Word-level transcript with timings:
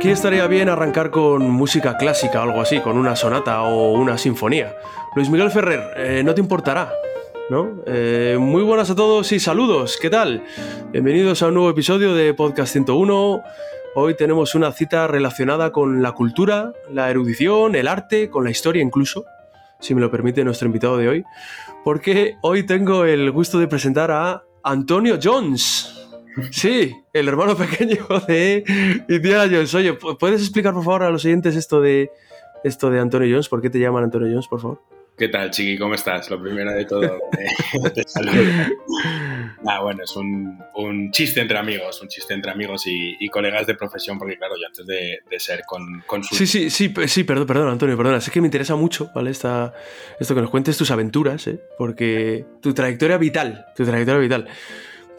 Aquí 0.00 0.08
estaría 0.08 0.46
bien 0.46 0.70
arrancar 0.70 1.10
con 1.10 1.50
música 1.50 1.98
clásica 1.98 2.42
algo 2.42 2.62
así, 2.62 2.80
con 2.80 2.96
una 2.96 3.14
sonata 3.16 3.60
o 3.64 3.92
una 3.92 4.16
sinfonía. 4.16 4.74
Luis 5.14 5.28
Miguel 5.28 5.50
Ferrer, 5.50 5.92
eh, 5.94 6.22
no 6.24 6.34
te 6.34 6.40
importará, 6.40 6.90
¿no? 7.50 7.82
Eh, 7.84 8.38
muy 8.40 8.62
buenas 8.62 8.88
a 8.88 8.94
todos 8.94 9.30
y 9.30 9.38
saludos, 9.38 9.98
¿qué 10.00 10.08
tal? 10.08 10.42
Bienvenidos 10.90 11.42
a 11.42 11.48
un 11.48 11.54
nuevo 11.54 11.68
episodio 11.68 12.14
de 12.14 12.32
Podcast 12.32 12.72
101. 12.72 13.42
Hoy 13.94 14.16
tenemos 14.16 14.54
una 14.54 14.72
cita 14.72 15.06
relacionada 15.06 15.70
con 15.70 16.00
la 16.00 16.12
cultura, 16.12 16.72
la 16.90 17.10
erudición, 17.10 17.74
el 17.74 17.86
arte, 17.86 18.30
con 18.30 18.44
la 18.44 18.50
historia 18.50 18.80
incluso, 18.80 19.26
si 19.80 19.94
me 19.94 20.00
lo 20.00 20.10
permite 20.10 20.42
nuestro 20.44 20.64
invitado 20.64 20.96
de 20.96 21.08
hoy, 21.08 21.24
porque 21.84 22.36
hoy 22.40 22.62
tengo 22.62 23.04
el 23.04 23.30
gusto 23.32 23.58
de 23.58 23.68
presentar 23.68 24.10
a 24.10 24.44
Antonio 24.64 25.18
Jones. 25.22 26.08
Sí, 26.52 26.94
el 27.12 27.28
hermano 27.28 27.56
pequeño 27.58 28.06
de 28.26 28.64
Indiana 29.08 29.44
Jones. 29.44 29.74
Oye, 29.74 29.94
¿puedes 29.94 30.40
explicar 30.40 30.74
por 30.74 30.84
favor 30.84 31.02
a 31.04 31.10
los 31.10 31.24
oyentes 31.24 31.56
esto 31.56 31.80
de 31.80 32.10
esto 32.64 32.90
de 32.90 33.00
Antonio 33.00 33.28
Jones? 33.30 33.48
¿Por 33.48 33.62
qué 33.62 33.70
te 33.70 33.78
llaman 33.78 34.04
Antonio 34.04 34.28
Jones, 34.28 34.48
por 34.48 34.60
favor? 34.60 34.80
¿Qué 35.16 35.28
tal, 35.28 35.50
Chiqui? 35.50 35.76
¿Cómo 35.76 35.92
estás? 35.92 36.30
Lo 36.30 36.40
primero 36.40 36.72
de 36.72 36.86
todo, 36.86 37.04
eh, 37.04 37.90
te 37.94 38.04
saludo. 38.06 38.42
Ah, 39.66 39.82
bueno, 39.82 40.02
es 40.02 40.16
un, 40.16 40.58
un, 40.76 41.10
chiste 41.10 41.42
entre 41.42 41.58
amigos, 41.58 42.00
un 42.00 42.08
chiste 42.08 42.32
entre 42.32 42.50
amigos 42.50 42.86
y, 42.86 43.16
y 43.20 43.28
colegas 43.28 43.66
de 43.66 43.74
profesión, 43.74 44.18
porque 44.18 44.38
claro, 44.38 44.54
yo 44.58 44.66
antes 44.66 44.86
de, 44.86 45.18
de 45.28 45.38
ser 45.38 45.64
con, 45.66 46.02
con 46.06 46.24
su... 46.24 46.34
Sí, 46.34 46.46
sí, 46.46 46.70
sí, 46.70 46.94
sí, 47.06 47.24
perdón, 47.24 47.46
perdón, 47.46 47.68
Antonio, 47.68 47.98
perdona. 47.98 48.16
Es 48.16 48.30
que 48.30 48.40
me 48.40 48.46
interesa 48.46 48.76
mucho, 48.76 49.10
¿vale? 49.14 49.30
Esta, 49.30 49.74
esto 50.18 50.34
que 50.34 50.40
nos 50.40 50.48
cuentes 50.48 50.78
tus 50.78 50.90
aventuras, 50.90 51.46
¿eh? 51.48 51.60
Porque 51.76 52.46
tu 52.62 52.72
trayectoria 52.72 53.18
vital, 53.18 53.66
tu 53.76 53.84
trayectoria 53.84 54.20
vital 54.22 54.48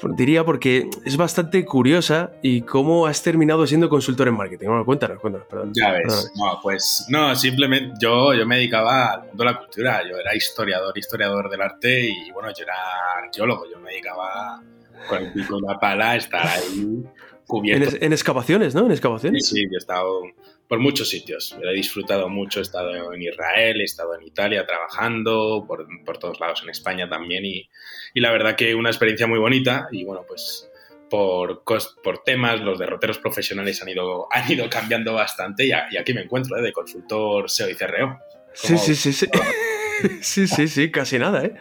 diría 0.09 0.43
porque 0.43 0.89
es 1.05 1.17
bastante 1.17 1.65
curiosa 1.65 2.31
y 2.41 2.61
cómo 2.61 3.05
has 3.05 3.21
terminado 3.21 3.65
siendo 3.67 3.89
consultor 3.89 4.27
en 4.27 4.35
marketing. 4.35 4.67
Bueno, 4.67 4.85
cuéntanos, 4.85 5.19
cuéntanos, 5.19 5.47
perdón. 5.47 5.71
Ya 5.73 5.91
ves, 5.91 6.31
no, 6.35 6.59
pues 6.61 7.05
no, 7.09 7.35
simplemente 7.35 7.93
yo, 8.01 8.33
yo 8.33 8.45
me 8.45 8.57
dedicaba 8.57 9.13
al 9.13 9.27
mundo 9.27 9.43
de 9.43 9.51
la 9.51 9.57
cultura, 9.57 10.01
yo 10.09 10.17
era 10.17 10.35
historiador, 10.35 10.97
historiador 10.97 11.49
del 11.49 11.61
arte 11.61 12.09
y 12.09 12.31
bueno, 12.31 12.49
yo 12.49 12.63
era 12.63 12.75
arqueólogo, 13.23 13.65
yo 13.69 13.79
me 13.79 13.91
dedicaba 13.91 14.61
con 15.07 15.23
el 15.23 15.33
pico 15.33 15.57
y 15.57 15.61
la 15.61 15.79
pala 15.79 16.11
a 16.11 16.15
estar 16.15 16.45
ahí 16.45 17.03
cubierto. 17.47 17.95
En, 17.97 18.03
en, 18.03 18.13
excavaciones, 18.13 18.75
¿no? 18.75 18.85
En 18.85 18.91
excavaciones. 18.91 19.47
Sí, 19.47 19.55
sí, 19.55 19.63
yo 19.65 19.75
he 19.75 19.77
estado 19.77 20.21
por 20.71 20.79
muchos 20.79 21.09
sitios, 21.09 21.53
he 21.61 21.73
disfrutado 21.73 22.29
mucho, 22.29 22.59
he 22.59 22.61
estado 22.61 23.13
en 23.13 23.21
Israel, 23.21 23.81
he 23.81 23.83
estado 23.83 24.15
en 24.15 24.23
Italia 24.25 24.65
trabajando, 24.65 25.65
por, 25.67 25.85
por 26.05 26.17
todos 26.17 26.39
lados, 26.39 26.61
en 26.63 26.69
España 26.69 27.09
también 27.09 27.43
y 27.43 27.67
y 28.13 28.21
la 28.21 28.31
verdad 28.31 28.55
que 28.55 28.75
una 28.75 28.89
experiencia 28.89 29.27
muy 29.27 29.39
bonita 29.39 29.87
y 29.91 30.03
bueno, 30.03 30.23
pues 30.27 30.69
por, 31.09 31.63
por 31.63 32.23
temas, 32.23 32.61
los 32.61 32.79
derroteros 32.79 33.17
profesionales 33.17 33.81
han 33.81 33.89
ido, 33.89 34.27
han 34.31 34.49
ido 34.49 34.69
cambiando 34.69 35.13
bastante 35.13 35.65
y, 35.65 35.71
aquí 35.73 36.13
me 36.13 36.21
encuentro, 36.21 36.57
¿eh? 36.57 36.61
de 36.61 36.71
consultor 36.71 37.49
SEO 37.49 37.69
y 37.69 37.75
CRO. 37.75 38.19
Sí, 38.53 38.77
sí, 38.77 38.95
sí, 38.95 39.13
sí. 39.13 39.27
sí, 40.21 40.47
sí, 40.47 40.67
sí, 40.67 40.91
casi 40.91 41.19
nada, 41.19 41.43
¿eh? 41.43 41.53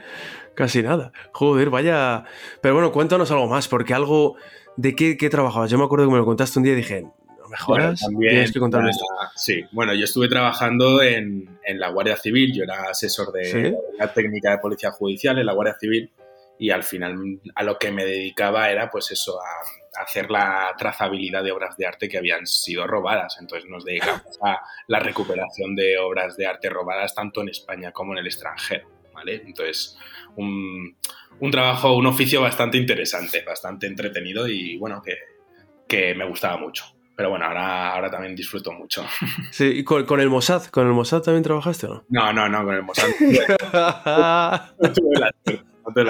Casi 0.54 0.82
nada. 0.82 1.12
Joder, 1.32 1.70
vaya... 1.70 2.24
Pero 2.60 2.74
bueno, 2.74 2.92
cuéntanos 2.92 3.30
algo 3.30 3.48
más, 3.48 3.68
porque 3.68 3.94
algo... 3.94 4.36
¿De 4.76 4.94
qué, 4.94 5.16
qué 5.16 5.28
trabajabas? 5.28 5.70
Yo 5.70 5.78
me 5.78 5.84
acuerdo 5.84 6.06
que 6.06 6.12
me 6.12 6.18
lo 6.18 6.24
contaste 6.24 6.58
un 6.58 6.62
día 6.62 6.72
y 6.72 6.76
dije, 6.76 7.06
mejoras, 7.50 8.00
bueno, 8.04 8.18
tienes 8.20 8.52
que 8.52 8.60
contarme 8.60 8.90
esto. 8.90 9.04
Sí, 9.34 9.64
bueno, 9.72 9.94
yo 9.94 10.04
estuve 10.04 10.28
trabajando 10.28 11.02
en, 11.02 11.58
en, 11.64 11.80
la 11.80 11.90
Guardia 11.90 12.16
Civil, 12.16 12.52
yo 12.54 12.64
era 12.64 12.84
asesor 12.90 13.32
de 13.32 13.44
¿Sí? 13.44 13.76
la 13.98 14.12
técnica 14.12 14.52
de 14.52 14.58
policía 14.58 14.90
judicial 14.92 15.38
en 15.38 15.46
la 15.46 15.52
Guardia 15.52 15.76
Civil 15.78 16.10
y 16.60 16.70
al 16.70 16.82
final 16.82 17.40
a 17.54 17.62
lo 17.62 17.78
que 17.78 17.90
me 17.90 18.04
dedicaba 18.04 18.70
era 18.70 18.90
pues 18.90 19.10
eso, 19.10 19.40
a, 19.40 20.02
hacer 20.02 20.30
la 20.30 20.74
trazabilidad 20.76 21.42
de 21.42 21.52
obras 21.52 21.76
de 21.78 21.86
arte 21.86 22.06
que 22.06 22.18
habían 22.18 22.46
sido 22.46 22.86
robadas. 22.86 23.38
Entonces 23.40 23.68
nos 23.68 23.84
dedicamos 23.84 24.38
a 24.42 24.60
la 24.86 24.98
recuperación 25.00 25.74
de 25.74 25.96
obras 25.98 26.36
de 26.36 26.46
arte 26.46 26.68
robadas 26.68 27.14
tanto 27.14 27.40
en 27.40 27.48
España 27.48 27.92
como 27.92 28.12
en 28.12 28.18
el 28.18 28.26
extranjero. 28.26 28.88
¿vale? 29.14 29.42
Entonces, 29.46 29.96
un, 30.36 30.96
un 31.40 31.50
trabajo, 31.50 31.96
un 31.96 32.06
oficio 32.06 32.42
bastante 32.42 32.76
interesante, 32.76 33.42
bastante 33.42 33.86
entretenido 33.86 34.46
y 34.46 34.76
bueno, 34.76 35.00
que, 35.02 35.16
que 35.88 36.14
me 36.14 36.26
gustaba 36.26 36.58
mucho. 36.58 36.84
Pero 37.20 37.28
bueno, 37.28 37.44
ahora, 37.44 37.92
ahora 37.92 38.10
también 38.10 38.34
disfruto 38.34 38.72
mucho. 38.72 39.04
Sí, 39.50 39.66
¿y 39.66 39.84
con, 39.84 40.06
con, 40.06 40.20
el 40.20 40.30
Mossad? 40.30 40.64
¿Con 40.68 40.86
el 40.86 40.94
Mossad 40.94 41.20
también 41.20 41.42
trabajaste 41.42 41.86
o 41.86 41.96
no? 41.96 42.04
No, 42.08 42.32
no, 42.32 42.48
no, 42.48 42.64
con 42.64 42.74
el 42.74 42.82
Mossad. 42.82 43.08
no 44.80 44.92
tuve 44.94 45.18
la 45.18 45.30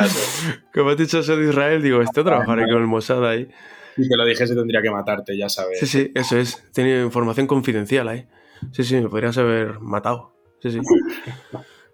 suerte. 0.07 0.63
Como 0.73 0.91
has 0.91 0.97
dicho, 0.97 1.21
soy 1.25 1.43
de 1.43 1.51
Israel, 1.51 1.83
digo, 1.83 2.01
esto 2.01 2.23
trabajaré 2.23 2.63
con 2.71 2.81
el 2.81 2.87
Mossad 2.87 3.29
ahí. 3.29 3.49
Si 3.97 4.09
te 4.09 4.17
lo 4.17 4.25
dijese 4.25 4.55
tendría 4.55 4.81
que 4.83 4.91
matarte, 4.93 5.37
ya 5.37 5.49
sabes. 5.49 5.81
Sí, 5.81 5.89
sí, 5.89 6.13
eso 6.15 6.39
es. 6.39 6.63
Tiene 6.73 7.03
información 7.03 7.49
confidencial 7.49 8.07
ahí. 8.07 8.29
Sí, 8.71 8.85
sí, 8.85 8.95
me 8.95 9.09
podrías 9.09 9.37
haber 9.37 9.81
matado. 9.81 10.37
Sí, 10.63 10.71
sí. 10.71 10.79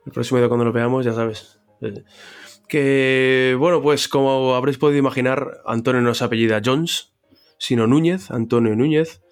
El 0.05 0.13
próximo 0.13 0.41
día 0.41 0.49
cuando 0.49 0.67
lo 0.67 0.73
veamos, 0.73 1.07
ya 1.07 1.15
sabes. 1.15 1.59
Que, 2.69 3.57
bueno, 3.59 3.81
pues 3.81 4.09
como 4.09 4.55
habréis 4.55 4.77
podido 4.77 4.99
imaginar, 4.99 5.63
Antonio 5.65 6.03
no 6.03 6.11
es 6.11 6.21
apellida 6.21 6.61
Jones, 6.63 7.16
sino 7.59 7.87
Núñez, 7.87 8.31
Antonio 8.31 8.75
Núñez. 8.77 9.23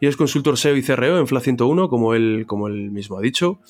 Y 0.00 0.06
es 0.06 0.16
consultor 0.16 0.56
SEO 0.56 0.76
y 0.76 0.82
CRO 0.82 1.18
en 1.18 1.26
FLA 1.26 1.40
101, 1.40 1.88
como 1.88 2.14
él, 2.14 2.44
como 2.46 2.68
él 2.68 2.90
mismo 2.90 3.18
ha 3.18 3.20
dicho. 3.20 3.60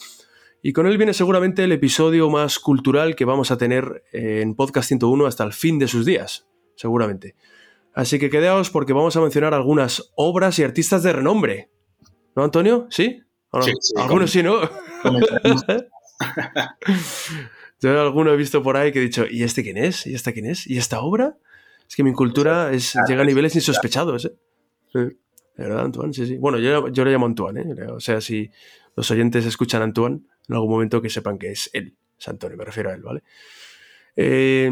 Y 0.63 0.73
con 0.73 0.87
él 0.87 0.97
viene 0.97 1.15
seguramente 1.15 1.65
el 1.65 1.73
episodio 1.73 2.31
más 2.31 2.59
cultural 2.59 3.17
que 3.17 3.25
vamos 3.25 3.51
a 3.51 3.57
tener 3.57 4.05
en 4.13 4.55
Podcast 4.55 4.89
101 4.89 5.27
hasta 5.27 5.45
el 5.45 5.53
fin 5.53 5.79
de 5.79 5.89
sus 5.89 6.05
días, 6.05 6.47
seguramente. 6.77 7.35
Así 7.95 8.19
que 8.19 8.31
quedaos 8.31 8.71
porque 8.71 8.93
vamos 8.93 9.17
a 9.17 9.21
mencionar 9.21 9.55
algunas 9.55 10.13
obras 10.15 10.59
y 10.59 10.63
artistas 10.63 11.03
de 11.03 11.13
renombre. 11.13 11.71
¿No, 12.37 12.45
Antonio? 12.45 12.87
¿Sí? 12.91 13.23
no? 13.53 13.63
Sí, 13.63 13.73
sí, 13.81 13.95
Algunos 13.97 14.31
sí, 14.31 14.43
¿no? 14.43 14.61
Yo 17.81 17.99
alguno 17.99 18.33
he 18.33 18.37
visto 18.37 18.63
por 18.63 18.77
ahí 18.77 18.93
que 18.93 18.99
he 18.99 19.03
dicho, 19.03 19.25
¿y 19.29 19.43
este 19.43 19.63
quién 19.63 19.79
es? 19.79 20.07
¿Y 20.07 20.15
esta 20.15 20.33
quién 20.33 20.45
es? 20.47 20.67
¿Y 20.67 20.77
esta 20.77 21.01
obra? 21.01 21.39
Es 21.91 21.97
que 21.97 22.05
mi 22.05 22.13
cultura 22.13 22.71
es, 22.71 22.97
llega 23.09 23.23
a 23.23 23.25
niveles 23.25 23.53
insospechados, 23.57 24.27
¿eh? 24.27 24.33
¿De 24.95 25.17
verdad, 25.57 25.87
Antoine? 25.87 26.15
Sí, 26.15 26.25
sí. 26.25 26.37
Bueno, 26.37 26.59
yo, 26.59 26.87
yo 26.87 27.05
le 27.05 27.11
llamo 27.11 27.27
Antoine, 27.27 27.63
¿eh? 27.63 27.87
O 27.91 27.99
sea, 27.99 28.21
si 28.21 28.49
los 28.95 29.11
oyentes 29.11 29.45
escuchan 29.45 29.83
a 29.83 29.87
Antoine, 29.87 30.21
en 30.49 30.55
algún 30.55 30.71
momento 30.71 31.03
que 31.03 31.11
sepan 31.11 31.37
que 31.37 31.51
es 31.51 31.69
él, 31.73 31.97
es 32.17 32.29
Antonio, 32.29 32.57
me 32.57 32.65
refiero 32.65 32.91
a 32.91 32.95
él, 32.95 33.03
¿vale? 33.03 33.25
Eh, 34.15 34.71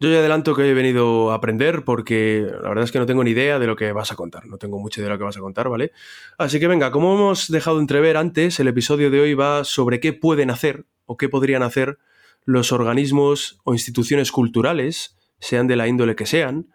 yo 0.00 0.10
ya 0.10 0.18
adelanto 0.18 0.54
que 0.54 0.68
he 0.68 0.74
venido 0.74 1.32
a 1.32 1.36
aprender 1.36 1.82
porque 1.82 2.46
la 2.46 2.68
verdad 2.68 2.84
es 2.84 2.92
que 2.92 2.98
no 2.98 3.06
tengo 3.06 3.24
ni 3.24 3.30
idea 3.30 3.58
de 3.58 3.66
lo 3.66 3.74
que 3.74 3.90
vas 3.92 4.12
a 4.12 4.14
contar, 4.14 4.46
no 4.46 4.58
tengo 4.58 4.78
mucha 4.78 5.00
idea 5.00 5.08
de 5.08 5.14
lo 5.14 5.18
que 5.18 5.24
vas 5.24 5.38
a 5.38 5.40
contar, 5.40 5.70
¿vale? 5.70 5.92
Así 6.36 6.60
que 6.60 6.68
venga, 6.68 6.90
como 6.90 7.14
hemos 7.14 7.50
dejado 7.50 7.80
entrever 7.80 8.18
antes, 8.18 8.60
el 8.60 8.68
episodio 8.68 9.10
de 9.10 9.18
hoy 9.18 9.32
va 9.32 9.64
sobre 9.64 9.98
qué 9.98 10.12
pueden 10.12 10.50
hacer 10.50 10.84
o 11.06 11.16
qué 11.16 11.30
podrían 11.30 11.62
hacer 11.62 11.98
los 12.44 12.70
organismos 12.70 13.60
o 13.64 13.72
instituciones 13.72 14.30
culturales, 14.30 15.16
sean 15.42 15.66
de 15.66 15.76
la 15.76 15.88
índole 15.88 16.14
que 16.14 16.24
sean, 16.24 16.68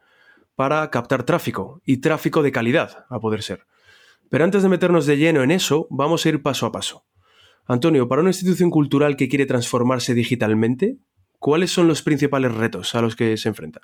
para 0.55 0.89
captar 0.91 1.23
tráfico 1.23 1.81
y 1.85 1.97
tráfico 1.97 2.43
de 2.43 2.51
calidad, 2.51 3.05
a 3.09 3.19
poder 3.19 3.41
ser. 3.41 3.65
Pero 4.29 4.43
antes 4.43 4.61
de 4.61 4.69
meternos 4.69 5.05
de 5.05 5.17
lleno 5.17 5.41
en 5.41 5.51
eso, 5.51 5.87
vamos 5.89 6.25
a 6.25 6.29
ir 6.29 6.41
paso 6.41 6.65
a 6.65 6.71
paso. 6.71 7.05
Antonio, 7.65 8.07
para 8.07 8.21
una 8.21 8.31
institución 8.31 8.69
cultural 8.69 9.15
que 9.15 9.29
quiere 9.29 9.45
transformarse 9.45 10.13
digitalmente, 10.13 10.97
¿cuáles 11.39 11.71
son 11.71 11.87
los 11.87 12.01
principales 12.01 12.53
retos 12.53 12.93
a 12.93 13.01
los 13.01 13.15
que 13.15 13.37
se 13.37 13.49
enfrenta? 13.49 13.81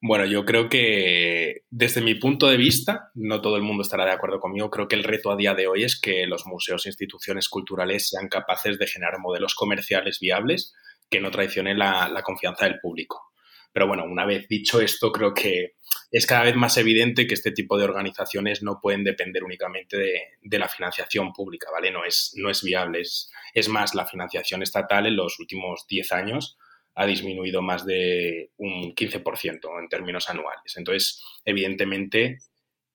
Bueno, 0.00 0.26
yo 0.26 0.44
creo 0.44 0.68
que 0.68 1.62
desde 1.70 2.00
mi 2.00 2.14
punto 2.16 2.48
de 2.48 2.56
vista, 2.56 3.10
no 3.14 3.40
todo 3.40 3.56
el 3.56 3.62
mundo 3.62 3.82
estará 3.82 4.04
de 4.04 4.12
acuerdo 4.12 4.40
conmigo, 4.40 4.70
creo 4.70 4.88
que 4.88 4.96
el 4.96 5.04
reto 5.04 5.30
a 5.30 5.36
día 5.36 5.54
de 5.54 5.68
hoy 5.68 5.84
es 5.84 6.00
que 6.00 6.26
los 6.26 6.46
museos 6.46 6.86
e 6.86 6.88
instituciones 6.88 7.48
culturales 7.48 8.08
sean 8.08 8.28
capaces 8.28 8.78
de 8.78 8.86
generar 8.86 9.18
modelos 9.20 9.54
comerciales 9.54 10.18
viables 10.20 10.74
que 11.08 11.20
no 11.20 11.30
traicionen 11.30 11.78
la, 11.78 12.08
la 12.08 12.22
confianza 12.22 12.64
del 12.64 12.80
público. 12.80 13.31
Pero 13.72 13.86
bueno, 13.86 14.04
una 14.04 14.26
vez 14.26 14.46
dicho 14.48 14.80
esto, 14.80 15.10
creo 15.10 15.32
que 15.32 15.76
es 16.10 16.26
cada 16.26 16.44
vez 16.44 16.54
más 16.54 16.76
evidente 16.76 17.26
que 17.26 17.34
este 17.34 17.52
tipo 17.52 17.78
de 17.78 17.84
organizaciones 17.84 18.62
no 18.62 18.80
pueden 18.80 19.02
depender 19.02 19.42
únicamente 19.44 19.96
de, 20.42 20.58
la 20.58 20.68
financiación 20.68 21.32
pública, 21.32 21.70
¿vale? 21.72 21.90
No 21.90 22.04
es, 22.04 22.32
no 22.36 22.50
es 22.50 22.62
viable. 22.62 23.00
Es, 23.00 23.30
es, 23.54 23.68
más, 23.68 23.94
la 23.94 24.06
financiación 24.06 24.62
estatal 24.62 25.06
en 25.06 25.16
los 25.16 25.38
últimos 25.38 25.86
10 25.88 26.12
años 26.12 26.58
ha 26.94 27.06
disminuido 27.06 27.62
más 27.62 27.86
de 27.86 28.50
un 28.58 28.94
15% 28.94 29.80
en 29.80 29.88
términos 29.88 30.28
anuales. 30.28 30.76
Entonces, 30.76 31.22
evidentemente, 31.44 32.38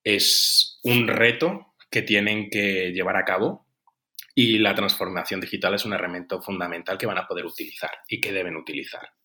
es 0.03 0.79
un 0.83 1.07
reto 1.07 1.73
que 1.89 2.03
tienen 2.03 2.49
que 2.49 2.91
llevar 2.91 3.17
a 3.17 3.25
cabo 3.25 3.65
y 4.35 4.59
la 4.59 4.75
transformación 4.75 5.41
digital 5.41 5.73
es 5.73 5.85
un 5.85 5.93
herramienta 5.93 6.39
fundamental 6.39 6.97
que 6.97 7.07
van 7.07 7.17
a 7.17 7.25
poder 7.25 7.45
utilizar 7.45 7.91
y 8.07 8.21
que 8.21 8.31
deben 8.31 8.55
utilizar. 8.55 9.16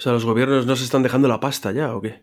O 0.00 0.02
sea, 0.02 0.12
los 0.12 0.24
gobiernos 0.24 0.64
no 0.64 0.76
se 0.76 0.84
están 0.84 1.02
dejando 1.02 1.28
la 1.28 1.40
pasta 1.40 1.72
ya, 1.72 1.94
¿o 1.94 2.00
qué? 2.00 2.22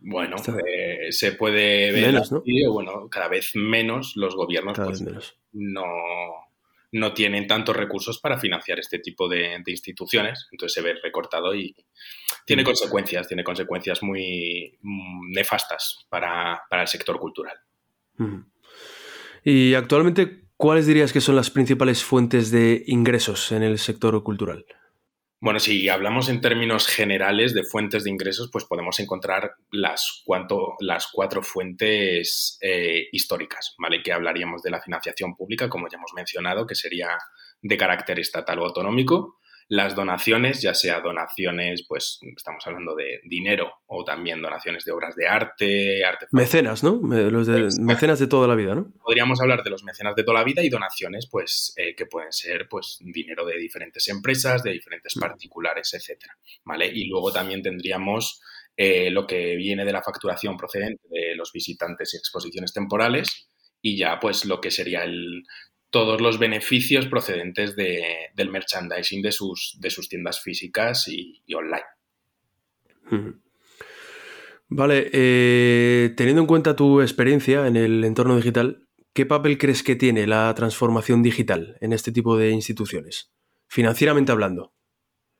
Bueno, 0.00 0.34
eh, 0.66 1.12
se 1.12 1.30
puede 1.30 1.92
ver 1.92 2.06
menos, 2.06 2.32
¿no? 2.32 2.42
bueno, 2.72 3.08
cada 3.08 3.28
vez 3.28 3.52
menos 3.54 4.16
los 4.16 4.34
gobiernos 4.34 4.76
pues, 4.76 5.04
no, 5.52 5.84
no 6.90 7.14
tienen 7.14 7.46
tantos 7.46 7.76
recursos 7.76 8.18
para 8.18 8.40
financiar 8.40 8.80
este 8.80 8.98
tipo 8.98 9.28
de, 9.28 9.62
instituciones, 9.66 10.48
entonces 10.50 10.74
se 10.74 10.82
ve 10.82 10.98
recortado 11.00 11.54
y 11.54 11.76
tiene 12.44 12.64
consecuencias, 12.64 13.28
tiene 13.28 13.44
consecuencias 13.44 14.02
muy 14.02 14.76
mm, 14.82 15.30
nefastas 15.30 16.06
para, 16.08 16.60
para, 16.68 16.82
el 16.82 16.88
sector 16.88 17.20
cultural. 17.20 17.56
Y 19.44 19.74
actualmente, 19.74 20.48
¿cuáles 20.56 20.88
dirías 20.88 21.12
que 21.12 21.20
son 21.20 21.36
las 21.36 21.50
principales 21.50 22.02
fuentes 22.02 22.50
de 22.50 22.82
ingresos 22.88 23.52
en 23.52 23.62
el 23.62 23.78
sector 23.78 24.20
cultural? 24.24 24.66
Bueno, 25.38 25.60
si 25.60 25.88
hablamos 25.90 26.30
en 26.30 26.40
términos 26.40 26.86
generales 26.86 27.52
de 27.52 27.62
fuentes 27.62 28.04
de 28.04 28.10
ingresos, 28.10 28.48
pues 28.50 28.64
podemos 28.64 28.98
encontrar 29.00 29.52
las, 29.70 30.24
las 30.80 31.08
cuatro 31.12 31.42
fuentes 31.42 32.58
eh, 32.62 33.08
históricas, 33.12 33.74
¿vale? 33.78 34.02
Que 34.02 34.12
hablaríamos 34.12 34.62
de 34.62 34.70
la 34.70 34.80
financiación 34.80 35.36
pública, 35.36 35.68
como 35.68 35.88
ya 35.88 35.98
hemos 35.98 36.14
mencionado, 36.14 36.66
que 36.66 36.74
sería 36.74 37.18
de 37.60 37.76
carácter 37.76 38.18
estatal 38.18 38.58
o 38.60 38.64
autonómico, 38.64 39.38
las 39.68 39.96
donaciones, 39.96 40.62
ya 40.62 40.74
sea 40.74 41.00
donaciones, 41.00 41.84
pues 41.88 42.20
estamos 42.36 42.64
hablando 42.66 42.94
de 42.94 43.20
dinero 43.24 43.72
o 43.86 44.04
también 44.04 44.40
donaciones 44.40 44.84
de 44.84 44.92
obras 44.92 45.16
de 45.16 45.26
arte, 45.26 46.04
arte. 46.04 46.26
Mecenas, 46.30 46.84
¿no? 46.84 47.00
Los 47.02 47.48
de, 47.48 47.68
mecenas 47.80 48.20
de 48.20 48.28
toda 48.28 48.46
la 48.46 48.54
vida, 48.54 48.76
¿no? 48.76 48.92
Podríamos 49.02 49.40
hablar 49.40 49.64
de 49.64 49.70
los 49.70 49.82
mecenas 49.82 50.14
de 50.14 50.22
toda 50.22 50.38
la 50.38 50.44
vida 50.44 50.62
y 50.62 50.68
donaciones, 50.68 51.28
pues, 51.28 51.74
eh, 51.76 51.96
que 51.96 52.06
pueden 52.06 52.32
ser, 52.32 52.68
pues, 52.68 52.98
dinero 53.00 53.44
de 53.44 53.58
diferentes 53.58 54.06
empresas, 54.08 54.62
de 54.62 54.70
diferentes 54.72 55.14
particulares, 55.18 55.92
etcétera, 55.94 56.36
¿vale? 56.64 56.86
Y 56.86 57.08
luego 57.08 57.32
también 57.32 57.62
tendríamos 57.62 58.40
eh, 58.76 59.10
lo 59.10 59.26
que 59.26 59.56
viene 59.56 59.84
de 59.84 59.92
la 59.92 60.02
facturación 60.02 60.56
procedente 60.56 61.02
de 61.10 61.34
los 61.34 61.50
visitantes 61.50 62.14
y 62.14 62.18
exposiciones 62.18 62.72
temporales 62.72 63.48
y 63.82 63.96
ya, 63.96 64.20
pues, 64.20 64.44
lo 64.44 64.60
que 64.60 64.70
sería 64.70 65.02
el, 65.02 65.42
todos 65.90 66.20
los 66.20 66.38
beneficios 66.38 67.06
procedentes 67.06 67.76
del 67.76 68.50
merchandising 68.50 69.22
de 69.22 69.32
sus, 69.32 69.76
de 69.80 69.90
sus 69.90 70.08
tiendas 70.08 70.40
físicas 70.40 71.08
y, 71.08 71.42
online. 71.54 71.84
Vale, 74.68 75.10
eh, 75.12 76.12
teniendo 76.16 76.42
en 76.42 76.48
cuenta 76.48 76.74
tu 76.74 77.00
experiencia 77.00 77.66
en 77.66 77.76
el 77.76 78.04
entorno 78.04 78.36
digital, 78.36 78.88
¿qué 79.14 79.24
papel 79.26 79.58
crees 79.58 79.82
que 79.82 79.96
tiene 79.96 80.26
la 80.26 80.52
transformación 80.54 81.22
digital 81.22 81.76
en 81.80 81.92
este 81.92 82.10
tipo 82.10 82.36
de 82.36 82.50
instituciones, 82.50 83.32
financieramente 83.68 84.32
hablando? 84.32 84.74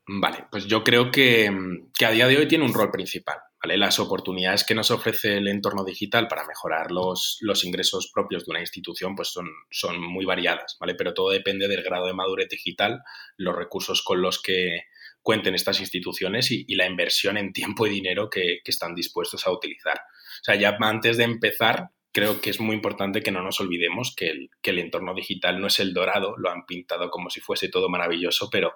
Vale, 0.06 0.46
pues 0.50 0.66
yo 0.66 0.84
creo 0.84 1.10
que, 1.10 1.50
que 1.98 2.06
a 2.06 2.12
día 2.12 2.28
de 2.28 2.38
hoy 2.38 2.46
tiene 2.46 2.64
un 2.64 2.72
rol 2.72 2.92
principal. 2.92 3.38
Las 3.62 3.98
oportunidades 3.98 4.64
que 4.64 4.74
nos 4.74 4.90
ofrece 4.90 5.38
el 5.38 5.48
entorno 5.48 5.84
digital 5.84 6.28
para 6.28 6.46
mejorar 6.46 6.92
los, 6.92 7.38
los 7.40 7.64
ingresos 7.64 8.10
propios 8.14 8.44
de 8.44 8.52
una 8.52 8.60
institución 8.60 9.16
pues 9.16 9.28
son, 9.28 9.48
son 9.70 10.00
muy 10.00 10.24
variadas, 10.24 10.76
¿vale? 10.78 10.94
Pero 10.94 11.14
todo 11.14 11.30
depende 11.30 11.66
del 11.66 11.82
grado 11.82 12.06
de 12.06 12.14
madurez 12.14 12.48
digital, 12.48 13.02
los 13.36 13.56
recursos 13.56 14.02
con 14.02 14.22
los 14.22 14.40
que 14.40 14.82
cuenten 15.26 15.56
estas 15.56 15.80
instituciones 15.80 16.52
y, 16.52 16.72
la 16.76 16.86
inversión 16.86 17.36
en 17.36 17.52
tiempo 17.52 17.84
y 17.84 17.90
dinero 17.90 18.30
que, 18.30 18.60
están 18.64 18.94
dispuestos 18.94 19.44
a 19.44 19.50
utilizar. 19.50 19.96
O 19.96 20.44
sea, 20.44 20.54
ya 20.54 20.76
antes 20.80 21.16
de 21.16 21.24
empezar, 21.24 21.88
creo 22.12 22.40
que 22.40 22.50
es 22.50 22.60
muy 22.60 22.76
importante 22.76 23.20
que 23.20 23.32
no 23.32 23.42
nos 23.42 23.60
olvidemos 23.60 24.14
que 24.14 24.28
el, 24.28 24.50
que 24.62 24.70
el 24.70 24.78
entorno 24.78 25.14
digital 25.14 25.60
no 25.60 25.66
es 25.66 25.80
el 25.80 25.92
dorado, 25.92 26.36
lo 26.38 26.48
han 26.48 26.64
pintado 26.64 27.10
como 27.10 27.28
si 27.28 27.40
fuese 27.40 27.68
todo 27.68 27.88
maravilloso, 27.88 28.48
pero 28.50 28.74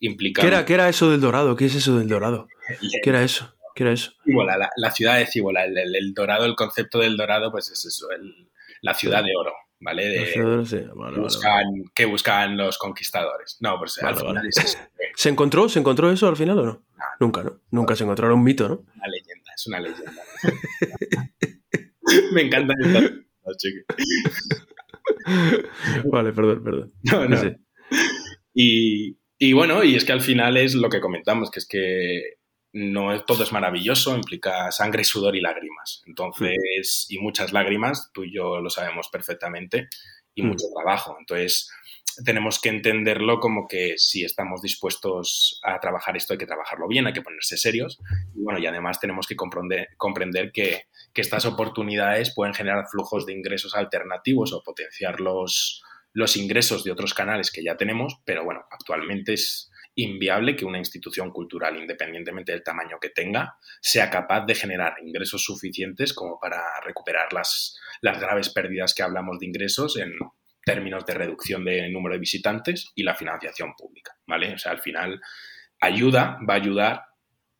implica... 0.00 0.42
¿Qué 0.42 0.48
era, 0.48 0.66
¿Qué 0.66 0.74
era 0.74 0.90
eso 0.90 1.10
del 1.10 1.22
dorado? 1.22 1.56
¿Qué 1.56 1.64
es 1.64 1.74
eso 1.74 1.96
del 1.98 2.08
dorado? 2.08 2.46
¿Qué 3.02 3.08
era 3.08 3.22
eso? 3.22 3.57
¿Qué 3.78 3.84
era 3.84 3.92
eso? 3.92 4.10
la, 4.24 4.90
ciudad 4.90 5.18
de 5.18 5.26
Cíbola, 5.26 5.64
el, 5.64 6.12
dorado, 6.12 6.44
el 6.46 6.56
concepto 6.56 6.98
del 6.98 7.16
dorado, 7.16 7.52
pues 7.52 7.70
es 7.70 7.84
eso, 7.84 8.08
la 8.80 8.92
ciudad 8.92 9.22
de 9.22 9.30
oro, 9.38 9.52
¿vale? 9.78 10.08
De, 10.08 10.34
que, 11.94 12.04
buscan, 12.04 12.56
los 12.56 12.76
conquistadores. 12.76 13.56
No, 13.60 13.78
pues 13.78 14.02
al 14.02 14.16
final 14.16 14.44
es 14.48 14.56
eso. 14.56 14.78
¿Se 15.14 15.28
encontró? 15.28 15.68
¿Se 15.68 15.78
encontró 15.78 16.10
eso 16.10 16.26
al 16.26 16.36
final 16.36 16.58
o 16.58 16.66
no? 16.66 16.84
Nunca, 17.20 17.44
¿no? 17.44 17.60
Nunca 17.70 17.94
se 17.94 18.02
encontró, 18.02 18.26
era 18.26 18.34
un 18.34 18.42
mito, 18.42 18.68
¿no? 18.68 18.84
Una 18.96 19.06
leyenda, 19.06 19.52
es 19.54 19.66
una 19.68 19.78
leyenda. 19.78 20.24
Me 22.32 22.42
encanta 22.42 22.74
Vale, 26.10 26.32
perdón, 26.32 26.64
perdón. 26.64 26.92
No, 27.04 27.28
no. 27.28 27.40
Y, 28.52 29.20
y 29.38 29.52
bueno, 29.52 29.84
y 29.84 29.94
es 29.94 30.04
que 30.04 30.10
al 30.10 30.20
final 30.20 30.56
es 30.56 30.74
lo 30.74 30.88
que 30.88 31.00
comentamos, 31.00 31.52
que 31.52 31.60
es 31.60 31.68
que 31.68 32.37
no 32.72 33.24
todo 33.24 33.42
es 33.42 33.52
maravilloso, 33.52 34.14
implica 34.14 34.70
sangre, 34.70 35.04
sudor 35.04 35.36
y 35.36 35.40
lágrimas. 35.40 36.02
Entonces, 36.06 37.06
y 37.08 37.18
muchas 37.18 37.52
lágrimas, 37.52 38.10
tú 38.12 38.24
y 38.24 38.34
yo 38.34 38.60
lo 38.60 38.70
sabemos 38.70 39.08
perfectamente, 39.08 39.88
y 40.34 40.42
mucho 40.42 40.66
trabajo. 40.74 41.16
Entonces, 41.18 41.68
tenemos 42.24 42.60
que 42.60 42.68
entenderlo 42.68 43.40
como 43.40 43.66
que 43.66 43.94
si 43.96 44.24
estamos 44.24 44.62
dispuestos 44.62 45.60
a 45.64 45.78
trabajar 45.80 46.16
esto, 46.16 46.32
hay 46.32 46.38
que 46.38 46.46
trabajarlo 46.46 46.88
bien, 46.88 47.06
hay 47.06 47.12
que 47.12 47.22
ponerse 47.22 47.56
serios. 47.56 47.98
Y 48.34 48.42
bueno, 48.42 48.58
y 48.58 48.66
además 48.66 49.00
tenemos 49.00 49.26
que 49.26 49.36
comprender, 49.36 49.88
comprender 49.96 50.52
que, 50.52 50.84
que 51.12 51.20
estas 51.20 51.44
oportunidades 51.44 52.34
pueden 52.34 52.54
generar 52.54 52.86
flujos 52.90 53.26
de 53.26 53.32
ingresos 53.32 53.74
alternativos 53.74 54.52
o 54.52 54.62
potenciar 54.62 55.20
los, 55.20 55.82
los 56.12 56.36
ingresos 56.36 56.84
de 56.84 56.92
otros 56.92 57.14
canales 57.14 57.50
que 57.50 57.62
ya 57.62 57.76
tenemos, 57.76 58.18
pero 58.24 58.44
bueno, 58.44 58.64
actualmente 58.70 59.34
es 59.34 59.67
inviable 59.98 60.54
que 60.54 60.64
una 60.64 60.78
institución 60.78 61.32
cultural, 61.32 61.76
independientemente 61.76 62.52
del 62.52 62.62
tamaño 62.62 62.98
que 63.00 63.10
tenga, 63.10 63.56
sea 63.80 64.08
capaz 64.08 64.46
de 64.46 64.54
generar 64.54 64.94
ingresos 65.02 65.42
suficientes 65.42 66.14
como 66.14 66.38
para 66.38 66.62
recuperar 66.84 67.32
las, 67.32 67.76
las 68.00 68.20
graves 68.20 68.50
pérdidas 68.50 68.94
que 68.94 69.02
hablamos 69.02 69.40
de 69.40 69.46
ingresos 69.46 69.98
en 69.98 70.12
términos 70.64 71.04
de 71.04 71.14
reducción 71.14 71.64
de 71.64 71.88
número 71.90 72.12
de 72.14 72.20
visitantes 72.20 72.92
y 72.94 73.02
la 73.02 73.16
financiación 73.16 73.74
pública, 73.76 74.16
¿vale? 74.26 74.54
O 74.54 74.58
sea, 74.58 74.70
al 74.70 74.80
final 74.80 75.20
ayuda, 75.80 76.38
va 76.48 76.54
a 76.54 76.58
ayudar, 76.58 77.02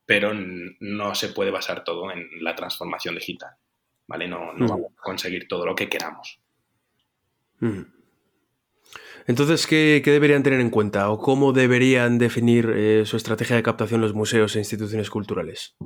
pero 0.06 0.32
no 0.32 1.14
se 1.16 1.30
puede 1.30 1.50
basar 1.50 1.82
todo 1.82 2.12
en 2.12 2.28
la 2.40 2.54
transformación 2.54 3.16
digital, 3.16 3.50
¿vale? 4.06 4.28
No, 4.28 4.52
no 4.52 4.68
vamos 4.68 4.92
a 4.96 5.02
conseguir 5.02 5.48
todo 5.48 5.66
lo 5.66 5.74
que 5.74 5.88
queramos. 5.88 6.38
Entonces, 9.28 9.66
¿qué, 9.66 10.00
deberían 10.02 10.42
tener 10.42 10.58
en 10.58 10.70
cuenta 10.70 11.10
o 11.10 11.18
cómo 11.18 11.52
deberían 11.52 12.16
definir 12.16 12.70
eh, 12.74 13.04
su 13.04 13.18
estrategia 13.18 13.56
de 13.56 13.62
captación 13.62 14.00
los 14.00 14.14
museos 14.14 14.56
e 14.56 14.60
instituciones 14.60 15.10
culturales? 15.10 15.76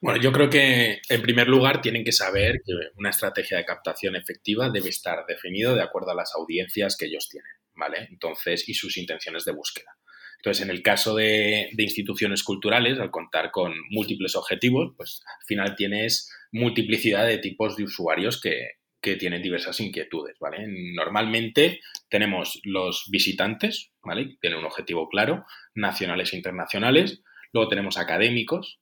Bueno, 0.00 0.22
yo 0.22 0.30
creo 0.30 0.48
que 0.48 1.00
en 1.08 1.22
primer 1.22 1.48
lugar 1.48 1.80
tienen 1.80 2.04
que 2.04 2.12
saber 2.12 2.60
que 2.64 2.72
una 2.96 3.10
estrategia 3.10 3.56
de 3.56 3.64
captación 3.64 4.14
efectiva 4.14 4.70
debe 4.70 4.90
estar 4.90 5.26
definido 5.26 5.74
de 5.74 5.82
acuerdo 5.82 6.12
a 6.12 6.14
las 6.14 6.36
audiencias 6.36 6.96
que 6.96 7.06
ellos 7.06 7.28
tienen, 7.28 7.50
¿vale? 7.74 8.06
Entonces, 8.12 8.68
y 8.68 8.74
sus 8.74 8.96
intenciones 8.96 9.44
de 9.44 9.50
búsqueda. 9.50 9.96
Entonces, 10.36 10.62
en 10.62 10.70
el 10.70 10.84
caso 10.84 11.16
de, 11.16 11.70
de, 11.72 11.82
instituciones 11.82 12.44
culturales, 12.44 13.00
al 13.00 13.10
contar 13.10 13.50
con 13.50 13.74
múltiples 13.90 14.36
objetivos, 14.36 14.94
pues 14.96 15.20
al 15.26 15.44
final 15.46 15.74
tienes 15.74 16.30
multiplicidad 16.52 17.26
de 17.26 17.38
tipos 17.38 17.76
de 17.76 17.84
usuarios 17.84 18.40
que, 18.40 18.76
que 19.00 19.16
tienen 19.16 19.42
diversas 19.42 19.80
inquietudes, 19.80 20.38
¿vale? 20.38 20.66
Normalmente 20.94 21.80
tenemos 22.08 22.60
los 22.64 23.04
visitantes, 23.10 23.92
¿vale? 24.02 24.36
Tienen 24.40 24.58
un 24.58 24.64
objetivo 24.64 25.08
claro, 25.08 25.44
nacionales 25.74 26.32
e 26.32 26.36
internacionales. 26.36 27.22
Luego 27.52 27.68
tenemos 27.68 27.98
académicos, 27.98 28.80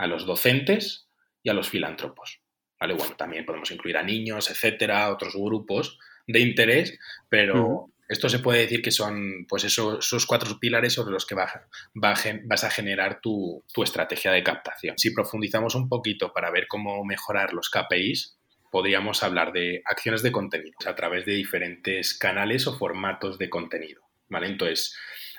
a 0.00 0.06
los 0.06 0.24
docentes 0.24 1.08
y 1.42 1.50
a 1.50 1.54
los 1.54 1.68
filántropos. 1.68 2.40
¿Vale? 2.80 2.94
Bueno, 2.94 3.14
también 3.16 3.44
podemos 3.44 3.70
incluir 3.70 3.98
a 3.98 4.02
niños, 4.02 4.50
etcétera, 4.50 5.10
otros 5.10 5.34
grupos 5.34 5.98
de 6.26 6.40
interés, 6.40 6.98
pero 7.28 7.90
esto 8.08 8.30
se 8.30 8.38
puede 8.38 8.60
decir 8.60 8.80
que 8.80 8.90
son 8.90 9.44
pues 9.46 9.64
esos 9.64 10.26
cuatro 10.26 10.58
pilares 10.58 10.94
sobre 10.94 11.12
los 11.12 11.26
que 11.26 11.34
vas 11.34 12.64
a 12.64 12.70
generar 12.70 13.20
tu, 13.20 13.62
tu, 13.72 13.82
estrategia 13.82 14.32
de 14.32 14.42
captación. 14.42 14.98
Si 14.98 15.10
profundizamos 15.10 15.74
un 15.74 15.90
poquito 15.90 16.32
para 16.32 16.50
ver 16.50 16.66
cómo 16.66 17.04
mejorar 17.04 17.52
los 17.52 17.68
KPIs, 17.68 18.39
podríamos 18.70 19.22
hablar 19.22 19.52
de 19.52 19.82
acciones 19.84 20.22
de 20.22 20.32
contenido 20.32 20.76
a 20.86 20.94
través 20.94 21.26
de 21.26 21.34
diferentes 21.34 22.16
canales 22.16 22.66
o 22.66 22.78
formatos 22.78 23.38
de 23.38 23.50
contenido. 23.50 24.02
¿vale? 24.28 24.46
Entonces, 24.46 24.96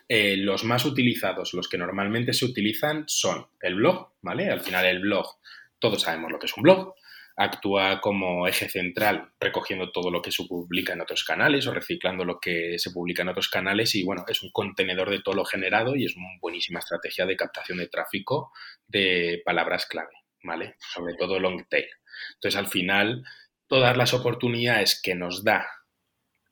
eh, 0.07 0.35
los 0.37 0.63
más 0.63 0.85
utilizados, 0.85 1.53
los 1.53 1.69
que 1.69 1.77
normalmente 1.77 2.33
se 2.33 2.45
utilizan 2.45 3.05
son 3.07 3.47
el 3.61 3.75
blog, 3.75 4.13
¿vale? 4.21 4.49
Al 4.49 4.59
final 4.59 4.85
el 4.85 4.99
blog, 4.99 5.37
todos 5.79 6.01
sabemos 6.01 6.31
lo 6.31 6.37
que 6.37 6.47
es 6.47 6.57
un 6.57 6.63
blog, 6.63 6.95
actúa 7.37 8.01
como 8.01 8.45
eje 8.47 8.67
central 8.67 9.31
recogiendo 9.39 9.91
todo 9.91 10.11
lo 10.11 10.21
que 10.21 10.31
se 10.31 10.43
publica 10.43 10.93
en 10.93 11.01
otros 11.01 11.23
canales 11.23 11.65
o 11.65 11.73
reciclando 11.73 12.25
lo 12.25 12.39
que 12.39 12.77
se 12.77 12.91
publica 12.91 13.21
en 13.21 13.29
otros 13.29 13.49
canales 13.49 13.95
y 13.95 14.03
bueno, 14.03 14.25
es 14.27 14.43
un 14.43 14.51
contenedor 14.51 15.09
de 15.09 15.21
todo 15.21 15.35
lo 15.35 15.45
generado 15.45 15.95
y 15.95 16.05
es 16.05 16.15
una 16.15 16.27
buenísima 16.41 16.79
estrategia 16.79 17.25
de 17.25 17.37
captación 17.37 17.77
de 17.77 17.87
tráfico 17.87 18.51
de 18.87 19.41
palabras 19.45 19.85
clave, 19.85 20.13
¿vale? 20.43 20.75
Sobre 20.93 21.15
todo 21.15 21.39
long 21.39 21.65
tail. 21.69 21.87
Entonces 22.35 22.57
al 22.57 22.67
final 22.67 23.23
todas 23.67 23.95
las 23.95 24.13
oportunidades 24.13 24.99
que 25.01 25.15
nos 25.15 25.43
da 25.43 25.67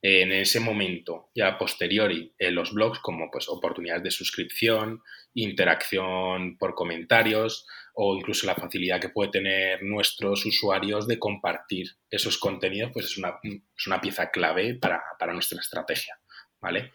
en 0.02 0.32
ese 0.32 0.62
momento, 0.62 1.30
ya 1.36 1.50
a 1.50 1.58
posteriori, 1.58 2.34
en 2.40 2.56
los 2.56 2.74
blogs 2.74 3.00
como 3.00 3.30
pues 3.30 3.50
oportunidades 3.50 4.04
de 4.04 4.12
suscripción, 4.12 5.02
interacción 5.34 6.58
por 6.58 6.74
comentarios 6.74 7.68
o 7.94 8.16
incluso 8.16 8.48
la 8.48 8.56
facilidad 8.56 9.02
que 9.02 9.10
puede 9.10 9.32
tener 9.32 9.84
nuestros 9.84 10.46
usuarios 10.46 11.06
de 11.06 11.20
compartir 11.20 11.88
esos 12.10 12.38
contenidos, 12.38 12.92
pues 12.94 13.08
es 13.08 13.18
una, 13.18 13.40
es 13.44 13.88
una 13.88 14.00
pieza 14.00 14.32
clave 14.32 14.76
para, 14.76 15.04
para, 15.20 15.34
nuestra 15.34 15.60
estrategia, 15.60 16.18
¿vale? 16.62 16.94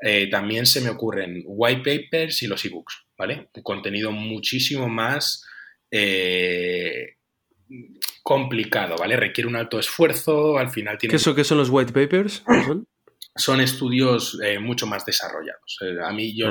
Eh, 0.00 0.30
también 0.30 0.64
se 0.64 0.80
me 0.80 0.88
ocurren 0.88 1.42
white 1.44 1.82
papers 1.82 2.42
y 2.42 2.46
los 2.46 2.64
ebooks, 2.64 3.08
¿vale? 3.18 3.50
Un 3.52 3.62
contenido 3.62 4.10
muchísimo 4.10 4.88
más 4.88 5.44
eh, 5.90 7.17
complicado, 8.22 8.96
¿vale? 8.98 9.16
Requiere 9.16 9.48
un 9.48 9.56
alto 9.56 9.78
esfuerzo, 9.78 10.58
al 10.58 10.70
final 10.70 10.98
tiene... 10.98 11.10
¿Qué, 11.10 11.16
eso, 11.16 11.34
¿qué 11.34 11.44
son 11.44 11.58
los 11.58 11.70
white 11.70 11.92
papers? 11.92 12.44
Son? 13.36 13.60
estudios 13.60 14.38
eh, 14.44 14.58
mucho 14.58 14.86
más 14.86 15.04
desarrollados. 15.04 15.78
Eh, 15.82 15.96
a 16.04 16.12
mí 16.12 16.36
yo 16.36 16.48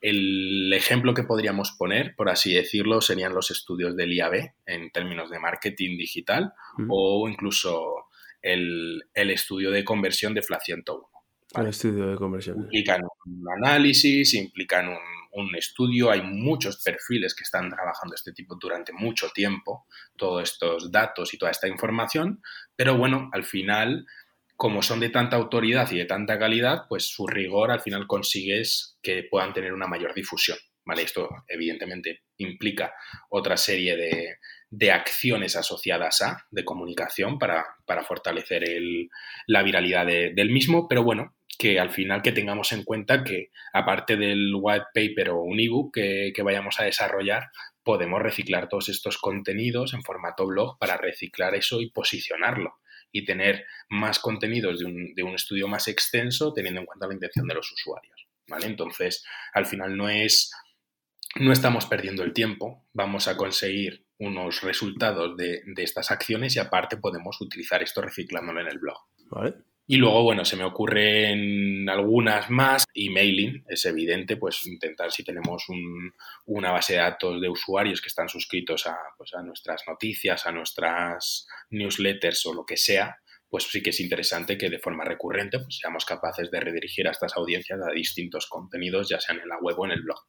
el, 0.00 0.72
ejemplo 0.72 1.14
que 1.14 1.24
podríamos 1.24 1.72
poner, 1.72 2.14
por 2.16 2.28
así 2.28 2.52
decirlo, 2.54 3.00
serían 3.00 3.34
los 3.34 3.50
estudios 3.50 3.96
del 3.96 4.12
IAB 4.12 4.52
en 4.66 4.90
términos 4.90 5.30
de 5.30 5.38
marketing 5.38 5.96
digital 5.96 6.52
o 6.88 7.28
incluso 7.28 8.06
el, 8.42 9.04
estudio 9.14 9.70
de 9.70 9.84
conversión 9.84 10.34
de 10.34 10.42
FLA 10.42 10.60
101. 10.60 11.08
El 11.54 11.66
estudio 11.66 12.06
de 12.08 12.16
conversión. 12.16 12.58
Implican 12.58 13.02
un 13.26 13.44
análisis, 13.62 14.34
implican 14.34 14.88
un 14.88 15.21
un 15.32 15.54
estudio, 15.56 16.10
hay 16.10 16.22
muchos 16.22 16.82
perfiles 16.82 17.34
que 17.34 17.44
están 17.44 17.70
trabajando 17.70 18.14
este 18.14 18.32
tipo 18.32 18.56
durante 18.60 18.92
mucho 18.92 19.30
tiempo, 19.30 19.86
todos 20.16 20.42
estos 20.42 20.90
datos 20.90 21.32
y 21.34 21.38
toda 21.38 21.50
esta 21.50 21.68
información, 21.68 22.42
pero 22.76 22.96
bueno, 22.96 23.30
al 23.32 23.44
final, 23.44 24.06
como 24.56 24.82
son 24.82 25.00
de 25.00 25.08
tanta 25.08 25.36
autoridad 25.36 25.90
y 25.90 25.98
de 25.98 26.04
tanta 26.04 26.38
calidad, 26.38 26.84
pues 26.88 27.04
su 27.08 27.26
rigor 27.26 27.70
al 27.70 27.80
final 27.80 28.06
consigues 28.06 28.98
que 29.02 29.24
puedan 29.30 29.52
tener 29.52 29.72
una 29.72 29.86
mayor 29.86 30.14
difusión. 30.14 30.58
¿Vale? 30.84 31.02
Esto 31.02 31.28
evidentemente 31.46 32.24
implica 32.38 32.92
otra 33.30 33.56
serie 33.56 33.96
de, 33.96 34.38
de 34.68 34.90
acciones 34.90 35.54
asociadas 35.54 36.22
a, 36.22 36.46
de 36.50 36.64
comunicación 36.64 37.38
para, 37.38 37.64
para 37.84 38.02
fortalecer 38.02 38.68
el, 38.68 39.10
la 39.46 39.62
viralidad 39.62 40.06
del 40.06 40.50
mismo, 40.50 40.88
pero 40.88 41.04
bueno, 41.04 41.36
que 41.58 41.78
al 41.78 41.90
final 41.90 42.22
que 42.22 42.32
tengamos 42.32 42.72
en 42.72 42.82
cuenta 42.84 43.24
que 43.24 43.50
aparte 43.72 44.16
del 44.16 44.52
white 44.54 44.86
paper 44.94 45.30
o 45.30 45.42
un 45.42 45.60
ebook 45.60 45.94
que, 45.94 46.32
que 46.34 46.42
vayamos 46.42 46.80
a 46.80 46.84
desarrollar, 46.84 47.50
podemos 47.82 48.22
reciclar 48.22 48.68
todos 48.68 48.88
estos 48.88 49.18
contenidos 49.18 49.94
en 49.94 50.02
formato 50.02 50.46
blog 50.46 50.78
para 50.78 50.96
reciclar 50.96 51.54
eso 51.54 51.80
y 51.80 51.90
posicionarlo 51.90 52.78
y 53.10 53.24
tener 53.24 53.66
más 53.88 54.18
contenidos 54.18 54.78
de 54.80 54.86
un, 54.86 55.14
de 55.14 55.22
un 55.22 55.34
estudio 55.34 55.68
más 55.68 55.88
extenso 55.88 56.52
teniendo 56.52 56.80
en 56.80 56.86
cuenta 56.86 57.06
la 57.06 57.14
intención 57.14 57.46
de 57.46 57.54
los 57.54 57.70
usuarios. 57.70 58.26
¿vale? 58.48 58.66
Entonces, 58.66 59.24
al 59.52 59.66
final 59.66 59.96
no 59.96 60.08
es 60.08 60.50
no 61.36 61.52
estamos 61.52 61.86
perdiendo 61.86 62.24
el 62.24 62.32
tiempo, 62.32 62.84
vamos 62.92 63.26
a 63.26 63.36
conseguir 63.36 64.06
unos 64.18 64.62
resultados 64.62 65.36
de, 65.36 65.62
estas 65.78 66.10
acciones 66.10 66.54
y 66.56 66.58
aparte 66.58 66.98
podemos 66.98 67.40
utilizar 67.40 67.82
esto 67.82 68.02
reciclándolo 68.02 68.60
en 68.60 68.68
el 68.68 68.78
blog. 68.78 68.98
Y 69.86 69.96
luego, 69.96 70.22
bueno, 70.22 70.44
se 70.44 70.56
me 70.56 70.64
ocurren 70.64 71.88
algunas 71.88 72.48
más. 72.50 72.84
Emailing, 72.94 73.64
es 73.68 73.84
evidente, 73.84 74.36
pues 74.36 74.66
intentar 74.66 75.10
si 75.10 75.24
tenemos 75.24 75.66
una 76.46 76.70
base 76.70 76.94
de 76.94 77.00
datos 77.00 77.40
de 77.40 77.48
usuarios 77.48 78.00
que 78.00 78.08
están 78.08 78.28
suscritos 78.28 78.86
a, 78.86 78.96
pues, 79.18 79.34
a 79.34 79.42
nuestras 79.42 79.82
noticias, 79.88 80.46
a 80.46 80.52
nuestras 80.52 81.46
newsletters 81.70 82.46
o 82.46 82.54
lo 82.54 82.64
que 82.64 82.76
sea, 82.76 83.16
pues 83.52 83.64
sí 83.64 83.82
que 83.82 83.90
es 83.90 84.00
interesante 84.00 84.56
que 84.56 84.70
de 84.70 84.78
forma 84.78 85.04
recurrente 85.04 85.58
pues, 85.58 85.76
seamos 85.76 86.06
capaces 86.06 86.50
de 86.50 86.58
redirigir 86.58 87.06
a 87.06 87.10
estas 87.10 87.36
audiencias 87.36 87.78
a 87.82 87.92
distintos 87.92 88.46
contenidos, 88.46 89.10
ya 89.10 89.20
sean 89.20 89.40
en 89.40 89.48
la 89.48 89.58
web 89.58 89.78
o 89.78 89.84
en 89.84 89.92
el 89.92 90.02
blog. 90.02 90.20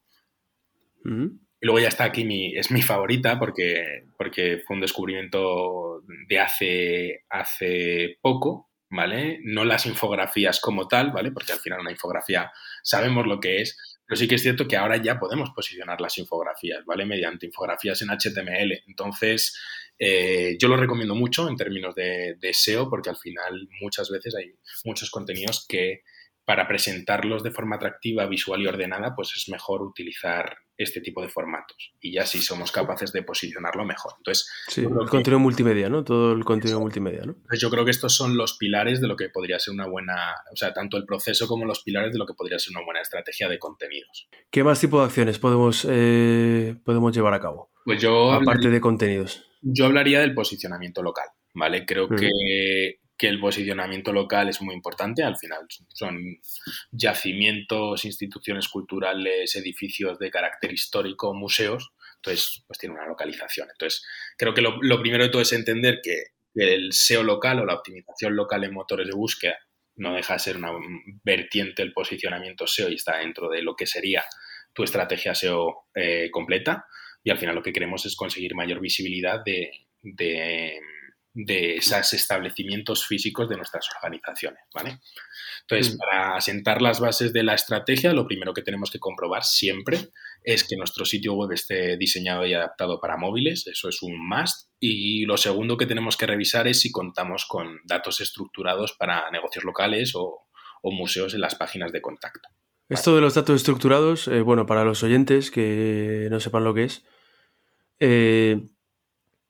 Y 1.06 1.66
luego 1.66 1.80
ya 1.80 1.88
está 1.88 2.04
aquí 2.04 2.26
mi, 2.26 2.58
es 2.58 2.70
mi 2.70 2.82
favorita 2.82 3.40
porque, 3.40 4.08
porque 4.18 4.62
fue 4.68 4.76
un 4.76 4.82
descubrimiento 4.82 6.02
de 6.28 6.40
hace, 6.40 7.24
hace 7.30 8.18
poco, 8.20 8.73
¿vale? 8.94 9.40
No 9.44 9.66
las 9.66 9.86
infografías 9.86 10.60
como 10.60 10.88
tal, 10.88 11.12
¿vale? 11.12 11.32
Porque 11.32 11.52
al 11.52 11.60
final 11.60 11.82
una 11.82 11.92
infografía 11.92 12.52
sabemos 12.84 13.26
lo 13.26 13.40
que 13.40 13.62
es, 13.62 13.78
pero 14.06 14.18
sí 14.18 14.28
que 14.28 14.36
es 14.36 14.42
cierto 14.44 14.68
que 14.68 14.78
ahora 14.78 14.98
ya 14.98 15.20
podemos 15.20 15.50
posicionar 15.56 16.00
las 16.00 16.18
infografías, 16.18 16.86
¿vale? 16.86 17.06
Mediante 17.06 17.48
infografías 17.48 18.02
en 18.02 18.10
HTML. 18.10 18.84
Entonces, 18.88 19.60
eh, 19.98 20.56
yo 20.60 20.68
lo 20.68 20.78
recomiendo 20.78 21.16
mucho 21.16 21.50
en 21.50 21.56
términos 21.56 21.96
de, 21.96 22.36
de 22.40 22.54
SEO 22.54 22.90
porque 22.90 23.10
al 23.10 23.18
final 23.18 23.68
muchas 23.82 24.10
veces 24.10 24.36
hay 24.36 24.54
muchos 24.86 25.10
contenidos 25.10 25.66
que 25.68 26.02
para 26.46 26.68
presentarlos 26.68 27.42
de 27.42 27.52
forma 27.52 27.78
atractiva, 27.78 28.28
visual 28.28 28.62
y 28.62 28.68
ordenada, 28.68 29.16
pues 29.16 29.34
es 29.36 29.50
mejor 29.50 29.82
utilizar 29.82 30.58
este 30.78 31.02
tipo 31.02 31.22
de 31.22 31.30
formatos. 31.30 31.94
Y 32.00 32.14
ya 32.14 32.26
sí 32.26 32.40
somos 32.40 32.72
capaces 32.72 33.12
de 33.12 33.24
posicionarlo 33.24 33.86
mejor. 33.86 34.14
Entonces, 34.18 34.50
sí, 34.68 34.82
el 34.82 35.10
contenido 35.10 35.40
multimedia, 35.40 35.90
¿no? 35.90 36.04
Todo 36.04 36.34
el 36.34 36.44
contenido 36.44 36.80
multimedia, 36.80 37.24
¿no? 37.26 37.36
Pues 37.48 37.60
yo 37.60 37.70
creo 37.70 37.86
que 37.86 37.92
estos 37.92 38.16
son 38.16 38.38
los 38.38 38.58
pilares 38.58 39.02
de 39.02 39.08
lo 39.08 39.16
que 39.16 39.30
podría 39.30 39.60
ser 39.60 39.74
una 39.74 39.88
buena, 39.88 40.36
o 40.52 40.56
sea, 40.56 40.74
tanto 40.74 40.98
el 40.98 41.06
proceso 41.06 41.48
como 41.48 41.66
los 41.66 41.84
pilares 41.84 42.14
de 42.14 42.20
lo 42.20 42.26
que 42.26 42.34
podría 42.34 42.60
ser 42.60 42.76
una 42.76 42.86
buena 42.86 43.02
estrategia 43.02 43.48
de 43.50 43.60
contenidos. 43.60 44.28
¿Qué 44.50 44.64
más 44.64 44.80
tipo 44.80 45.00
de 45.00 45.06
acciones 45.06 45.40
podemos, 45.40 45.86
eh, 45.90 46.76
podemos 46.84 47.16
llevar 47.16 47.34
a 47.34 47.40
cabo? 47.40 47.72
Pues 47.86 48.02
yo... 48.02 48.32
Aparte 48.32 48.70
de 48.70 48.82
contenidos. 48.82 49.46
Yo 49.62 49.86
hablaría 49.86 50.20
del 50.20 50.34
posicionamiento 50.34 51.02
local, 51.02 51.28
¿vale? 51.54 51.86
Creo 51.86 52.10
que 52.10 53.00
que 53.24 53.30
el 53.30 53.40
posicionamiento 53.40 54.12
local 54.12 54.50
es 54.50 54.62
muy 54.62 54.76
importante. 54.76 55.24
Al 55.24 55.38
final 55.38 55.62
son 55.88 56.42
yacimientos, 56.92 58.04
instituciones 58.04 58.68
culturales, 58.68 59.56
edificios 59.56 60.20
de 60.20 60.30
carácter 60.30 60.74
histórico, 60.74 61.34
museos. 61.34 61.94
Entonces, 62.18 62.66
pues 62.68 62.80
tiene 62.80 62.96
una 62.96 63.08
localización. 63.08 63.70
Entonces, 63.72 64.06
creo 64.38 64.54
que 64.54 64.62
lo, 64.62 65.00
primero 65.00 65.24
de 65.24 65.30
todo 65.30 65.42
es 65.42 65.54
entender 65.54 66.02
que 66.04 66.22
el 66.54 66.92
SEO 66.92 67.24
local 67.24 67.62
o 67.62 67.66
la 67.66 67.76
optimización 67.76 68.36
local 68.36 68.66
en 68.66 68.74
motores 68.74 69.08
de 69.08 69.16
búsqueda 69.16 69.58
no 69.96 70.16
deja 70.16 70.34
de 70.34 70.40
ser 70.40 70.58
una 70.58 70.74
vertiente 71.24 71.82
del 71.82 71.94
posicionamiento 71.94 72.68
SEO 72.68 72.90
y 72.90 72.96
está 72.96 73.20
dentro 73.20 73.48
de 73.48 73.62
lo 73.62 73.78
que 73.78 73.86
sería 73.86 74.26
tu 74.74 74.84
estrategia 74.84 75.34
SEO 75.34 75.86
eh, 75.96 76.28
completa. 76.30 76.88
Y 77.24 77.30
al 77.30 77.38
final 77.38 77.56
lo 77.56 77.64
que 77.64 77.72
queremos 77.72 78.06
es 78.06 78.18
conseguir 78.18 78.54
mayor 78.54 78.82
visibilidad 78.82 79.42
de 79.46 79.72
de 80.04 80.80
esos 81.36 82.14
establecimientos 82.14 83.06
físicos 83.06 83.50
de 83.50 83.58
nuestras 83.58 83.88
organizaciones, 83.96 84.64
¿vale? 84.74 85.00
Entonces, 85.62 85.96
mm. 85.96 85.98
para 85.98 86.36
asentar 86.36 86.82
las 86.82 87.00
bases 87.00 87.34
de 87.34 87.44
la 87.44 87.56
estrategia, 87.56 88.14
lo 88.14 88.28
primero 88.28 88.54
que 88.54 88.62
tenemos 88.62 88.92
que 88.92 89.00
comprobar 89.00 89.44
siempre 89.44 90.10
es 90.44 90.64
que 90.64 90.76
nuestro 90.76 91.06
sitio 91.06 91.34
web 91.34 91.52
esté 91.52 91.98
diseñado 91.98 92.46
y 92.46 92.54
adaptado 92.54 93.00
para 93.00 93.18
móviles, 93.18 93.66
eso 93.68 93.90
es 93.90 94.02
un 94.02 94.16
must. 94.28 94.70
Y 94.80 95.26
lo 95.26 95.38
segundo 95.38 95.78
que 95.78 95.86
tenemos 95.86 96.18
que 96.18 96.28
revisar 96.28 96.68
es 96.68 96.82
si 96.82 96.92
contamos 96.92 97.46
con 97.46 97.80
datos 97.86 98.20
estructurados 98.22 98.94
para 98.94 99.32
negocios 99.32 99.64
locales 99.64 100.14
o, 100.16 100.48
museos 100.86 101.34
en 101.34 101.40
las 101.40 101.56
páginas 101.56 101.94
de 101.94 102.02
contacto. 102.02 102.50
Esto 102.90 103.16
de 103.16 103.22
los 103.22 103.36
datos 103.36 103.56
estructurados, 103.56 104.28
eh, 104.28 104.42
bueno, 104.42 104.66
para 104.66 104.84
los 104.84 105.02
oyentes 105.02 105.50
que 105.50 106.28
no 106.30 106.42
sepan 106.42 106.66
lo 106.66 106.74
que 106.74 106.84
es, 106.84 107.06
eh, 108.02 108.68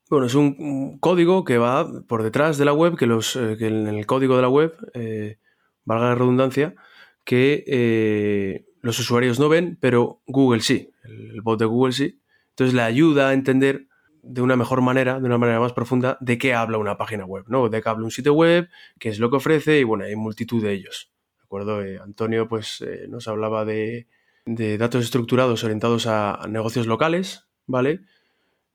bueno, 0.09 0.25
es 0.25 0.35
un, 0.35 0.99
código 0.99 1.43
que 1.43 1.57
va 1.57 1.89
por 2.07 2.23
detrás 2.23 2.57
de 2.57 2.65
la 2.65 2.73
web, 2.73 2.97
que, 2.97 3.05
los, 3.05 3.35
eh, 3.35 3.57
en 3.59 3.87
el 3.87 4.05
código 4.05 4.35
de 4.35 4.41
la 4.41 4.49
web, 4.49 4.75
eh, 4.93 5.39
valga 5.85 6.09
la 6.09 6.15
redundancia, 6.15 6.75
que 7.23 7.63
eh, 7.67 8.65
los 8.81 8.99
usuarios 8.99 9.39
no 9.39 9.49
ven, 9.49 9.77
pero 9.79 10.21
Google 10.27 10.61
sí, 10.61 10.91
el, 11.03 11.41
bot 11.41 11.59
de 11.59 11.65
Google 11.65 11.93
sí, 11.93 12.21
Entonces 12.49 12.73
le 12.73 12.81
ayuda 12.81 13.29
a 13.29 13.33
entender 13.33 13.87
de 14.21 14.41
una 14.41 14.55
mejor 14.55 14.81
manera, 14.81 15.19
de 15.19 15.25
una 15.25 15.37
manera 15.37 15.59
más 15.59 15.73
profunda, 15.73 16.17
de 16.21 16.37
qué 16.37 16.53
habla 16.53 16.77
una 16.77 16.97
página 16.97 17.25
web, 17.25 17.45
¿no? 17.47 17.69
De 17.69 17.81
qué 17.81 17.89
habla 17.89 18.05
un 18.05 18.11
sitio 18.11 18.33
web, 18.33 18.69
qué 18.99 19.09
es 19.09 19.19
lo 19.19 19.29
que 19.29 19.37
ofrece 19.37 19.79
y 19.79 19.83
bueno, 19.83 20.05
hay 20.05 20.15
multitud 20.15 20.63
de 20.63 20.73
ellos. 20.73 21.11
¿De 21.37 21.43
acuerdo? 21.43 21.83
Eh, 21.83 21.99
Antonio 22.01 22.47
pues 22.47 22.83
nos 23.09 23.27
hablaba 23.27 23.65
de, 23.65 24.07
de, 24.45 24.77
datos 24.77 25.03
estructurados 25.03 25.63
orientados 25.63 26.07
a, 26.07 26.45
negocios 26.49 26.87
locales, 26.87 27.47
¿vale? 27.67 28.01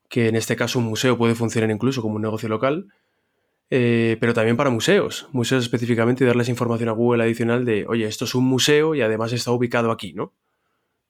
Que 0.09 0.27
en 0.27 0.35
este 0.35 0.55
caso 0.55 0.79
un 0.79 0.85
museo 0.85 1.17
puede 1.17 1.35
funcionar 1.35 1.71
incluso 1.71 2.01
como 2.01 2.15
un 2.15 2.21
negocio 2.21 2.49
local, 2.49 2.91
eh, 3.69 4.17
pero 4.19 4.33
también 4.33 4.57
para 4.57 4.71
museos, 4.71 5.27
museos 5.31 5.63
específicamente 5.63 6.23
y 6.23 6.27
darles 6.27 6.49
información 6.49 6.89
a 6.89 6.93
Google 6.93 7.23
adicional 7.23 7.63
de, 7.63 7.85
oye, 7.87 8.05
esto 8.05 8.25
es 8.25 8.35
un 8.35 8.45
museo 8.45 8.95
y 8.95 9.01
además 9.01 9.31
está 9.31 9.51
ubicado 9.51 9.91
aquí, 9.91 10.13
¿no? 10.13 10.33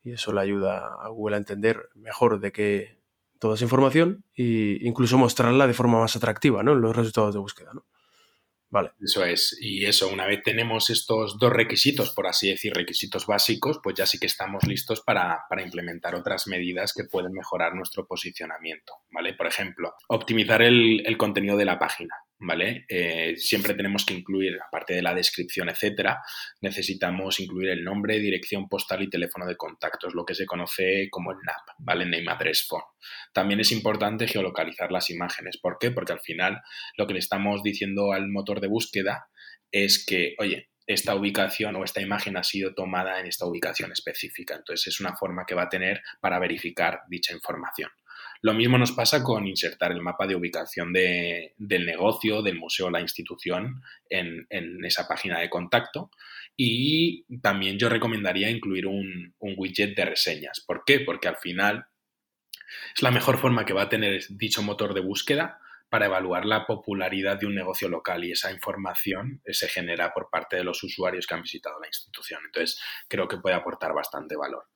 Y 0.03 0.11
eso 0.11 0.33
le 0.33 0.41
ayuda 0.41 0.95
a 1.01 1.07
Google 1.07 1.37
a 1.37 1.39
entender 1.39 1.89
mejor 1.95 2.39
de 2.39 2.51
qué, 2.51 2.99
toda 3.39 3.55
esa 3.55 3.63
información 3.63 4.25
e 4.35 4.77
incluso 4.81 5.17
mostrarla 5.17 5.65
de 5.65 5.73
forma 5.73 5.99
más 5.99 6.15
atractiva, 6.15 6.61
¿no? 6.61 6.73
En 6.73 6.81
los 6.81 6.95
resultados 6.95 7.33
de 7.33 7.39
búsqueda, 7.39 7.71
¿no? 7.73 7.85
Vale. 8.71 8.91
Eso 9.01 9.25
es. 9.25 9.57
Y 9.59 9.85
eso, 9.85 10.09
una 10.09 10.27
vez 10.27 10.43
tenemos 10.43 10.89
estos 10.89 11.39
dos 11.39 11.51
requisitos, 11.51 12.11
por 12.11 12.27
así 12.27 12.49
decir, 12.49 12.73
requisitos 12.73 13.25
básicos, 13.25 13.79
pues 13.81 13.95
ya 13.95 14.05
sí 14.05 14.19
que 14.19 14.27
estamos 14.27 14.65
listos 14.67 15.01
para, 15.01 15.45
para, 15.49 15.63
implementar 15.63 16.13
otras 16.13 16.47
medidas 16.47 16.93
que 16.93 17.05
pueden 17.05 17.31
mejorar 17.33 17.73
nuestro 17.73 18.05
posicionamiento, 18.05 18.93
¿vale? 19.11 19.33
Por 19.33 19.47
ejemplo, 19.47 19.93
optimizar 20.07 20.61
el, 20.61 21.01
el 21.05 21.17
contenido 21.17 21.57
de 21.57 21.65
la 21.65 21.79
página. 21.79 22.13
¿Vale? 22.39 22.86
Eh, 22.88 23.36
siempre 23.38 23.74
tenemos 23.74 24.05
que 24.05 24.13
incluir, 24.13 24.58
aparte 24.65 24.93
de 24.93 25.01
la 25.01 25.13
descripción, 25.13 25.69
etcétera, 25.69 26.22
necesitamos 26.62 27.39
incluir 27.39 27.69
el 27.69 27.84
nombre, 27.84 28.19
dirección 28.19 28.67
postal 28.69 29.03
y 29.03 29.10
teléfono 29.10 29.46
de 29.46 29.58
contacto, 29.58 30.08
es 30.08 30.13
lo 30.13 30.25
que 30.25 30.36
se 30.36 30.46
conoce 30.46 31.10
como 31.10 31.31
el 31.31 31.38
NAP, 31.43 31.75
¿vale? 31.79 32.05
Name 32.05 32.31
Address 32.31 32.65
Phone. 32.67 32.84
También 33.34 33.60
es 33.60 33.72
importante 33.72 34.27
geolocalizar 34.27 34.91
las 34.91 35.10
imágenes. 35.10 35.58
¿Por 35.58 35.77
qué? 35.79 35.91
Porque 35.91 36.13
al 36.13 36.22
final 36.22 36.62
lo 36.98 37.08
que 37.08 37.13
le 37.13 37.19
estamos 37.19 37.62
diciendo 37.62 38.13
al 38.13 38.29
motor 38.29 38.62
de 38.62 38.67
búsqueda 38.67 39.27
es 39.72 40.05
que, 40.05 40.36
oye, 40.39 40.69
esta 40.88 41.13
ubicación 41.13 41.75
o 41.75 41.84
esta 41.84 42.01
imagen 42.01 42.36
ha 42.36 42.43
sido 42.43 42.74
tomada 42.74 43.19
en 43.19 43.27
esta 43.27 43.46
ubicación 43.46 43.91
específica. 43.91 44.55
Entonces 44.55 44.88
es 44.88 45.00
una 45.00 45.15
forma 45.15 45.46
que 45.46 45.53
va 45.53 45.63
a 45.63 45.69
tener 45.69 46.01
para 46.19 46.39
verificar 46.39 47.01
dicha 47.08 47.31
información. 47.31 47.91
Lo 48.41 48.53
mismo 48.53 48.77
nos 48.77 48.93
pasa 48.93 49.22
con 49.22 49.48
insertar 49.48 49.91
el 49.91 50.01
mapa 50.01 50.25
de 50.25 50.36
ubicación 50.36 50.93
del 50.93 51.86
negocio, 51.86 52.41
del 52.41 52.58
museo, 52.58 52.89
la 52.89 53.01
institución 53.01 53.84
en, 54.10 54.48
esa 54.86 55.08
página 55.08 55.39
de 55.39 55.50
contacto. 55.50 56.10
Y 56.55 57.25
también 57.41 57.77
yo 57.77 57.89
recomendaría 57.89 58.50
incluir 58.50 58.88
un, 58.88 59.36
widget 59.39 59.96
de 59.96 60.05
reseñas. 60.05 60.62
¿Por 60.65 60.84
qué? 60.86 61.01
Porque 61.01 61.27
al 61.27 61.36
final 61.36 61.88
es 62.96 63.01
la 63.01 63.12
mejor 63.12 63.39
forma 63.39 63.65
que 63.65 63.74
va 63.74 63.84
a 63.84 63.89
tener 63.89 64.24
dicho 64.29 64.62
motor 64.62 64.93
de 64.93 65.01
búsqueda 65.01 65.60
para 65.89 66.05
evaluar 66.05 66.46
la 66.46 66.65
popularidad 66.65 67.38
de 67.38 67.48
un 67.48 67.55
negocio 67.55 67.89
local 67.89 68.24
y 68.24 68.31
esa 68.31 68.51
información 68.51 69.41
se 69.48 69.67
genera 69.67 70.13
por 70.13 70.29
parte 70.29 70.55
de 70.55 70.63
los 70.63 70.81
usuarios 70.84 71.27
que 71.27 71.34
han 71.34 71.41
visitado 71.41 71.79
la 71.79 71.88
institución. 71.88 72.41
Entonces, 72.46 72.79
creo 73.10 73.27
que 73.27 73.38
puede 73.38 73.55
aportar 73.55 73.93
bastante 73.93 74.38
valor. 74.38 74.68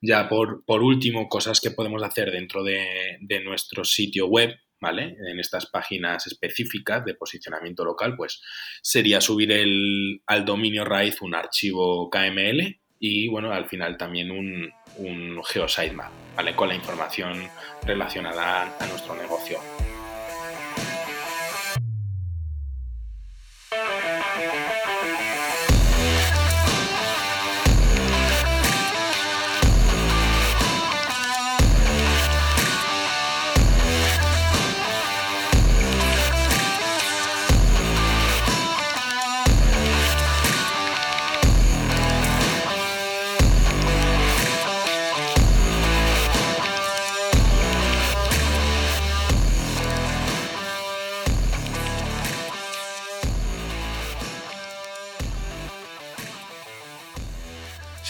Ya 0.00 0.28
por, 0.28 0.64
por 0.64 0.82
último, 0.82 1.28
cosas 1.28 1.60
que 1.60 1.70
podemos 1.70 2.02
hacer 2.02 2.30
dentro 2.30 2.62
de, 2.64 3.18
nuestro 3.44 3.84
sitio 3.84 4.26
web, 4.26 4.54
¿vale? 4.80 5.16
En 5.30 5.38
estas 5.38 5.66
páginas 5.66 6.26
específicas 6.26 7.04
de 7.04 7.14
posicionamiento 7.14 7.84
local, 7.84 8.16
pues 8.16 8.40
sería 8.82 9.20
subir 9.20 9.52
el, 9.52 10.22
al 10.26 10.44
dominio 10.44 10.84
raíz 10.84 11.22
un 11.22 11.34
archivo 11.34 12.10
KML 12.10 12.80
y, 12.98 13.28
bueno, 13.28 13.52
al 13.52 13.66
final 13.66 13.96
también 13.96 14.30
un, 14.30 14.70
un 14.96 15.42
geositemap, 15.44 16.12
¿vale? 16.36 16.54
Con 16.54 16.68
la 16.68 16.74
información 16.74 17.48
relacionada 17.84 18.76
a 18.78 18.86
nuestro 18.86 19.14
negocio. 19.14 19.58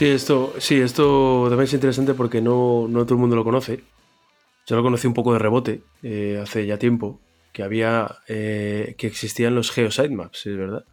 Sí, 0.03 0.09
esto, 0.09 0.53
sí, 0.59 0.81
esto 0.81 1.45
también 1.49 1.67
es 1.67 1.75
interesante 1.75 2.15
porque 2.15 2.41
no, 2.41 2.88
todo 2.91 3.15
el 3.15 3.21
mundo 3.21 3.37
lo 3.37 3.45
conoce. 3.45 3.85
Yo 4.67 4.75
lo 4.75 4.83
conocí 4.83 5.07
un 5.07 5.15
poco 5.15 5.33
de 5.33 5.38
rebote 5.38 5.83
eh, 6.03 6.41
hace 6.43 6.67
ya 6.67 6.77
tiempo, 6.77 7.21
que 7.53 7.62
había, 7.62 8.17
eh, 8.27 8.97
que 8.99 9.07
existían 9.07 9.55
los 9.55 9.71
geo 9.71 9.93
sitemaps, 9.93 10.47
es 10.47 10.57
verdad. 10.57 10.85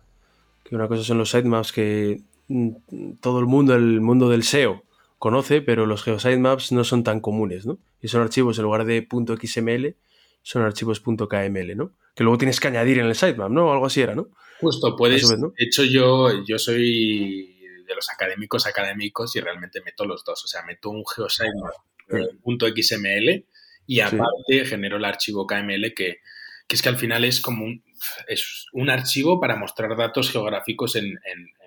Que 0.64 0.76
una 0.76 0.88
cosa 0.88 1.04
son 1.04 1.18
los 1.18 1.32
sitemaps 1.32 1.72
que 1.72 2.22
mm, 2.50 3.14
todo 3.20 3.40
el 3.40 3.48
mundo, 3.48 3.74
el 3.74 4.00
mundo 4.00 4.30
del 4.30 4.44
SEO, 4.44 4.84
conoce, 5.18 5.64
pero 5.64 5.88
los 5.88 6.04
geo 6.04 6.20
sitemaps 6.20 6.72
no 6.72 6.84
son 6.84 7.04
tan 7.04 7.20
comunes, 7.20 7.66
¿no? 7.66 7.80
Y 8.04 8.10
son 8.10 8.22
archivos 8.22 8.60
en 8.60 8.66
lugar 8.66 8.86
de 8.86 9.08
.xml, 9.10 9.96
son 10.44 10.62
archivos 10.62 11.00
.kml, 11.00 11.76
¿no? 11.76 11.94
Que 12.14 12.24
luego 12.24 12.38
tienes 12.38 12.60
que 12.60 12.68
añadir 12.68 13.00
en 13.00 13.08
el 13.08 13.16
sitemap, 13.16 13.50
¿no? 13.50 13.72
algo 13.72 13.88
así 13.88 14.02
era, 14.02 14.14
¿no? 14.14 14.28
Justo, 14.62 14.96
puedes. 14.96 15.28
De 15.28 15.50
hecho, 15.58 15.84
yo, 15.84 16.44
yo 16.46 16.60
soy 16.60 17.59
de 17.90 17.96
los 17.96 18.10
académicos 18.10 18.66
académicos 18.68 19.36
y 19.36 19.42
realmente 19.42 19.82
meto 19.82 20.06
los 20.06 20.24
dos. 20.24 20.46
O 20.46 20.48
sea, 20.48 20.64
meto 20.64 20.92
un 20.92 21.04
geosite.xml 21.06 23.46
y 23.86 24.00
aparte 24.00 24.66
genero 24.66 24.96
el 24.98 25.06
archivo 25.06 25.48
KML 25.48 25.94
que, 25.96 26.20
es 26.70 26.82
que 26.82 26.90
al 26.90 26.98
final 26.98 27.26
es 27.26 27.42
como 27.42 27.66
un, 27.66 27.84
es 28.28 28.68
un 28.72 28.92
archivo 28.92 29.42
para 29.42 29.56
mostrar 29.56 29.98
datos 29.98 30.32
geográficos 30.32 30.96
en, 30.96 31.20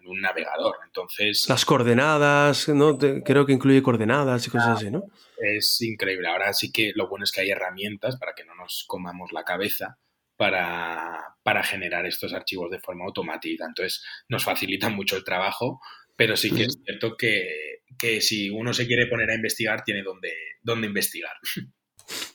un 0.04 0.20
navegador. 0.20 0.78
Entonces. 0.84 1.48
Las 1.48 1.64
coordenadas, 1.64 2.68
¿no? 2.68 2.98
creo 2.98 3.46
que 3.46 3.52
incluye 3.52 3.84
coordenadas 3.84 4.44
y 4.46 4.50
cosas 4.50 4.78
así, 4.78 4.90
¿no? 4.90 5.04
Es 5.38 5.80
increíble. 5.80 6.26
Ahora 6.28 6.52
sí 6.52 6.72
que 6.72 6.90
lo 6.96 7.08
bueno 7.08 7.22
es 7.22 7.30
que 7.30 7.42
hay 7.42 7.50
herramientas 7.50 8.16
para 8.16 8.34
que 8.34 8.44
no 8.44 8.56
nos 8.56 8.84
comamos 8.88 9.30
la 9.30 9.44
cabeza 9.44 9.98
para, 10.36 11.36
para 11.44 11.62
generar 11.62 12.04
estos 12.06 12.32
archivos 12.32 12.68
de 12.70 12.80
forma 12.80 13.04
automática. 13.04 13.64
Entonces, 13.64 14.02
nos 14.28 14.42
facilita 14.44 14.88
mucho 14.88 15.16
el 15.16 15.22
trabajo 15.22 15.80
pero 16.22 16.36
sí 16.36 16.52
que 16.52 16.62
es 16.62 16.78
cierto 16.84 17.16
que, 17.16 18.20
si 18.20 18.48
uno 18.48 18.72
se 18.72 18.86
quiere 18.86 19.08
poner 19.08 19.28
a 19.30 19.34
investigar, 19.34 19.82
tiene 19.82 20.04
donde, 20.04 20.30
donde 20.62 20.86
investigar. 20.86 21.32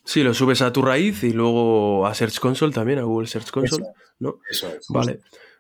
Sí, 0.04 0.24
lo 0.24 0.34
subes 0.34 0.62
a 0.62 0.74
tu 0.74 0.82
raíz 0.82 1.24
y 1.24 1.32
luego 1.32 2.06
a 2.06 2.14
Search 2.14 2.40
Console 2.40 2.74
también, 2.74 3.00
a 3.00 3.04
Google 3.04 3.28
Search 3.28 3.50
Console, 3.50 3.86
¿no? 4.20 4.42
Eso 4.50 4.68
es. 4.68 4.88
Vale. 4.90 5.20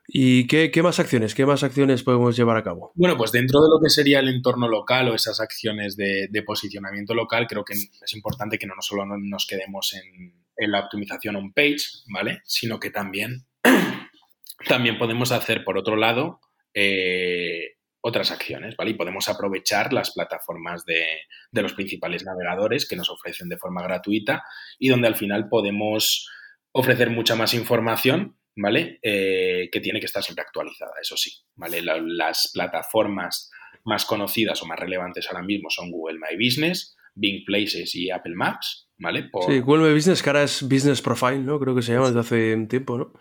¿Y 0.09 0.45
qué, 0.47 0.81
más 0.83 0.99
acciones? 0.99 1.35
¿Qué 1.35 1.45
más 1.45 1.63
acciones 1.63 2.03
podemos 2.03 2.35
llevar 2.35 2.57
a 2.57 2.63
cabo? 2.63 2.91
Bueno, 2.95 3.15
pues 3.15 3.31
dentro 3.31 3.61
de 3.61 3.69
lo 3.69 3.79
que 3.81 3.89
sería 3.89 4.19
el 4.19 4.27
entorno 4.27 4.67
local 4.67 5.07
o 5.07 5.15
esas 5.15 5.39
acciones 5.39 5.95
de, 5.95 6.43
posicionamiento 6.45 7.13
local, 7.13 7.47
creo 7.47 7.63
que 7.63 7.75
es 7.75 8.13
importante 8.13 8.57
que 8.57 8.67
no 8.67 8.73
solo 8.81 9.05
nos 9.05 9.47
quedemos 9.47 9.93
en, 9.93 10.33
en 10.57 10.71
la 10.71 10.81
optimización 10.81 11.37
on-page, 11.37 12.03
¿vale? 12.09 12.41
Sino 12.43 12.77
que 12.77 12.89
también, 12.89 13.45
también 14.67 14.97
podemos 14.97 15.31
hacer, 15.31 15.63
por 15.63 15.77
otro 15.77 15.95
lado, 15.95 16.41
eh, 16.73 17.76
otras 18.01 18.31
acciones, 18.31 18.75
¿vale? 18.77 18.91
Y 18.91 18.95
podemos 18.95 19.27
aprovechar 19.27 19.93
las 19.93 20.11
plataformas 20.11 20.85
de, 20.85 21.03
los 21.51 21.73
principales 21.73 22.23
navegadores 22.23 22.87
que 22.87 22.95
nos 22.95 23.09
ofrecen 23.09 23.49
de 23.49 23.57
forma 23.57 23.83
gratuita 23.83 24.43
y 24.79 24.89
donde 24.89 25.07
al 25.07 25.15
final 25.15 25.49
podemos 25.49 26.29
ofrecer 26.71 27.09
mucha 27.09 27.35
más 27.35 27.53
información, 27.53 28.37
¿vale? 28.55 28.99
Eh, 29.01 29.69
que 29.71 29.79
tiene 29.79 29.99
que 29.99 30.05
estar 30.05 30.23
siempre 30.23 30.43
actualizada, 30.43 30.93
eso 31.01 31.17
sí, 31.17 31.31
¿vale? 31.55 31.81
las 31.81 32.51
plataformas 32.53 33.51
más 33.83 34.05
conocidas 34.05 34.61
o 34.61 34.65
más 34.65 34.79
relevantes 34.79 35.27
ahora 35.27 35.43
mismo 35.43 35.69
son 35.69 35.91
Google 35.91 36.19
My 36.19 36.35
Business, 36.35 36.95
Bing 37.15 37.45
Places 37.45 37.95
y 37.95 38.11
Apple 38.11 38.35
Maps, 38.35 38.89
¿vale? 38.97 39.29
Sí, 39.47 39.59
Google 39.59 39.87
My 39.87 39.93
Business, 39.93 40.21
que 40.21 40.29
ahora 40.29 40.43
es 40.43 40.61
Business 40.63 41.01
Profile, 41.01 41.39
¿no? 41.39 41.59
Creo 41.59 41.73
que 41.73 41.81
se 41.81 41.93
llama 41.93 42.07
desde 42.07 42.19
hace 42.19 42.53
un 42.53 42.67
tiempo, 42.67 42.97
¿no? 42.97 43.13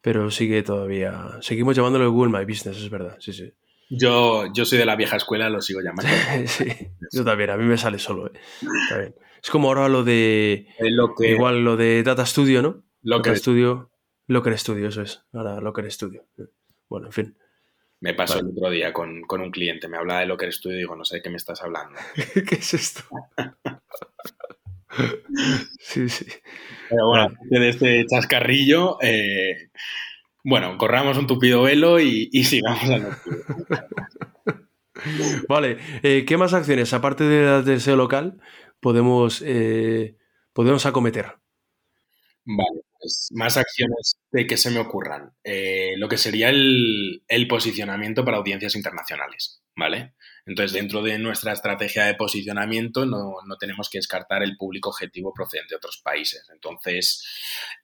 Pero 0.00 0.30
sigue 0.30 0.62
todavía... 0.62 1.38
Seguimos 1.42 1.76
llamándolo 1.76 2.10
Google 2.10 2.38
My 2.38 2.44
Business, 2.44 2.78
es 2.78 2.90
verdad, 2.90 3.16
sí, 3.20 3.32
sí. 3.32 3.52
Yo, 3.90 4.52
yo 4.52 4.64
soy 4.64 4.78
de 4.78 4.86
la 4.86 4.96
vieja 4.96 5.16
escuela, 5.16 5.50
lo 5.50 5.60
sigo 5.60 5.80
llamando. 5.80 6.10
sí, 6.46 6.66
yo 7.12 7.24
también, 7.24 7.50
a 7.50 7.56
mí 7.56 7.64
me 7.64 7.76
sale 7.76 7.98
solo. 7.98 8.28
¿eh? 8.28 9.14
Es 9.42 9.50
como 9.50 9.68
ahora 9.68 9.88
lo 9.88 10.04
de. 10.04 10.66
Lo 10.80 11.14
que, 11.14 11.30
igual 11.30 11.64
lo 11.64 11.76
de 11.76 12.02
Data 12.02 12.24
Studio, 12.24 12.62
¿no? 12.62 12.84
Locker 13.02 13.36
Studio. 13.36 13.90
Locker 14.28 14.58
Studio, 14.58 14.88
eso 14.88 15.02
es. 15.02 15.22
Ahora 15.32 15.60
Locker 15.60 15.90
Studio. 15.90 16.26
Bueno, 16.88 17.06
en 17.06 17.12
fin. 17.12 17.36
Me 18.00 18.14
pasó 18.14 18.40
el 18.40 18.48
otro 18.48 18.68
día 18.70 18.92
con, 18.92 19.22
con, 19.22 19.40
un 19.40 19.52
cliente, 19.52 19.86
me 19.86 19.96
hablaba 19.96 20.20
de 20.20 20.26
Locker 20.26 20.52
Studio 20.52 20.76
y 20.76 20.80
digo, 20.80 20.96
no 20.96 21.04
sé 21.04 21.16
de 21.16 21.22
qué 21.22 21.30
me 21.30 21.36
estás 21.36 21.62
hablando. 21.62 21.98
¿Qué 22.48 22.56
es 22.56 22.74
esto? 22.74 23.02
Sí, 25.78 26.06
sí. 26.10 26.26
Pero 26.90 27.08
bueno, 27.08 27.34
de 27.44 27.68
este 27.70 28.04
chascarrillo, 28.06 28.98
eh, 29.00 29.70
bueno, 30.44 30.76
corramos 30.78 31.18
un 31.18 31.26
tupido 31.26 31.62
velo 31.62 32.00
y, 32.00 32.28
y 32.32 32.44
sigamos 32.44 32.84
al 32.84 33.16
Vale, 35.48 35.78
eh, 36.02 36.24
¿qué 36.26 36.36
más 36.36 36.54
acciones, 36.54 36.92
aparte 36.92 37.24
de 37.24 37.44
las 37.44 37.64
del 37.64 37.80
SEO 37.80 37.96
local, 37.96 38.40
podemos, 38.80 39.42
eh, 39.44 40.16
podemos 40.52 40.86
acometer? 40.86 41.36
Vale, 42.44 42.82
pues 42.98 43.28
más 43.32 43.56
acciones 43.56 44.16
de 44.30 44.46
que 44.46 44.56
se 44.56 44.70
me 44.70 44.80
ocurran. 44.80 45.32
Eh, 45.44 45.94
lo 45.96 46.08
que 46.08 46.18
sería 46.18 46.50
el, 46.50 47.22
el 47.28 47.48
posicionamiento 47.48 48.24
para 48.24 48.38
audiencias 48.38 48.76
internacionales, 48.76 49.62
¿vale? 49.76 50.14
Entonces, 50.44 50.72
dentro 50.72 51.02
de 51.02 51.18
nuestra 51.18 51.52
estrategia 51.52 52.04
de 52.04 52.14
posicionamiento 52.14 53.06
no, 53.06 53.36
no 53.46 53.56
tenemos 53.58 53.88
que 53.88 53.98
descartar 53.98 54.42
el 54.42 54.56
público 54.56 54.90
objetivo 54.90 55.32
procedente 55.32 55.74
de 55.74 55.76
otros 55.76 56.00
países. 56.02 56.48
Entonces, 56.52 57.24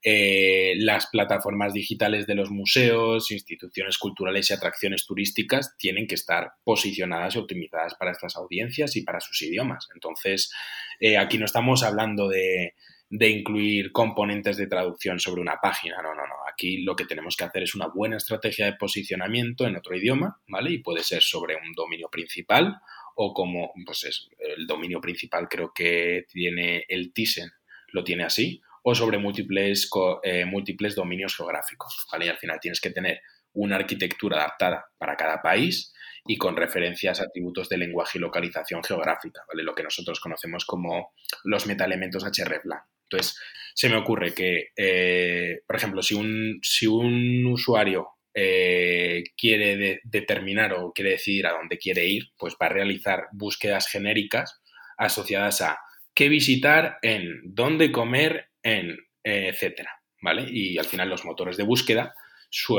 eh, 0.03 0.73
las 0.77 1.07
plataformas 1.07 1.73
digitales 1.73 2.27
de 2.27 2.35
los 2.35 2.51
museos, 2.51 3.31
instituciones 3.31 3.97
culturales 3.97 4.49
y 4.49 4.53
atracciones 4.53 5.05
turísticas 5.05 5.77
tienen 5.77 6.05
que 6.05 6.15
estar 6.15 6.53
posicionadas 6.63 7.35
y 7.35 7.39
optimizadas 7.39 7.95
para 7.95 8.11
estas 8.11 8.35
audiencias 8.35 8.95
y 8.97 9.03
para 9.03 9.21
sus 9.21 9.41
idiomas. 9.41 9.87
Entonces, 9.93 10.51
eh, 10.99 11.17
aquí 11.17 11.37
no 11.37 11.45
estamos 11.45 11.83
hablando 11.83 12.27
de 12.27 12.73
de 13.09 13.29
incluir 13.29 13.91
componentes 13.91 14.57
de 14.57 14.67
traducción 14.67 15.19
sobre 15.19 15.41
una 15.41 15.59
página. 15.61 15.97
No, 16.01 16.13
no, 16.13 16.27
no. 16.27 16.35
Aquí 16.51 16.83
lo 16.83 16.95
que 16.95 17.05
tenemos 17.05 17.35
que 17.35 17.43
hacer 17.43 17.63
es 17.63 17.73
una 17.73 17.87
buena 17.87 18.17
estrategia 18.17 18.65
de 18.65 18.73
posicionamiento 18.73 19.65
en 19.65 19.77
otro 19.77 19.95
idioma, 19.95 20.39
¿vale? 20.47 20.71
Y 20.71 20.79
puede 20.79 21.03
ser 21.03 21.23
sobre 21.23 21.55
un 21.55 21.73
dominio 21.73 22.09
principal 22.09 22.79
o 23.15 23.33
como, 23.33 23.73
pues 23.85 24.03
es, 24.03 24.29
el 24.37 24.67
dominio 24.67 25.01
principal 25.01 25.47
creo 25.49 25.71
que 25.73 26.25
tiene 26.31 26.85
el 26.87 27.11
Thyssen, 27.11 27.49
lo 27.91 28.03
tiene 28.03 28.23
así, 28.23 28.61
o 28.83 28.93
sobre 28.93 29.17
múltiples, 29.17 29.89
eh, 30.23 30.45
múltiples 30.45 30.95
dominios 30.95 31.35
geográficos, 31.35 32.05
¿vale? 32.11 32.27
Y 32.27 32.29
al 32.29 32.37
final 32.37 32.59
tienes 32.61 32.79
que 32.79 32.91
tener 32.91 33.21
una 33.53 33.75
arquitectura 33.75 34.37
adaptada 34.37 34.85
para 34.97 35.15
cada 35.15 35.41
país 35.41 35.93
y 36.25 36.37
con 36.37 36.55
referencias 36.55 37.19
a 37.19 37.23
atributos 37.23 37.67
de 37.69 37.77
lenguaje 37.77 38.19
y 38.19 38.21
localización 38.21 38.83
geográfica, 38.83 39.41
¿vale? 39.47 39.63
Lo 39.63 39.73
que 39.73 39.83
nosotros 39.83 40.19
conocemos 40.19 40.63
como 40.65 41.13
los 41.43 41.65
metaelementos 41.65 42.23
hreflang. 42.23 42.83
Entonces, 43.09 43.39
se 43.73 43.89
me 43.89 43.97
ocurre 43.97 44.33
que, 44.33 44.69
eh, 44.75 45.61
por 45.65 45.75
ejemplo, 45.75 46.01
si 46.01 46.13
un, 46.13 46.59
si 46.61 46.85
un 46.85 47.45
usuario 47.45 48.09
eh, 48.33 49.23
quiere 49.35 50.01
determinar 50.03 50.73
o 50.73 50.91
quiere 50.93 51.11
decidir 51.11 51.47
a 51.47 51.53
dónde 51.53 51.77
quiere 51.77 52.05
ir, 52.05 52.29
pues 52.37 52.55
va 52.61 52.67
a 52.67 52.69
realizar 52.69 53.27
búsquedas 53.31 53.87
genéricas 53.87 54.61
asociadas 54.97 55.61
a 55.61 55.79
qué 56.13 56.29
visitar 56.29 56.97
en, 57.01 57.41
dónde 57.45 57.91
comer 57.91 58.49
en, 58.61 58.97
etcétera, 59.23 59.91
¿vale? 60.21 60.45
Y 60.49 60.77
al 60.77 60.85
final 60.85 61.09
los 61.09 61.25
motores 61.25 61.57
de 61.57 61.63
búsqueda, 61.63 62.13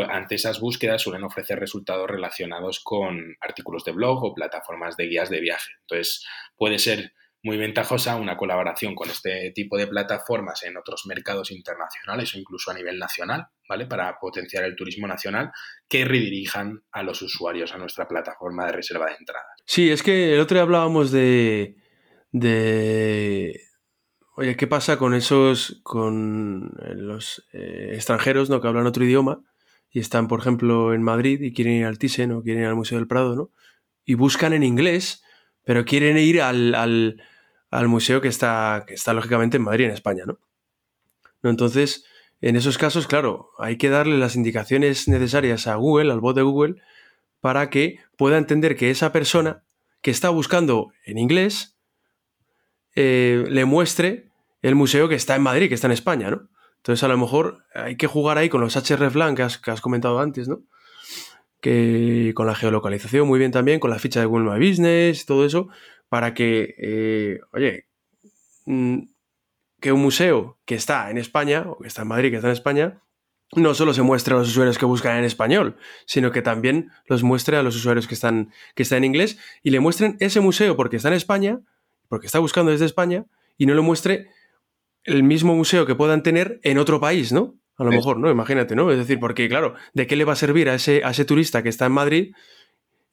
ante 0.09 0.35
esas 0.35 0.61
búsquedas 0.61 1.03
suelen 1.03 1.25
ofrecer 1.25 1.59
resultados 1.59 2.11
relacionados 2.11 2.81
con 2.81 3.37
artículos 3.41 3.85
de 3.85 3.93
blog 3.93 4.23
o 4.25 4.35
plataformas 4.35 4.97
de 4.97 5.07
guías 5.07 5.31
de 5.31 5.41
viaje. 5.41 5.71
Entonces, 5.83 6.27
puede 6.57 6.79
ser 6.79 7.13
muy 7.43 7.57
ventajosa 7.57 8.17
una 8.17 8.37
colaboración 8.37 8.95
con 8.95 9.09
este 9.09 9.53
tipo 9.55 9.79
de 9.79 9.87
plataformas 9.87 10.63
en 10.63 10.77
otros 10.77 11.07
mercados 11.07 11.51
internacionales 11.51 12.35
o 12.35 12.39
incluso 12.39 12.71
a 12.71 12.75
nivel 12.75 12.99
nacional, 12.99 13.47
¿vale? 13.69 13.87
Para 13.87 14.19
potenciar 14.21 14.65
el 14.65 14.77
turismo 14.77 15.07
nacional 15.07 15.51
que 15.89 16.05
redirijan 16.05 16.83
a 16.93 17.03
los 17.03 17.23
usuarios 17.23 17.73
a 17.73 17.79
nuestra 17.79 18.07
plataforma 18.07 18.67
de 18.67 18.73
reserva 18.73 19.07
de 19.07 19.17
entradas. 19.19 19.47
Sí, 19.65 19.91
es 19.91 20.03
que 20.03 20.35
el 20.35 20.41
otro 20.41 20.57
día 20.57 20.63
hablábamos 20.63 21.11
de. 21.11 21.77
de. 22.31 23.61
Oye, 24.37 24.57
¿qué 24.57 24.67
pasa 24.67 24.99
con 24.99 25.15
esos. 25.15 25.81
con 25.83 26.73
los 26.95 27.49
eh, 27.53 27.93
extranjeros, 27.95 28.51
¿no? 28.51 28.61
Que 28.61 28.69
hablan 28.69 28.87
otro 28.87 29.05
idioma 29.05 29.43
y 29.91 29.99
están, 29.99 30.29
por 30.29 30.41
ejemplo, 30.41 30.95
en 30.95 31.03
Madrid 31.03 31.41
y 31.41 31.53
quieren 31.53 31.75
ir 31.75 31.85
al 31.85 31.99
Thyssen 31.99 32.33
o 32.33 32.43
quieren 32.43 32.63
ir 32.63 32.69
al 32.69 32.77
Museo 32.77 32.99
del 32.99 33.09
Prado, 33.09 33.35
¿no? 33.35 33.51
Y 34.05 34.15
buscan 34.15 34.53
en 34.53 34.63
inglés, 34.63 35.23
pero 35.65 35.85
quieren 35.85 36.19
ir 36.19 36.43
al, 36.43 36.75
al 37.71 37.89
museo 37.89 38.21
que 38.21 38.29
está, 38.29 38.85
que 38.87 38.95
está 38.95 39.13
lógicamente 39.13 39.57
en 39.57 39.65
Madrid, 39.65 39.87
en 39.87 39.93
España, 39.93 40.25
¿no? 40.27 40.39
Entonces, 41.43 42.05
en 42.41 42.57
esos 42.57 42.79
casos, 42.79 43.07
claro, 43.07 43.51
hay 43.59 43.77
que 43.77 43.89
darle 43.89 44.19
las 44.19 44.37
indicaciones 44.37 45.09
necesarias 45.09 45.67
a 45.67 45.77
Google, 45.77 46.13
al 46.13 46.21
bot 46.21 46.37
de 46.37 46.43
Google, 46.43 46.83
para 47.41 47.71
que 47.71 47.99
pueda 48.17 48.39
entender 48.39 48.77
que 48.77 48.91
esa 48.91 49.13
persona 49.13 49.63
que 50.03 50.11
está 50.11 50.31
buscando 50.31 50.93
en 51.05 51.19
inglés 51.19 51.77
eh, 52.95 53.45
le 53.49 53.65
muestre 53.65 54.31
el 54.63 54.75
museo 54.75 55.09
que 55.09 55.15
está 55.15 55.37
en 55.37 55.43
Madrid, 55.43 55.69
que 55.69 55.75
está 55.75 55.87
en 55.87 55.93
España, 55.93 56.31
¿no? 56.31 56.49
Entonces, 56.79 57.03
a 57.03 57.09
lo 57.09 57.19
mejor 57.19 57.65
hay 57.75 57.97
que 57.97 58.07
jugar 58.07 58.39
ahí 58.39 58.49
con 58.49 58.63
los 58.63 58.75
hreflang 58.75 59.35
que 59.37 59.47
que 59.63 59.71
has 59.71 59.81
comentado 59.81 60.19
antes, 60.21 60.49
¿no? 60.49 60.63
Que 61.61 62.33
con 62.35 62.47
la 62.47 62.55
geolocalización 62.55 63.29
muy 63.29 63.39
bien 63.39 63.53
también, 63.53 63.81
con 63.81 63.91
la 63.91 63.99
ficha 63.99 64.21
de 64.21 64.27
Google 64.27 64.51
My 64.51 64.69
Business, 64.69 65.27
todo 65.27 65.45
eso, 65.45 65.69
para 66.09 66.35
que, 66.35 66.75
eh, 66.79 67.41
oye, 67.53 67.87
mm, 68.67 68.99
que 69.81 69.93
un 69.93 70.03
museo 70.03 70.59
que 70.65 70.75
está 70.75 71.11
en 71.11 71.19
España, 71.19 71.67
o 71.69 71.79
que 71.79 71.89
está 71.89 72.03
en 72.03 72.09
Madrid, 72.09 72.31
que 72.31 72.37
está 72.37 72.49
en 72.49 72.53
España, 72.53 73.03
no 73.57 73.75
solo 73.75 73.93
se 73.93 74.03
muestre 74.03 74.35
a 74.35 74.39
los 74.39 74.49
usuarios 74.49 74.79
que 74.79 74.85
buscan 74.85 75.19
en 75.19 75.25
español, 75.25 75.77
sino 76.07 76.31
que 76.31 76.43
también 76.43 76.91
los 77.07 77.23
muestre 77.23 77.57
a 77.57 77.63
los 77.63 77.75
usuarios 77.77 78.07
que 78.07 78.15
están, 78.15 78.53
que 78.75 78.85
están 78.85 78.99
en 78.99 79.05
inglés 79.05 79.39
y 79.63 79.71
le 79.71 79.81
muestren 79.81 80.17
ese 80.21 80.41
museo 80.41 80.77
porque 80.77 80.97
está 80.97 81.09
en 81.09 81.15
España, 81.15 81.61
porque 82.09 82.27
está 82.27 82.39
buscando 82.39 82.71
desde 82.71 82.87
España, 82.87 83.27
y 83.57 83.67
no 83.67 83.75
le 83.75 83.81
muestre 83.81 84.29
el 85.05 85.23
mismo 85.23 85.55
museo 85.55 85.87
que 85.87 85.95
puedan 85.95 86.23
tener 86.23 86.61
en 86.63 86.79
otro 86.79 87.01
país, 87.01 87.33
¿no? 87.33 87.60
A 87.81 87.85
lo 87.85 87.91
mejor, 87.91 88.19
¿no? 88.19 88.31
Imagínate, 88.31 88.77
¿no? 88.77 88.91
Es 88.91 88.99
decir, 88.99 89.19
porque 89.19 89.49
claro, 89.49 89.75
¿de 89.95 90.07
qué 90.07 90.15
le 90.15 90.27
va 90.27 90.35
a 90.35 90.37
servir 90.37 90.69
a 90.69 90.75
ese, 90.75 91.03
a 91.03 91.11
ese 91.11 91.25
turista 91.25 91.63
que 91.63 91.71
está 91.71 91.87
en 91.87 91.93
Madrid 91.93 92.35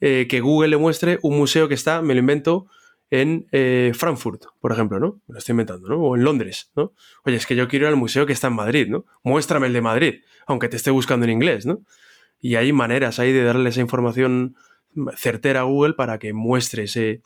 eh, 0.02 0.28
que 0.30 0.42
Google 0.42 0.68
le 0.68 0.78
muestre 0.78 1.20
un 1.24 1.38
museo 1.38 1.68
que 1.68 1.74
está, 1.74 2.02
me 2.02 2.14
lo 2.14 2.20
invento, 2.20 2.68
en 3.10 3.48
eh, 3.54 3.94
Frankfurt, 3.96 4.44
por 4.60 4.74
ejemplo, 4.74 5.00
¿no? 5.00 5.22
Me 5.28 5.34
lo 5.34 5.40
estoy 5.40 5.54
inventando, 5.54 5.88
¿no? 5.88 5.98
O 6.00 6.16
en 6.18 6.24
Londres, 6.24 6.72
¿no? 6.76 6.92
Oye, 7.24 7.38
es 7.38 7.46
que 7.46 7.56
yo 7.56 7.68
quiero 7.70 7.86
ir 7.86 7.90
al 7.90 7.96
museo 7.96 8.26
que 8.26 8.34
está 8.34 8.48
en 8.48 8.54
Madrid, 8.56 8.88
¿no? 8.90 9.06
Muéstrame 9.24 9.68
el 9.68 9.74
de 9.74 9.82
Madrid, 9.82 10.16
aunque 10.46 10.68
te 10.68 10.76
esté 10.76 10.92
buscando 10.92 11.24
en 11.24 11.32
inglés, 11.32 11.66
¿no? 11.66 11.80
Y 12.40 12.56
hay 12.56 12.74
maneras 12.74 13.20
ahí 13.20 13.32
de 13.32 13.44
darle 13.44 13.70
esa 13.70 13.80
información 13.80 14.56
certera 15.16 15.62
a 15.62 15.64
Google 15.64 15.94
para 15.94 16.20
que 16.20 16.34
muestre 16.34 16.84
ese, 16.84 17.22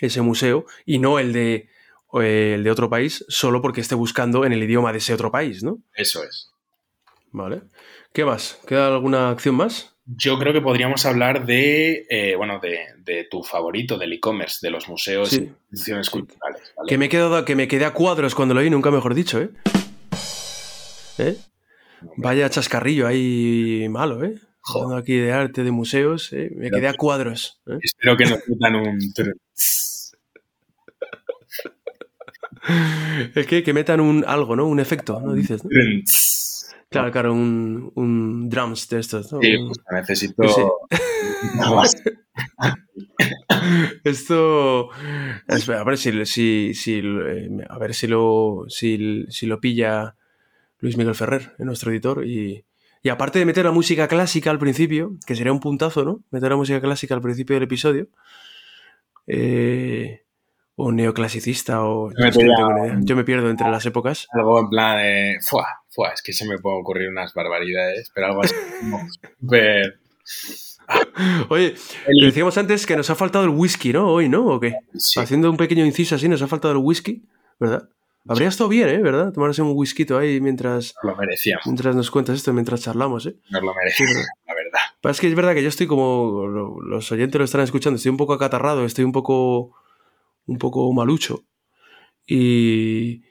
ese 0.00 0.20
museo 0.20 0.66
y 0.84 0.98
no 0.98 1.18
el 1.18 1.32
de, 1.32 1.68
el 2.12 2.64
de 2.64 2.70
otro 2.70 2.90
país 2.90 3.24
solo 3.28 3.62
porque 3.62 3.80
esté 3.80 3.94
buscando 3.94 4.44
en 4.44 4.52
el 4.52 4.62
idioma 4.62 4.92
de 4.92 4.98
ese 4.98 5.14
otro 5.14 5.30
país, 5.30 5.62
¿no? 5.62 5.78
Eso 5.94 6.24
es. 6.24 6.52
Vale. 7.36 7.62
¿Qué 8.14 8.24
más? 8.24 8.58
¿Queda 8.66 8.88
alguna 8.88 9.28
acción 9.28 9.56
más? 9.56 9.94
Yo 10.06 10.38
creo 10.38 10.54
que 10.54 10.62
podríamos 10.62 11.04
hablar 11.04 11.44
de, 11.44 12.06
eh, 12.08 12.34
bueno, 12.34 12.60
de, 12.60 13.28
tu 13.30 13.42
favorito 13.42 13.98
del 13.98 14.14
e-commerce, 14.14 14.66
de 14.66 14.70
los 14.70 14.88
museos 14.88 15.34
y 15.34 15.52
instituciones 15.70 16.08
culturales. 16.08 16.62
Que, 16.88 16.96
me 16.96 17.04
he 17.06 17.44
que 17.44 17.54
me 17.54 17.68
quedé 17.68 17.84
a 17.84 17.92
cuadros 17.92 18.34
cuando 18.34 18.54
lo 18.54 18.62
vi, 18.62 18.70
nunca 18.70 18.90
mejor 18.90 19.14
dicho, 19.14 19.38
¿eh? 19.38 19.50
¿Eh? 21.18 21.36
Vaya 22.16 22.48
chascarrillo 22.48 23.06
ahí 23.06 23.86
malo, 23.90 24.24
¿eh? 24.24 24.40
Hablando 24.64 24.96
aquí 24.96 25.16
de 25.16 25.32
arte, 25.32 25.62
de 25.62 25.72
museos, 25.72 26.32
¿eh? 26.32 26.50
me 26.56 26.70
quedé 26.70 26.88
a 26.88 26.94
cuadros. 26.94 27.60
¿eh? 27.66 27.76
Espero 27.82 28.16
que 28.16 28.24
no 28.24 28.38
metan 28.48 28.76
un... 28.76 28.98
es 33.34 33.46
que, 33.46 33.62
que 33.62 33.72
metan 33.74 34.00
un 34.00 34.24
algo, 34.26 34.56
¿no? 34.56 34.66
Un 34.66 34.80
efecto, 34.80 35.20
¿no? 35.20 35.34
Dices, 35.34 35.62
¿no? 35.64 35.70
Claro, 36.88 37.10
claro, 37.10 37.32
un, 37.32 37.90
un 37.96 38.48
drums 38.48 38.88
de 38.88 39.00
estos. 39.00 39.32
¿no? 39.32 39.40
Sí, 39.40 39.56
pues 39.66 39.78
necesito. 39.92 40.42
Esto. 44.04 44.90
a 45.48 45.84
ver 45.84 45.98
si, 45.98 46.26
si, 46.26 46.74
si, 46.74 47.00
eh, 47.02 47.50
a 47.68 47.78
ver 47.78 47.94
si 47.94 48.06
lo, 48.06 48.64
si, 48.68 49.24
si 49.28 49.46
lo 49.46 49.60
pilla 49.60 50.16
Luis 50.78 50.96
Miguel 50.96 51.14
Ferrer, 51.14 51.54
nuestro 51.58 51.90
editor. 51.90 52.24
Y, 52.24 52.64
y 53.02 53.08
aparte 53.08 53.40
de 53.40 53.46
meter 53.46 53.64
la 53.64 53.72
música 53.72 54.08
clásica 54.08 54.50
al 54.50 54.58
principio, 54.58 55.16
que 55.26 55.34
sería 55.34 55.52
un 55.52 55.60
puntazo, 55.60 56.04
¿no? 56.04 56.22
Meter 56.30 56.50
la 56.50 56.56
música 56.56 56.80
clásica 56.80 57.14
al 57.14 57.20
principio 57.20 57.54
del 57.54 57.64
episodio. 57.64 58.08
Eh, 59.26 60.22
o 60.76 60.92
neoclasicista 60.92 61.84
o 61.84 62.10
yo, 62.10 63.16
me 63.16 63.24
pierdo 63.24 63.48
entre 63.48 63.70
las 63.70 63.86
épocas. 63.86 64.28
Algo 64.32 64.60
en 64.60 64.68
plan 64.68 64.98
de 64.98 65.38
fuah, 65.40 65.66
es 66.12 66.22
que 66.22 66.32
se 66.32 66.46
me 66.46 66.58
pueden 66.58 66.80
ocurrir 66.80 67.08
unas 67.08 67.32
barbaridades, 67.34 68.10
pero 68.14 68.26
algo 68.26 68.42
así 68.42 68.54
como 68.80 69.00
Oye, 71.48 71.74
decíamos 72.20 72.58
antes 72.58 72.86
que 72.86 72.96
nos 72.96 73.10
ha 73.10 73.14
faltado 73.14 73.44
el 73.44 73.50
whisky, 73.50 73.92
¿no? 73.92 74.08
Hoy, 74.08 74.28
¿no? 74.28 74.46
¿O 74.46 74.60
qué? 74.60 74.74
Haciendo 75.16 75.50
un 75.50 75.56
pequeño 75.56 75.84
inciso 75.84 76.14
así, 76.14 76.28
nos 76.28 76.42
ha 76.42 76.46
faltado 76.46 76.72
el 76.72 76.78
whisky, 76.78 77.24
¿verdad? 77.58 77.88
Habría 78.28 78.48
estado 78.48 78.68
bien, 78.68 78.88
¿eh? 78.88 78.98
¿Verdad? 78.98 79.32
Tomarse 79.32 79.62
un 79.62 79.72
whisky 79.74 80.04
ahí 80.14 80.40
mientras. 80.40 80.94
Lo 81.02 81.14
merecíamos. 81.16 81.64
Mientras 81.66 81.94
nos 81.94 82.10
cuentas 82.10 82.36
esto, 82.36 82.52
mientras 82.52 82.82
charlamos, 82.82 83.26
¿eh? 83.26 83.36
Nos 83.50 83.62
lo 83.62 83.72
merecíamos, 83.74 84.26
la 84.46 84.54
verdad. 84.54 84.80
Pero 85.00 85.12
es 85.12 85.20
que 85.20 85.28
es 85.28 85.34
verdad 85.34 85.54
que 85.54 85.62
yo 85.62 85.68
estoy 85.68 85.86
como. 85.86 86.46
Los 86.82 87.10
oyentes 87.12 87.38
lo 87.38 87.44
están 87.44 87.60
escuchando, 87.60 87.96
estoy 87.96 88.10
un 88.10 88.16
poco 88.16 88.32
acatarrado, 88.32 88.84
estoy 88.84 89.04
un 89.04 89.12
poco 89.12 89.76
un 90.46 90.58
poco 90.58 90.92
malucho. 90.92 91.44
Y, 92.26 93.22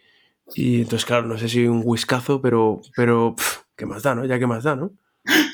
y 0.53 0.81
entonces, 0.81 1.05
claro, 1.05 1.25
no 1.27 1.37
sé 1.37 1.49
si 1.49 1.65
un 1.67 1.81
whiskazo, 1.83 2.41
pero, 2.41 2.81
pero 2.95 3.35
¿qué 3.75 3.85
más 3.85 4.03
da, 4.03 4.13
no? 4.15 4.25
Ya 4.25 4.37
qué 4.39 4.47
más 4.47 4.63
da, 4.63 4.75
¿no? 4.75 4.91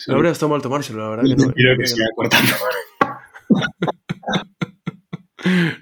No 0.07 0.15
habría 0.15 0.31
estado 0.31 0.49
mal 0.51 0.61
tomárselo, 0.61 1.01
la 1.03 1.09
verdad. 1.09 1.23
Que 1.23 1.35
no, 1.45 1.53
Quiero 1.53 1.77
que 1.77 1.87
siga 1.87 2.05
cortando. 2.15 2.53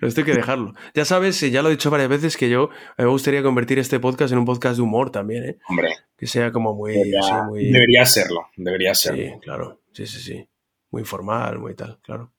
Esto 0.02 0.22
hay 0.22 0.26
que 0.26 0.34
dejarlo. 0.34 0.74
Ya 0.93 1.04
sabes, 1.04 1.39
ya 1.41 1.62
lo 1.62 1.67
he 1.67 1.72
dicho 1.72 1.89
varias 1.91 2.08
veces, 2.10 2.38
que 2.38 2.50
yo 2.50 2.69
me 2.98 3.06
gustaría 3.06 3.43
convertir 3.43 3.78
este 3.80 4.00
podcast 4.00 4.32
en 4.32 4.39
un 4.39 4.45
podcast 4.45 4.78
de 4.78 4.82
humor 4.84 5.12
también, 5.12 5.43
¿eh? 5.43 5.58
Hombre, 5.67 5.89
Que 6.17 6.28
sea 6.28 6.52
como 6.52 6.74
muy... 6.74 6.93
debería, 6.93 7.19
así, 7.19 7.34
muy- 7.50 7.72
debería 7.72 8.06
serlo, 8.06 8.48
debería 8.56 8.95
serlo. 8.95 9.22
Sí, 9.22 9.32
claro. 9.41 9.82
Sí, 9.91 10.08
sí, 10.08 10.19
sí. 10.22 10.50
Muy 10.91 11.02
informal, 11.02 11.60
muy 11.60 11.76
tal, 11.76 12.00
claro. 12.02 12.32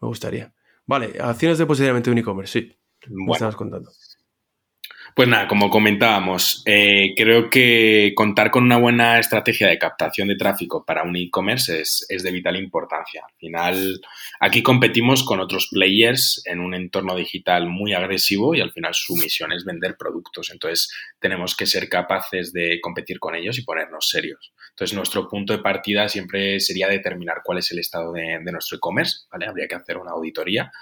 Me 0.00 0.08
gustaría. 0.08 0.54
Vale, 0.86 1.14
acciones 1.20 1.58
de 1.58 1.66
posicionamiento 1.66 2.08
de 2.10 2.12
un 2.12 2.18
e-commerce, 2.18 2.60
sí. 2.60 2.78
Me 3.08 3.16
Bueno, 3.16 3.32
estabas 3.34 3.56
contando. 3.56 3.90
Pues 5.14 5.28
nada, 5.28 5.46
como 5.46 5.70
comentábamos, 5.70 6.64
eh, 6.66 7.14
creo 7.16 7.48
que 7.48 8.14
contar 8.16 8.50
con 8.50 8.64
una 8.64 8.78
buena 8.78 9.20
estrategia 9.20 9.68
de 9.68 9.78
captación 9.78 10.26
de 10.26 10.34
tráfico 10.34 10.84
para 10.84 11.04
un 11.04 11.14
e-commerce 11.14 11.82
es, 11.82 12.04
es 12.08 12.24
de 12.24 12.32
vital 12.32 12.56
importancia. 12.56 13.22
Al 13.24 13.36
final, 13.38 14.00
aquí 14.40 14.60
competimos 14.60 15.22
con 15.22 15.38
otros 15.38 15.68
players 15.70 16.42
en 16.46 16.58
un 16.58 16.74
entorno 16.74 17.14
digital 17.14 17.68
muy 17.68 17.92
agresivo 17.94 18.56
y 18.56 18.60
al 18.60 18.72
final 18.72 18.92
su 18.92 19.14
misión 19.14 19.52
es 19.52 19.64
vender 19.64 19.94
productos. 19.96 20.50
Entonces, 20.50 20.92
tenemos 21.20 21.54
que 21.54 21.66
ser 21.66 21.88
capaces 21.88 22.52
de 22.52 22.80
competir 22.80 23.20
con 23.20 23.36
ellos 23.36 23.56
y 23.56 23.62
ponernos 23.62 24.08
serios. 24.08 24.52
Entonces, 24.70 24.96
nuestro 24.96 25.28
punto 25.28 25.52
de 25.52 25.62
partida 25.62 26.08
siempre 26.08 26.58
sería 26.58 26.88
determinar 26.88 27.42
cuál 27.44 27.58
es 27.58 27.70
el 27.70 27.78
estado 27.78 28.12
de, 28.12 28.40
de 28.42 28.50
nuestro 28.50 28.78
e-commerce, 28.78 29.26
¿vale? 29.30 29.46
Habría 29.46 29.68
que 29.68 29.76
hacer 29.76 29.96
una 29.96 30.10
auditoría. 30.10 30.72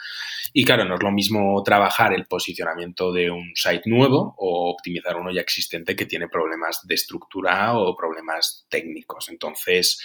Y 0.54 0.64
claro, 0.64 0.86
no 0.86 0.94
es 0.94 1.02
lo 1.02 1.10
mismo 1.10 1.62
trabajar 1.62 2.14
el 2.14 2.24
posicionamiento 2.24 3.12
de 3.12 3.30
un 3.30 3.52
site 3.54 3.90
nuevo 3.90 4.21
o 4.36 4.70
optimizar 4.70 5.16
uno 5.16 5.30
ya 5.32 5.40
existente 5.40 5.96
que 5.96 6.06
tiene 6.06 6.28
problemas 6.28 6.86
de 6.86 6.94
estructura 6.94 7.74
o 7.78 7.96
problemas 7.96 8.66
técnicos. 8.68 9.28
Entonces, 9.28 10.02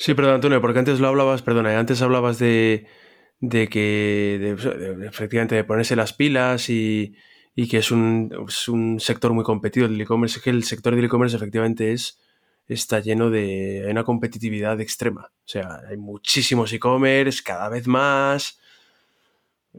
Sí, 0.00 0.14
perdón, 0.14 0.36
Antonio, 0.36 0.62
porque 0.62 0.78
antes 0.78 0.98
lo 0.98 1.08
hablabas, 1.08 1.42
perdona, 1.42 1.78
antes 1.78 2.00
hablabas 2.00 2.38
de, 2.38 2.86
de 3.38 3.68
que, 3.68 4.56
efectivamente, 5.06 5.54
de 5.54 5.64
ponerse 5.64 5.94
las 5.94 6.14
pilas 6.14 6.70
y, 6.70 7.14
y 7.54 7.68
que 7.68 7.76
es 7.76 7.90
un, 7.90 8.46
es 8.48 8.66
un 8.68 8.98
sector 8.98 9.34
muy 9.34 9.44
competido 9.44 9.84
el 9.84 10.00
e-commerce, 10.00 10.38
es 10.38 10.42
que 10.42 10.48
el 10.48 10.64
sector 10.64 10.96
del 10.96 11.04
e-commerce 11.04 11.36
efectivamente 11.36 11.92
es, 11.92 12.18
está 12.66 13.00
lleno 13.00 13.28
de 13.28 13.86
una 13.90 14.02
competitividad 14.02 14.80
extrema. 14.80 15.32
O 15.44 15.48
sea, 15.48 15.82
hay 15.86 15.98
muchísimos 15.98 16.72
e-commerce, 16.72 17.42
cada 17.44 17.68
vez 17.68 17.86
más. 17.86 18.58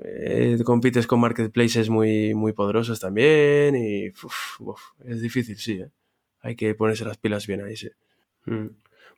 Eh, 0.04 0.58
compites 0.64 1.06
con 1.06 1.20
marketplaces 1.20 1.90
muy, 1.90 2.34
muy 2.34 2.54
poderosos 2.54 3.00
también 3.00 3.76
y 3.76 4.10
uf, 4.10 4.62
uf, 4.62 4.82
es 5.06 5.22
difícil, 5.22 5.58
sí. 5.58 5.82
¿eh? 5.82 5.90
Hay 6.42 6.56
que 6.56 6.74
ponerse 6.76 7.04
las 7.06 7.18
pilas 7.18 7.46
bien 7.46 7.62
ahí, 7.64 7.76
sí. 7.76 7.90
Mm. 8.46 8.68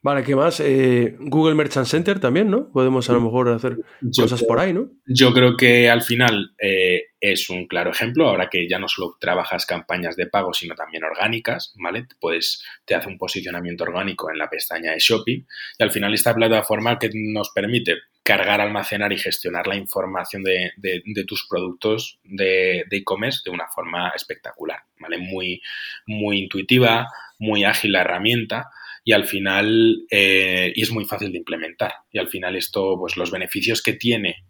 Vale, 0.01 0.23
¿qué 0.23 0.36
más? 0.36 0.59
Eh, 0.59 1.15
Google 1.17 1.55
Merchant 1.55 1.86
Center 1.88 2.19
también, 2.19 2.49
¿no? 2.51 2.69
Podemos 2.73 3.09
a 3.09 3.13
lo 3.13 3.21
mejor 3.21 3.47
hacer 3.47 3.77
yo 4.01 4.23
cosas 4.23 4.39
creo- 4.41 4.47
por 4.49 4.59
ahí, 4.59 4.73
¿no? 4.73 4.89
Yo 5.05 5.31
creo 5.31 5.55
que 5.55 5.89
al 5.89 6.01
final 6.01 6.53
eh, 6.62 7.03
es 7.21 7.49
un 7.49 7.67
claro 7.67 7.91
ejemplo, 7.91 8.27
ahora 8.27 8.49
que 8.49 8.67
ya 8.67 8.79
no 8.79 8.89
solo 8.89 9.15
trabajas 9.17 9.65
campañas 9.65 10.17
de 10.17 10.27
pago, 10.27 10.53
sino 10.53 10.75
también 10.75 11.05
orgánicas, 11.05 11.73
¿vale? 11.81 12.05
Pues 12.19 12.65
te 12.83 12.95
hace 12.95 13.07
un 13.07 13.17
posicionamiento 13.17 13.86
orgánico 13.86 14.29
en 14.29 14.39
la 14.39 14.49
pestaña 14.49 14.91
de 14.91 14.99
shopping 14.99 15.45
y 15.79 15.83
al 15.83 15.91
final 15.91 16.13
esta 16.13 16.36
plataforma 16.36 16.99
que 16.99 17.09
nos 17.13 17.51
permite 17.51 17.93
cargar, 18.23 18.62
almacenar 18.62 19.12
y 19.13 19.17
gestionar 19.17 19.67
la 19.67 19.75
información 19.75 20.43
de, 20.43 20.71
de- 20.77 21.03
tus 21.25 21.45
productos 21.49 22.19
de 22.23 22.83
de 22.89 22.97
e-commerce 22.97 23.41
de 23.45 23.51
una 23.51 23.67
forma 23.67 24.09
espectacular, 24.15 24.79
¿vale? 24.99 25.17
Muy, 25.17 25.62
muy 26.07 26.39
intuitiva, 26.39 27.07
muy 27.39 27.63
ágil 27.65 27.91
la 27.93 28.01
herramienta 28.01 28.69
y 29.03 29.12
al 29.13 29.25
final 29.25 30.05
eh, 30.09 30.71
y 30.75 30.81
es 30.81 30.91
muy 30.91 31.05
fácil 31.05 31.31
de 31.31 31.38
implementar 31.39 31.93
y 32.12 32.19
al 32.19 32.29
final 32.29 32.55
esto 32.55 32.97
pues 32.97 33.17
los 33.17 33.31
beneficios 33.31 33.81
que 33.81 33.93
tiene 33.93 34.45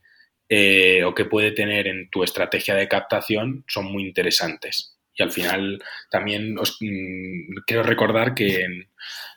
eh, 0.49 1.03
o 1.03 1.15
que 1.15 1.25
puede 1.25 1.51
tener 1.51 1.87
en 1.87 2.09
tu 2.09 2.23
estrategia 2.23 2.75
de 2.75 2.87
captación 2.87 3.63
son 3.67 3.85
muy 3.91 4.03
interesantes 4.05 4.92
y 5.15 5.23
al 5.23 5.31
final 5.31 5.81
también 6.09 6.57
os 6.57 6.77
mm, 6.79 7.61
quiero 7.65 7.83
recordar 7.83 8.33
que 8.33 8.63
en, 8.63 8.89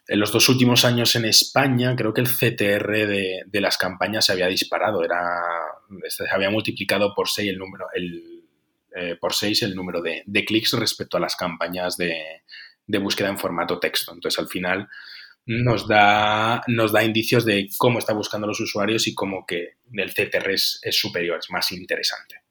los 0.08 0.32
dos 0.32 0.48
últimos 0.48 0.84
años 0.84 1.16
en 1.16 1.24
España 1.24 1.94
creo 1.96 2.14
que 2.14 2.20
el 2.20 2.28
CTR 2.28 3.06
de, 3.06 3.60
las 3.60 3.76
campañas 3.76 4.26
se 4.26 4.32
había 4.32 4.46
disparado 4.46 5.02
era 5.04 5.20
se 6.08 6.24
había 6.30 6.48
multiplicado 6.48 7.12
por 7.14 7.28
6 7.28 7.50
el 7.50 7.58
número 7.58 7.86
el, 7.92 8.36
eh, 8.94 9.16
por 9.20 9.34
seis 9.34 9.62
el 9.62 9.74
número 9.74 10.00
de, 10.00 10.22
de 10.24 10.44
clics 10.44 10.72
respecto 10.72 11.16
a 11.16 11.20
las 11.20 11.36
campañas 11.36 11.96
de, 11.96 12.42
de 12.86 12.98
búsqueda 12.98 13.28
en 13.28 13.38
formato 13.38 13.78
texto. 13.78 14.12
Entonces, 14.12 14.38
al 14.38 14.48
final, 14.48 14.88
nos 15.46 15.86
da, 15.86 16.62
nos 16.66 16.92
da 16.92 17.04
indicios 17.04 17.44
de 17.44 17.68
cómo 17.76 17.98
está 17.98 18.12
buscando 18.12 18.46
los 18.46 18.60
usuarios 18.60 19.06
y 19.06 19.14
cómo 19.14 19.44
que 19.46 19.76
el 19.92 20.12
CTR 20.12 20.50
es, 20.50 20.80
es 20.82 20.98
superior, 20.98 21.38
es 21.38 21.50
más 21.50 21.70
interesante. 21.72 22.42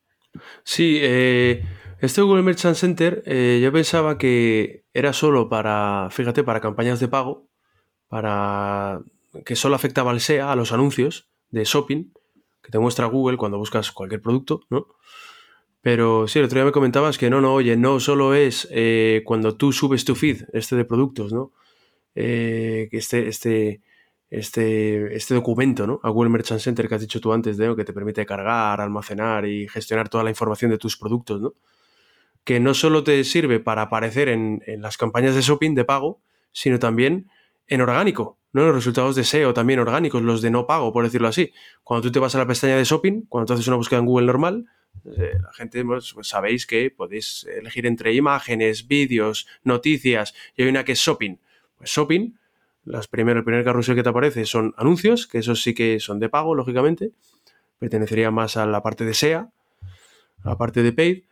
Sí, 0.64 1.00
eh, 1.02 1.64
este 2.00 2.22
Google 2.22 2.44
Merchant 2.44 2.76
Center 2.76 3.24
eh, 3.26 3.60
yo 3.62 3.72
pensaba 3.72 4.18
que 4.18 4.86
era 4.94 5.14
solo 5.14 5.50
para, 5.50 6.10
fíjate, 6.12 6.44
para 6.44 6.62
campañas 6.62 7.00
de 7.00 7.08
pago, 7.08 7.48
para 8.08 9.02
que 9.46 9.56
solo 9.56 9.76
afectaba 9.76 10.12
al 10.12 10.22
SEA, 10.22 10.52
a 10.52 10.56
los 10.56 10.72
anuncios 10.72 11.30
de 11.50 11.64
shopping 11.66 12.12
que 12.62 12.72
te 12.72 12.80
muestra 12.80 13.06
Google 13.06 13.38
cuando 13.38 13.58
buscas 13.58 13.92
cualquier 13.92 14.22
producto, 14.22 14.62
¿no? 14.70 14.88
Pero 15.82 16.28
sí, 16.28 16.40
el 16.40 16.46
otro 16.46 16.58
día 16.58 16.66
me 16.66 16.72
comentabas 16.72 17.20
que 17.20 17.30
no, 17.30 17.42
no, 17.42 17.54
oye, 17.54 17.78
no 17.78 18.00
solo 18.00 18.34
es 18.34 18.68
eh, 18.72 19.22
cuando 19.24 19.56
tú 19.56 19.72
subes 19.72 20.04
tu 20.04 20.16
feed, 20.16 20.46
este 20.52 20.76
de 20.76 20.84
productos, 20.84 21.32
¿no? 21.32 21.52
Eh, 22.16 22.90
este, 22.92 23.28
este, 23.28 23.82
este, 24.32 25.16
este 25.16 25.36
documento, 25.36 25.86
¿no? 25.86 26.00
A 26.02 26.10
Google 26.10 26.32
Merchant 26.32 26.60
Center 26.60 26.88
que 26.88 26.96
has 26.96 27.02
dicho 27.02 27.22
tú 27.22 27.32
antes, 27.34 27.60
¿no? 27.60 27.76
que 27.76 27.86
te 27.86 27.94
permite 27.94 28.26
cargar, 28.26 28.82
almacenar 28.82 29.46
y 29.46 29.68
gestionar 29.68 30.10
toda 30.10 30.24
la 30.24 30.32
información 30.32 30.72
de 30.72 30.80
tus 30.80 30.98
productos, 30.98 31.40
¿no? 31.40 31.54
Que 32.46 32.62
no 32.62 32.74
solo 32.74 33.04
te 33.04 33.22
sirve 33.26 33.60
para 33.60 33.82
aparecer 33.82 34.30
en, 34.30 34.62
las 34.80 34.98
campañas 34.98 35.36
de 35.36 35.42
shopping 35.42 35.76
de 35.76 35.84
pago, 35.84 36.22
sino 36.54 36.80
también 36.80 37.30
en 37.68 37.82
orgánico, 37.82 38.38
¿no? 38.54 38.66
Los 38.66 38.76
resultados 38.76 39.18
de 39.18 39.26
SEO 39.26 39.54
también 39.54 39.80
orgánicos, 39.80 40.22
los 40.22 40.42
de 40.42 40.52
no 40.52 40.66
pago, 40.66 40.94
por 40.94 41.04
decirlo 41.04 41.28
así. 41.28 41.52
Cuando 41.84 42.08
tú 42.08 42.14
te 42.14 42.20
vas 42.20 42.34
a 42.36 42.38
la 42.38 42.48
pestaña 42.48 42.78
de 42.78 42.86
shopping, 42.86 43.24
cuando 43.28 43.48
tú 43.48 43.54
haces 43.54 43.68
una 43.68 43.76
búsqueda 43.76 44.00
en 44.00 44.06
Google 44.06 44.28
normal, 44.28 44.66
eh, 45.06 45.38
la 45.42 45.54
gente 45.54 45.84
pues, 45.84 46.14
pues, 46.14 46.28
sabéis 46.28 46.66
que 46.66 46.90
podéis 46.90 47.46
elegir 47.46 47.86
entre 47.86 48.14
imágenes, 48.14 48.88
vídeos, 48.88 49.48
noticias, 49.64 50.34
y 50.56 50.64
hay 50.64 50.70
una 50.70 50.86
que 50.86 50.94
es 50.94 51.00
shopping. 51.00 51.38
Pues 51.78 51.90
shopping, 51.90 52.34
las 52.86 53.08
primeras, 53.08 53.40
el 53.40 53.46
primer 53.46 53.64
carrusel 53.64 53.96
que 53.96 54.04
te 54.04 54.10
aparece 54.10 54.46
son 54.46 54.74
anuncios, 54.78 55.28
que 55.28 55.40
esos 55.40 55.62
sí 55.62 55.74
que 55.74 56.00
son 56.00 56.20
de 56.20 56.30
pago, 56.30 56.56
lógicamente. 56.56 57.12
Pertenecería 57.80 58.32
más 58.32 58.58
a 58.58 58.66
la 58.66 58.82
parte 58.82 59.06
de 59.06 59.14
SEA, 59.14 59.50
a 60.44 60.50
la 60.50 60.58
parte 60.58 60.84
de 60.84 60.94
paid, 60.94 61.24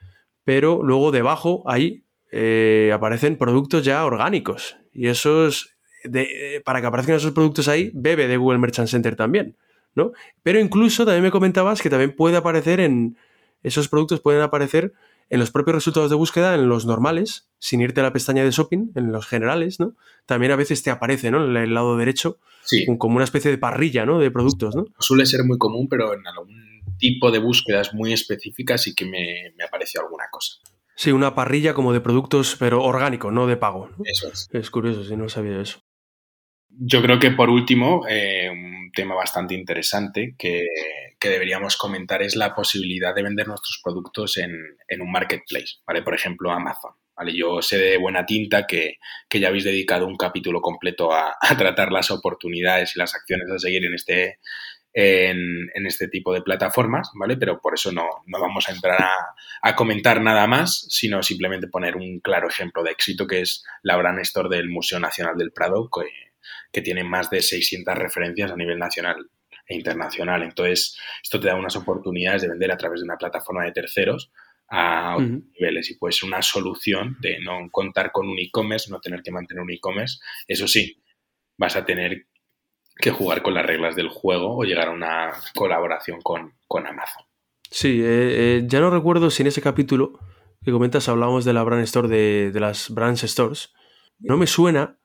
pero 0.44 0.82
luego 0.84 1.12
debajo 1.12 1.64
ahí 1.66 2.04
eh, 2.32 2.92
aparecen 2.94 3.38
productos 3.38 3.84
ya 3.84 4.06
orgánicos. 4.06 4.78
Y 4.92 5.08
esos, 5.08 5.76
de, 6.04 6.56
eh, 6.56 6.62
para 6.62 6.82
que 6.82 6.88
aparezcan 6.88 7.16
esos 7.16 7.32
productos 7.32 7.68
ahí, 7.68 7.92
bebe 7.94 8.28
de 8.28 8.38
Google 8.38 8.60
Merchant 8.60 8.90
Center 8.90 9.16
también, 9.16 9.56
¿no? 9.96 10.12
Pero 10.42 10.60
incluso 10.60 11.06
también 11.06 11.24
me 11.24 11.32
comentabas 11.32 11.82
que 11.82 11.90
también 11.90 12.16
puede 12.16 12.38
aparecer 12.38 12.80
en, 12.80 13.18
esos 13.64 13.88
productos 13.88 14.20
pueden 14.20 14.42
aparecer 14.42 14.94
en 15.30 15.40
los 15.40 15.52
propios 15.52 15.76
resultados 15.76 16.10
de 16.10 16.16
búsqueda, 16.16 16.54
en 16.54 16.68
los 16.68 16.86
normales, 16.86 17.48
sin 17.58 17.82
irte 17.82 18.02
a 18.02 18.04
la 18.04 18.14
pestaña 18.14 18.44
de 18.44 18.52
shopping, 18.52 18.92
en 18.96 19.12
los 19.12 19.26
generales, 19.26 19.80
¿no? 19.80 19.96
También 20.26 20.52
a 20.52 20.56
veces 20.56 20.84
te 20.84 20.92
aparece, 20.92 21.32
¿no? 21.32 21.44
En 21.46 21.56
el 21.56 21.74
lado 21.74 21.98
derecho, 21.98 22.38
Sí, 22.66 22.86
como 22.98 23.16
una 23.16 23.26
especie 23.26 23.52
de 23.52 23.58
parrilla, 23.58 24.06
¿no? 24.06 24.20
De 24.20 24.32
productos, 24.32 24.76
¿no? 24.76 24.86
suele 25.00 25.26
ser 25.26 25.44
muy 25.44 25.58
común, 25.58 25.88
pero 25.90 26.14
en 26.14 26.26
algún 26.28 26.73
tipo 26.98 27.32
de 27.32 27.40
búsquedas 27.40 27.94
muy 27.94 28.14
específicas 28.14 28.84
sí 28.84 28.94
que 28.96 29.06
me, 29.06 29.54
me 29.58 29.64
apareció 29.64 30.02
alguna 30.02 30.26
cosa. 30.32 30.58
Sí, 30.96 31.12
una 31.12 31.34
parrilla 31.34 31.74
como 31.74 31.92
de 31.94 32.02
productos, 32.02 32.56
pero 32.60 32.84
orgánico, 32.84 33.32
no 33.32 33.48
de 33.48 33.58
pago. 33.58 33.90
Eso 34.06 34.32
es. 34.32 34.50
Es 34.54 34.70
curioso, 34.70 35.04
si 35.04 35.16
no 35.16 35.28
sabía 35.28 35.60
eso. 35.60 35.80
Yo 36.70 37.02
creo 37.02 37.20
que 37.20 37.32
por 37.32 37.50
último, 37.50 38.06
eh, 38.08 38.50
un 38.50 38.92
tema 38.92 39.16
bastante 39.16 39.54
interesante 39.54 40.36
que, 40.38 40.66
que 41.20 41.30
deberíamos 41.30 41.78
comentar 41.78 42.22
es 42.22 42.36
la 42.36 42.56
posibilidad 42.56 43.14
de 43.14 43.24
vender 43.24 43.48
nuestros 43.48 43.80
productos 43.84 44.38
en, 44.38 44.52
en 44.88 45.02
un 45.02 45.12
marketplace, 45.12 45.78
¿vale? 45.86 46.02
Por 46.02 46.16
ejemplo, 46.16 46.52
Amazon. 46.52 46.92
¿vale? 47.16 47.36
Yo 47.36 47.62
sé 47.62 47.78
de 47.78 47.98
buena 47.98 48.26
tinta 48.26 48.66
que, 48.66 48.98
que 49.30 49.40
ya 49.40 49.50
habéis 49.50 49.64
dedicado 49.64 50.08
un 50.08 50.18
capítulo 50.18 50.62
completo 50.62 51.12
a, 51.12 51.36
a 51.40 51.58
tratar 51.58 51.92
las 51.92 52.12
oportunidades 52.12 52.96
y 52.96 53.00
las 53.00 53.14
acciones 53.16 53.50
a 53.52 53.60
seguir 53.60 53.86
en 53.86 53.94
este, 53.94 54.40
en, 54.94 55.70
en 55.74 55.86
este 55.88 56.08
tipo 56.08 56.34
de 56.34 56.42
plataformas, 56.42 57.10
¿vale? 57.16 57.36
Pero 57.38 57.60
por 57.60 57.74
eso 57.74 57.92
no, 57.92 58.08
no 58.28 58.40
vamos 58.40 58.70
a 58.70 58.74
entrar 58.74 59.02
a, 59.02 59.36
a 59.62 59.76
comentar 59.76 60.22
nada 60.22 60.46
más, 60.48 60.86
sino 60.90 61.24
simplemente 61.24 61.68
poner 61.68 61.96
un 61.96 62.20
claro 62.20 62.48
ejemplo 62.48 62.84
de 62.84 62.92
éxito 62.92 63.26
que 63.26 63.42
es 63.42 63.64
la 63.82 63.96
Brand 63.98 64.20
Store 64.20 64.56
del 64.56 64.70
Museo 64.70 65.00
Nacional 65.00 65.36
del 65.38 65.52
Prado, 65.52 65.90
que, 65.90 66.10
que 66.72 66.82
tiene 66.82 67.04
más 67.04 67.30
de 67.30 67.42
600 67.42 67.96
referencias 67.98 68.52
a 68.52 68.56
nivel 68.56 68.78
nacional 68.78 69.30
e 69.68 69.76
internacional. 69.76 70.44
Entonces, 70.44 70.98
esto 71.24 71.40
te 71.40 71.48
da 71.48 71.56
unas 71.56 71.76
oportunidades 71.76 72.44
de 72.44 72.50
vender 72.50 72.72
a 72.72 72.78
través 72.78 73.00
de 73.00 73.06
una 73.06 73.18
plataforma 73.18 73.66
de 73.66 73.72
terceros 73.72 74.32
a 74.70 75.16
otros 75.16 75.44
niveles 75.60 75.92
y 75.92 75.98
puede 75.98 76.14
ser 76.14 76.28
una 76.28 76.42
solución 76.42 77.18
de 77.20 77.40
no 77.42 77.70
contar 77.70 78.12
con 78.12 78.28
un 78.28 78.40
e-commerce, 78.40 78.90
no 78.90 79.00
tener 79.00 79.22
que 79.22 79.32
mantener 79.32 79.62
un 79.62 79.72
e-commerce. 79.72 80.20
Eso 80.48 80.68
sí, 80.68 81.04
vas 81.58 81.76
a 81.76 81.86
tener 81.86 82.28
que 82.98 83.12
jugar 83.12 83.42
con 83.42 83.54
las 83.54 83.66
reglas 83.66 83.96
del 83.96 84.10
juego 84.10 84.58
o 84.58 84.64
llegar 84.64 84.88
a 84.88 84.92
una 84.92 85.32
colaboración 85.56 86.22
con, 86.22 86.54
Amazon. 86.70 87.24
Sí, 87.70 88.02
eh, 88.02 88.06
eh, 88.60 88.64
ya 88.66 88.80
no 88.80 88.90
recuerdo 88.90 89.30
si 89.30 89.44
en 89.44 89.48
ese 89.48 89.62
capítulo 89.62 90.20
que 90.64 90.72
comentas 90.72 91.10
hablábamos 91.10 91.46
de 91.46 91.54
la 91.54 91.64
brand 91.64 91.84
store 91.84 92.08
de, 92.08 92.52
de 92.52 92.60
las 92.60 92.90
branch 92.90 93.26
stores. 93.26 93.74
No 94.20 94.38
me 94.38 94.48
suena, 94.48 94.98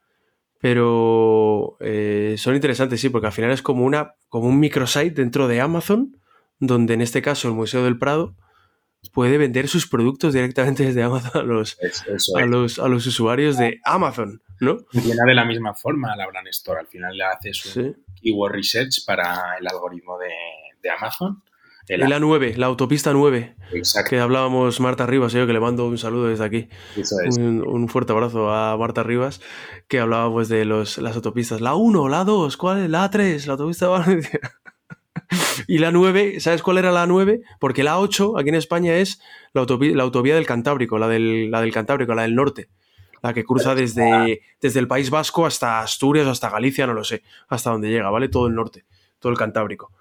pero 0.61 1.77
eh, 1.81 2.35
son 2.39 2.55
interesantes, 2.55 3.01
sí, 3.01 3.09
porque 3.09 3.29
al 3.29 3.33
final 3.33 3.51
es 3.51 3.63
como, 3.63 3.85
una, 3.85 4.15
como 4.29 4.49
un 4.49 4.59
microsite 4.61 5.11
dentro 5.11 5.49
de 5.49 5.61
Amazon, 5.61 6.17
donde 6.59 6.95
en 6.95 7.01
este 7.01 7.23
caso 7.23 7.49
el 7.49 7.55
Museo 7.55 7.85
del 7.85 7.99
Prado 7.99 8.35
puede 9.13 9.39
vender 9.39 9.69
sus 9.69 9.87
productos 9.87 10.35
directamente 10.35 10.85
desde 10.85 11.03
Amazon 11.03 11.43
a 11.43 11.45
los, 11.45 11.79
a 12.37 12.47
los, 12.47 12.79
a 12.79 12.89
los 12.89 13.07
usuarios 13.07 13.57
de 13.57 13.81
Amazon, 13.85 14.43
¿no? 14.61 14.79
Funciona 14.91 15.25
de 15.27 15.35
la 15.35 15.45
misma 15.45 15.75
forma 15.75 16.17
la 16.17 16.27
Brand 16.27 16.49
Store. 16.49 16.81
Al 16.81 16.87
final 16.87 17.17
le 17.17 17.25
haces 17.25 17.77
un 17.77 18.05
keyword 18.21 18.53
research 18.53 19.05
para 19.07 19.57
el 19.59 19.67
algoritmo 19.67 20.19
de, 20.19 20.29
de 20.83 20.91
Amazon. 20.91 21.43
El 21.89 22.01
la 22.01 22.21
9, 22.21 22.55
la 22.59 22.67
autopista 22.67 23.15
9. 23.15 23.57
Exacto. 23.73 24.11
Que 24.11 24.21
hablábamos 24.21 24.79
Marta 24.79 25.07
Rivas, 25.07 25.33
yo 25.33 25.47
que 25.47 25.55
le 25.55 25.61
mando 25.61 25.87
un 25.87 25.97
saludo 25.97 26.29
desde 26.29 26.45
aquí. 26.45 26.69
Un, 27.39 27.89
fuerte 27.89 28.13
abrazo 28.13 28.53
a 28.53 28.77
Marta 28.77 29.03
Rivas, 29.03 29.41
que 29.89 29.99
hablaba 29.99 30.31
pues 30.31 30.51
de 30.51 30.67
los, 30.67 30.99
las 30.99 31.17
autopistas. 31.17 31.63
La 31.63 31.75
1, 31.75 32.09
la 32.09 32.25
2, 32.25 32.57
¿cuál 32.59 32.85
es? 32.85 32.91
La 32.91 33.09
3, 33.09 33.47
la 33.47 33.55
autopista 33.55 33.89
y 35.67 35.79
la 35.79 35.91
9, 35.91 36.41
¿sabes 36.41 36.61
cuál 36.61 36.77
era 36.77 36.93
la 36.93 37.07
9? 37.07 37.41
Porque 37.59 37.83
la 37.83 37.99
8 37.99 38.39
aquí 38.39 38.51
en 38.51 38.55
España 38.57 38.97
es 38.97 39.21
la, 39.55 39.65
la 39.65 40.03
autovía 40.03 40.35
del 40.35 40.47
Cantábrico, 40.47 40.99
la 40.99 41.09
del, 41.09 41.51
la 41.51 41.63
del 41.63 41.73
Cantábrico, 41.73 42.15
la 42.15 42.23
del 42.23 42.35
norte. 42.35 42.69
La 43.23 43.35
que 43.35 43.45
cruza 43.45 43.75
desde, 43.75 44.43
desde 44.61 44.81
el 44.81 44.89
País 44.89 45.11
Vasco 45.11 45.47
hasta 45.47 45.81
Asturias 45.81 46.27
hasta 46.27 46.51
Galicia, 46.51 46.87
no 46.87 46.95
lo 46.95 47.05
sé, 47.05 47.23
hasta 47.49 47.71
donde 47.71 47.91
llega, 47.91 48.11
¿vale? 48.11 48.29
Todo 48.29 48.47
el 48.47 48.55
norte, 48.55 48.85
todo 49.19 49.33
el 49.33 49.39
Cantábrico. 49.39 49.93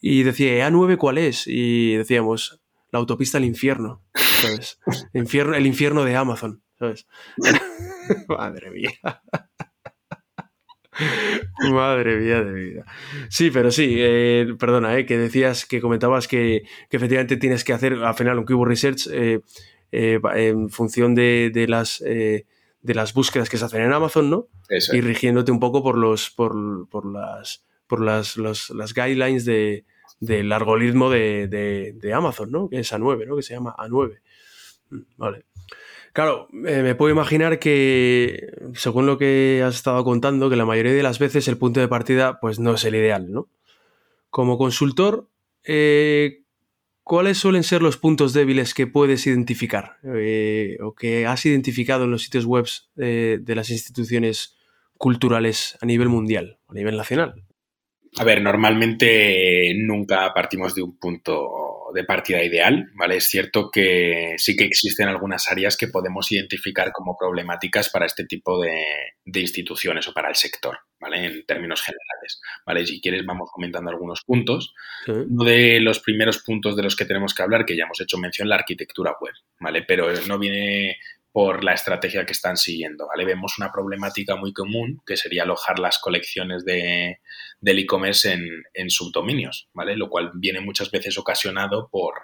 Y 0.00 0.22
decía, 0.22 0.68
¿A9 0.68 0.96
cuál 0.96 1.18
es? 1.18 1.46
Y 1.46 1.94
decíamos, 1.96 2.60
la 2.90 2.98
autopista 2.98 3.38
al 3.38 3.44
infierno, 3.44 4.02
¿sabes? 4.14 4.78
infierno, 5.14 5.54
el 5.54 5.66
infierno 5.66 6.04
de 6.04 6.14
Amazon, 6.14 6.62
¿sabes? 6.78 7.06
Madre 8.28 8.70
mía. 8.70 8.92
Madre 11.70 12.16
mía 12.18 12.42
de 12.42 12.52
vida. 12.52 12.84
Sí, 13.28 13.50
pero 13.50 13.70
sí, 13.70 13.96
eh, 13.98 14.54
perdona, 14.58 14.96
eh, 14.96 15.06
que 15.06 15.18
decías, 15.18 15.66
que 15.66 15.80
comentabas 15.80 16.28
que, 16.28 16.62
efectivamente 16.90 17.36
tienes 17.36 17.64
que 17.64 17.72
hacer 17.72 17.94
al 17.94 18.14
final 18.14 18.38
un 18.38 18.46
keyword 18.46 18.68
research 18.68 19.08
eh, 19.10 19.40
en 19.90 20.70
función 20.70 21.14
de, 21.14 21.66
las, 21.68 21.98
de 21.98 22.46
las 22.92 23.14
búsquedas 23.14 23.48
que 23.48 23.56
se 23.56 23.64
hacen 23.64 23.80
en 23.80 23.92
Amazon, 23.94 24.28
¿no? 24.28 24.48
y 24.68 25.00
rigiéndote 25.00 25.50
un 25.50 25.60
poco 25.60 25.82
por 25.82 25.96
los 25.96 26.30
por, 26.30 26.54
las 27.06 27.64
por 27.86 28.00
las, 28.00 28.36
las 28.36 28.94
guidelines 28.94 29.46
de, 29.46 29.84
del 30.20 30.52
algoritmo 30.52 31.10
de, 31.10 32.12
Amazon, 32.14 32.50
¿no? 32.50 32.68
Que 32.68 32.80
es 32.80 32.92
A9, 32.92 33.26
¿no? 33.26 33.36
Que 33.36 33.42
se 33.42 33.54
llama 33.54 33.74
A9. 33.78 34.20
Mm, 34.90 34.98
vale. 35.16 35.44
Claro, 36.12 36.48
eh, 36.66 36.82
me 36.82 36.94
puedo 36.94 37.12
imaginar 37.12 37.58
que, 37.58 38.52
según 38.74 39.06
lo 39.06 39.18
que 39.18 39.62
has 39.66 39.74
estado 39.74 40.04
contando, 40.04 40.48
que 40.48 40.56
la 40.56 40.64
mayoría 40.64 40.92
de 40.92 41.02
las 41.02 41.18
veces 41.18 41.48
el 41.48 41.58
punto 41.58 41.80
de 41.80 41.88
partida 41.88 42.38
pues 42.40 42.60
no 42.60 42.74
es 42.74 42.84
el 42.84 42.94
ideal, 42.94 43.32
¿no? 43.32 43.48
Como 44.30 44.56
consultor, 44.56 45.28
eh, 45.64 46.43
¿cuáles 47.04 47.38
suelen 47.38 47.62
ser 47.62 47.82
los 47.82 47.96
puntos 47.96 48.32
débiles 48.32 48.74
que 48.74 48.88
puedes 48.88 49.26
identificar 49.26 49.98
eh, 50.02 50.76
o 50.80 50.94
que 50.94 51.26
has 51.26 51.46
identificado 51.46 52.04
en 52.04 52.10
los 52.10 52.22
sitios 52.22 52.44
web 52.44 52.66
de 52.96 53.54
las 53.54 53.70
instituciones 53.70 54.56
culturales 54.98 55.78
a 55.80 55.86
nivel 55.86 56.08
mundial, 56.08 56.58
a 56.68 56.74
nivel 56.74 56.96
nacional? 56.96 57.44
A 58.16 58.24
ver, 58.24 58.40
normalmente 58.40 59.74
nunca 59.76 60.32
partimos 60.32 60.74
de 60.74 60.82
un 60.82 60.96
punto 60.98 61.63
de 61.94 62.04
partida 62.04 62.42
ideal, 62.42 62.90
¿vale? 62.94 63.16
Es 63.16 63.28
cierto 63.28 63.70
que 63.70 64.34
sí 64.36 64.56
que 64.56 64.64
existen 64.64 65.08
algunas 65.08 65.48
áreas 65.50 65.76
que 65.76 65.88
podemos 65.88 66.30
identificar 66.32 66.92
como 66.92 67.16
problemáticas 67.16 67.88
para 67.88 68.06
este 68.06 68.26
tipo 68.26 68.60
de, 68.60 68.84
instituciones 69.24 70.06
o 70.08 70.12
para 70.12 70.28
el 70.28 70.34
sector, 70.34 70.78
¿vale? 71.00 71.24
En 71.24 71.46
términos 71.46 71.82
generales, 71.82 72.40
¿vale? 72.66 72.84
Si 72.86 73.00
quieres 73.00 73.24
vamos 73.24 73.48
comentando 73.52 73.90
algunos 73.90 74.22
puntos. 74.24 74.74
Uno 75.06 75.44
de 75.44 75.80
los 75.80 76.00
primeros 76.00 76.42
puntos 76.42 76.76
de 76.76 76.82
los 76.82 76.96
que 76.96 77.04
tenemos 77.04 77.32
que 77.32 77.42
hablar, 77.42 77.64
que 77.64 77.76
ya 77.76 77.84
hemos 77.84 78.00
hecho 78.00 78.18
mención, 78.18 78.48
la 78.48 78.56
arquitectura 78.56 79.14
web, 79.20 79.34
¿vale? 79.60 79.82
Pero 79.82 80.12
no 80.26 80.38
viene 80.38 80.98
por 81.34 81.64
la 81.64 81.74
estrategia 81.74 82.24
que 82.24 82.32
están 82.32 82.56
siguiendo. 82.56 83.08
¿vale? 83.08 83.24
Vemos 83.24 83.58
una 83.58 83.72
problemática 83.72 84.36
muy 84.36 84.52
común 84.52 85.02
que 85.04 85.16
sería 85.16 85.42
alojar 85.42 85.80
las 85.80 85.98
colecciones 85.98 86.64
de, 86.64 87.18
del 87.60 87.80
e-commerce 87.80 88.38
en, 88.72 88.88
subdominios, 88.88 89.68
¿vale? 89.74 89.96
lo 89.96 90.08
cual 90.08 90.30
viene 90.36 90.60
muchas 90.60 90.92
veces 90.92 91.18
ocasionado 91.18 91.88
por 91.90 92.14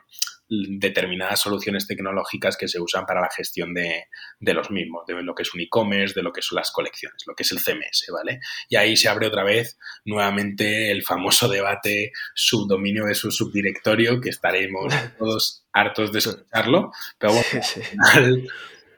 determinadas 0.48 1.40
soluciones 1.40 1.88
tecnológicas 1.88 2.56
que 2.56 2.68
se 2.68 2.80
usan 2.80 3.04
para 3.04 3.20
la 3.20 3.30
gestión 3.36 3.74
de, 3.74 4.06
los 4.38 4.70
mismos, 4.70 5.04
de 5.08 5.20
lo 5.24 5.34
que 5.34 5.42
es 5.42 5.52
un 5.54 5.60
e-commerce, 5.60 6.14
de 6.14 6.22
lo 6.22 6.32
que 6.32 6.42
son 6.42 6.54
las 6.54 6.70
colecciones, 6.70 7.24
lo 7.26 7.34
que 7.34 7.42
es 7.42 7.50
el 7.50 7.58
CMS, 7.58 8.12
¿vale? 8.12 8.38
Y 8.68 8.76
ahí 8.76 8.96
se 8.96 9.08
abre 9.08 9.26
otra 9.26 9.42
vez 9.42 9.76
nuevamente 10.04 10.92
el 10.92 11.02
famoso 11.02 11.48
debate 11.48 12.12
subdominio 12.36 13.06
de 13.06 13.16
su 13.16 13.32
subdirectorio, 13.32 14.20
que 14.20 14.30
estaremos 14.30 14.94
todos 15.18 15.64
hartos 15.72 16.12
de 16.12 16.20
escucharlo, 16.20 16.92
pero 17.18 17.32
bueno, 17.32 18.46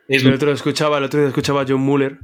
el, 0.09 0.33
otro 0.33 0.53
escuchaba, 0.53 0.99
el 0.99 1.05
otro 1.05 1.21
día 1.21 1.29
escuchaba 1.29 1.62
a 1.62 1.67
John 1.67 1.81
Muller 1.81 2.19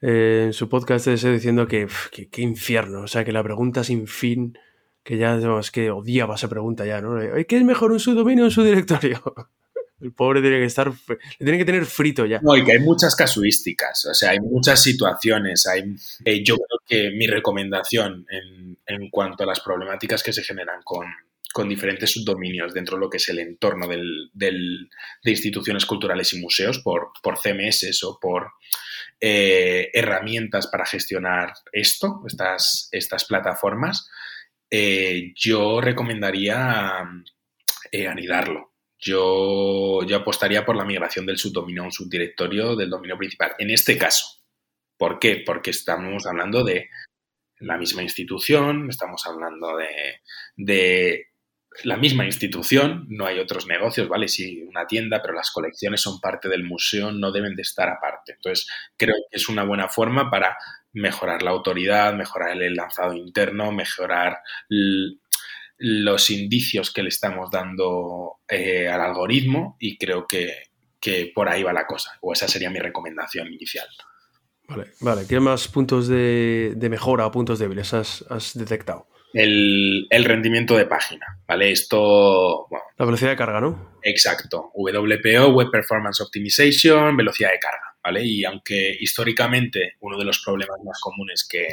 eh, 0.00 0.44
en 0.46 0.52
su 0.52 0.68
podcast 0.68 1.06
ese 1.06 1.30
diciendo 1.30 1.66
que, 1.66 1.88
qué 2.10 2.42
infierno, 2.42 3.02
o 3.02 3.06
sea, 3.06 3.24
que 3.24 3.32
la 3.32 3.42
pregunta 3.42 3.84
sin 3.84 4.06
fin, 4.06 4.58
que 5.02 5.18
ya 5.18 5.38
es 5.58 5.70
que 5.70 5.90
odiaba 5.90 6.34
esa 6.34 6.48
pregunta 6.48 6.84
ya, 6.86 7.00
¿no? 7.00 7.18
¿Qué 7.46 7.56
es 7.56 7.64
mejor 7.64 7.92
un 7.92 8.00
subdominio 8.00 8.44
o 8.44 8.46
un 8.46 8.50
subdirectorio? 8.50 9.22
El 10.00 10.12
pobre 10.12 10.40
tiene 10.40 10.56
que 10.56 10.64
estar, 10.64 10.88
le 10.88 11.44
tiene 11.44 11.58
que 11.58 11.64
tener 11.66 11.84
frito 11.84 12.24
ya. 12.24 12.40
No, 12.40 12.56
y 12.56 12.64
que 12.64 12.72
hay 12.72 12.78
muchas 12.78 13.14
casuísticas, 13.14 14.06
o 14.06 14.14
sea, 14.14 14.30
hay 14.30 14.40
muchas 14.40 14.82
situaciones. 14.82 15.66
Hay, 15.66 15.94
eh, 16.24 16.42
yo 16.42 16.56
creo 16.56 16.80
que 16.86 17.10
mi 17.14 17.26
recomendación 17.26 18.24
en, 18.30 18.78
en 18.86 19.10
cuanto 19.10 19.42
a 19.42 19.46
las 19.46 19.60
problemáticas 19.60 20.22
que 20.22 20.32
se 20.32 20.42
generan 20.42 20.80
con, 20.84 21.04
con 21.52 21.68
diferentes 21.68 22.12
subdominios 22.12 22.72
dentro 22.72 22.96
de 22.96 23.00
lo 23.00 23.10
que 23.10 23.16
es 23.16 23.28
el 23.28 23.40
entorno 23.40 23.88
del, 23.88 24.30
de 24.32 25.30
instituciones 25.30 25.84
culturales 25.84 26.32
y 26.32 26.40
museos 26.40 26.78
por, 26.80 27.12
por 27.22 27.38
CMS 27.38 28.02
o 28.04 28.18
por 28.20 28.52
eh, 29.20 29.90
herramientas 29.92 30.68
para 30.68 30.86
gestionar 30.86 31.52
esto, 31.72 32.22
estas, 32.26 32.88
estas 32.92 33.24
plataformas, 33.24 34.08
eh, 34.70 35.32
yo 35.34 35.80
recomendaría 35.80 37.04
eh, 37.90 38.06
anidarlo. 38.06 38.72
Yo, 38.98 40.02
yo 40.06 40.16
apostaría 40.18 40.64
por 40.64 40.76
la 40.76 40.84
migración 40.84 41.26
del 41.26 41.38
subdominio 41.38 41.82
a 41.82 41.86
un 41.86 41.92
subdirectorio 41.92 42.76
del 42.76 42.90
dominio 42.90 43.16
principal. 43.16 43.54
En 43.58 43.70
este 43.70 43.96
caso, 43.96 44.40
¿por 44.96 45.18
qué? 45.18 45.42
Porque 45.44 45.70
estamos 45.70 46.26
hablando 46.26 46.62
de 46.62 46.90
la 47.60 47.78
misma 47.78 48.02
institución, 48.02 48.88
estamos 48.90 49.26
hablando 49.26 49.76
de, 49.76 50.20
de 50.56 51.29
la 51.84 51.96
misma 51.96 52.24
institución, 52.24 53.06
no 53.08 53.26
hay 53.26 53.38
otros 53.38 53.66
negocios, 53.66 54.08
¿vale? 54.08 54.28
Sí, 54.28 54.62
una 54.68 54.86
tienda, 54.86 55.22
pero 55.22 55.34
las 55.34 55.50
colecciones 55.50 56.00
son 56.00 56.20
parte 56.20 56.48
del 56.48 56.64
museo, 56.64 57.12
no 57.12 57.30
deben 57.30 57.54
de 57.54 57.62
estar 57.62 57.88
aparte. 57.88 58.32
Entonces, 58.32 58.66
creo 58.96 59.14
que 59.30 59.36
es 59.36 59.48
una 59.48 59.64
buena 59.64 59.88
forma 59.88 60.30
para 60.30 60.56
mejorar 60.92 61.42
la 61.42 61.50
autoridad, 61.50 62.14
mejorar 62.14 62.60
el 62.60 62.74
lanzado 62.74 63.14
interno, 63.14 63.70
mejorar 63.70 64.38
los 65.78 66.30
indicios 66.30 66.92
que 66.92 67.02
le 67.02 67.08
estamos 67.08 67.50
dando 67.50 68.40
eh, 68.48 68.88
al 68.88 69.00
algoritmo 69.00 69.76
y 69.78 69.96
creo 69.96 70.26
que, 70.26 70.68
por 71.34 71.48
ahí 71.48 71.62
va 71.62 71.72
la 71.72 71.86
cosa, 71.86 72.18
o 72.20 72.32
esa 72.32 72.48
sería 72.48 72.68
mi 72.68 72.80
recomendación 72.80 73.46
inicial. 73.46 73.86
Vale, 74.68 74.92
vale. 75.00 75.26
¿Qué 75.26 75.40
más 75.40 75.66
puntos 75.68 76.08
de, 76.08 76.76
mejora 76.90 77.26
o 77.26 77.30
puntos 77.30 77.58
débiles 77.58 77.94
has 77.94 78.52
detectado? 78.54 79.06
El, 79.32 80.24
rendimiento 80.24 80.76
de 80.76 80.86
página, 80.86 81.38
¿vale? 81.46 81.70
Esto... 81.70 82.66
la 82.98 83.04
velocidad 83.04 83.30
de 83.30 83.36
carga, 83.36 83.60
¿no? 83.60 83.98
Exacto. 84.02 84.70
WPO, 84.74 85.52
Web 85.52 85.70
Performance 85.70 86.20
Optimization, 86.20 87.16
velocidad 87.16 87.50
de 87.52 87.58
carga, 87.58 87.96
¿vale? 88.02 88.24
Y 88.24 88.44
aunque 88.44 88.96
históricamente 88.98 89.96
uno 90.00 90.18
de 90.18 90.24
los 90.24 90.42
problemas 90.44 90.78
más 90.84 90.98
comunes 91.00 91.46
que, 91.48 91.66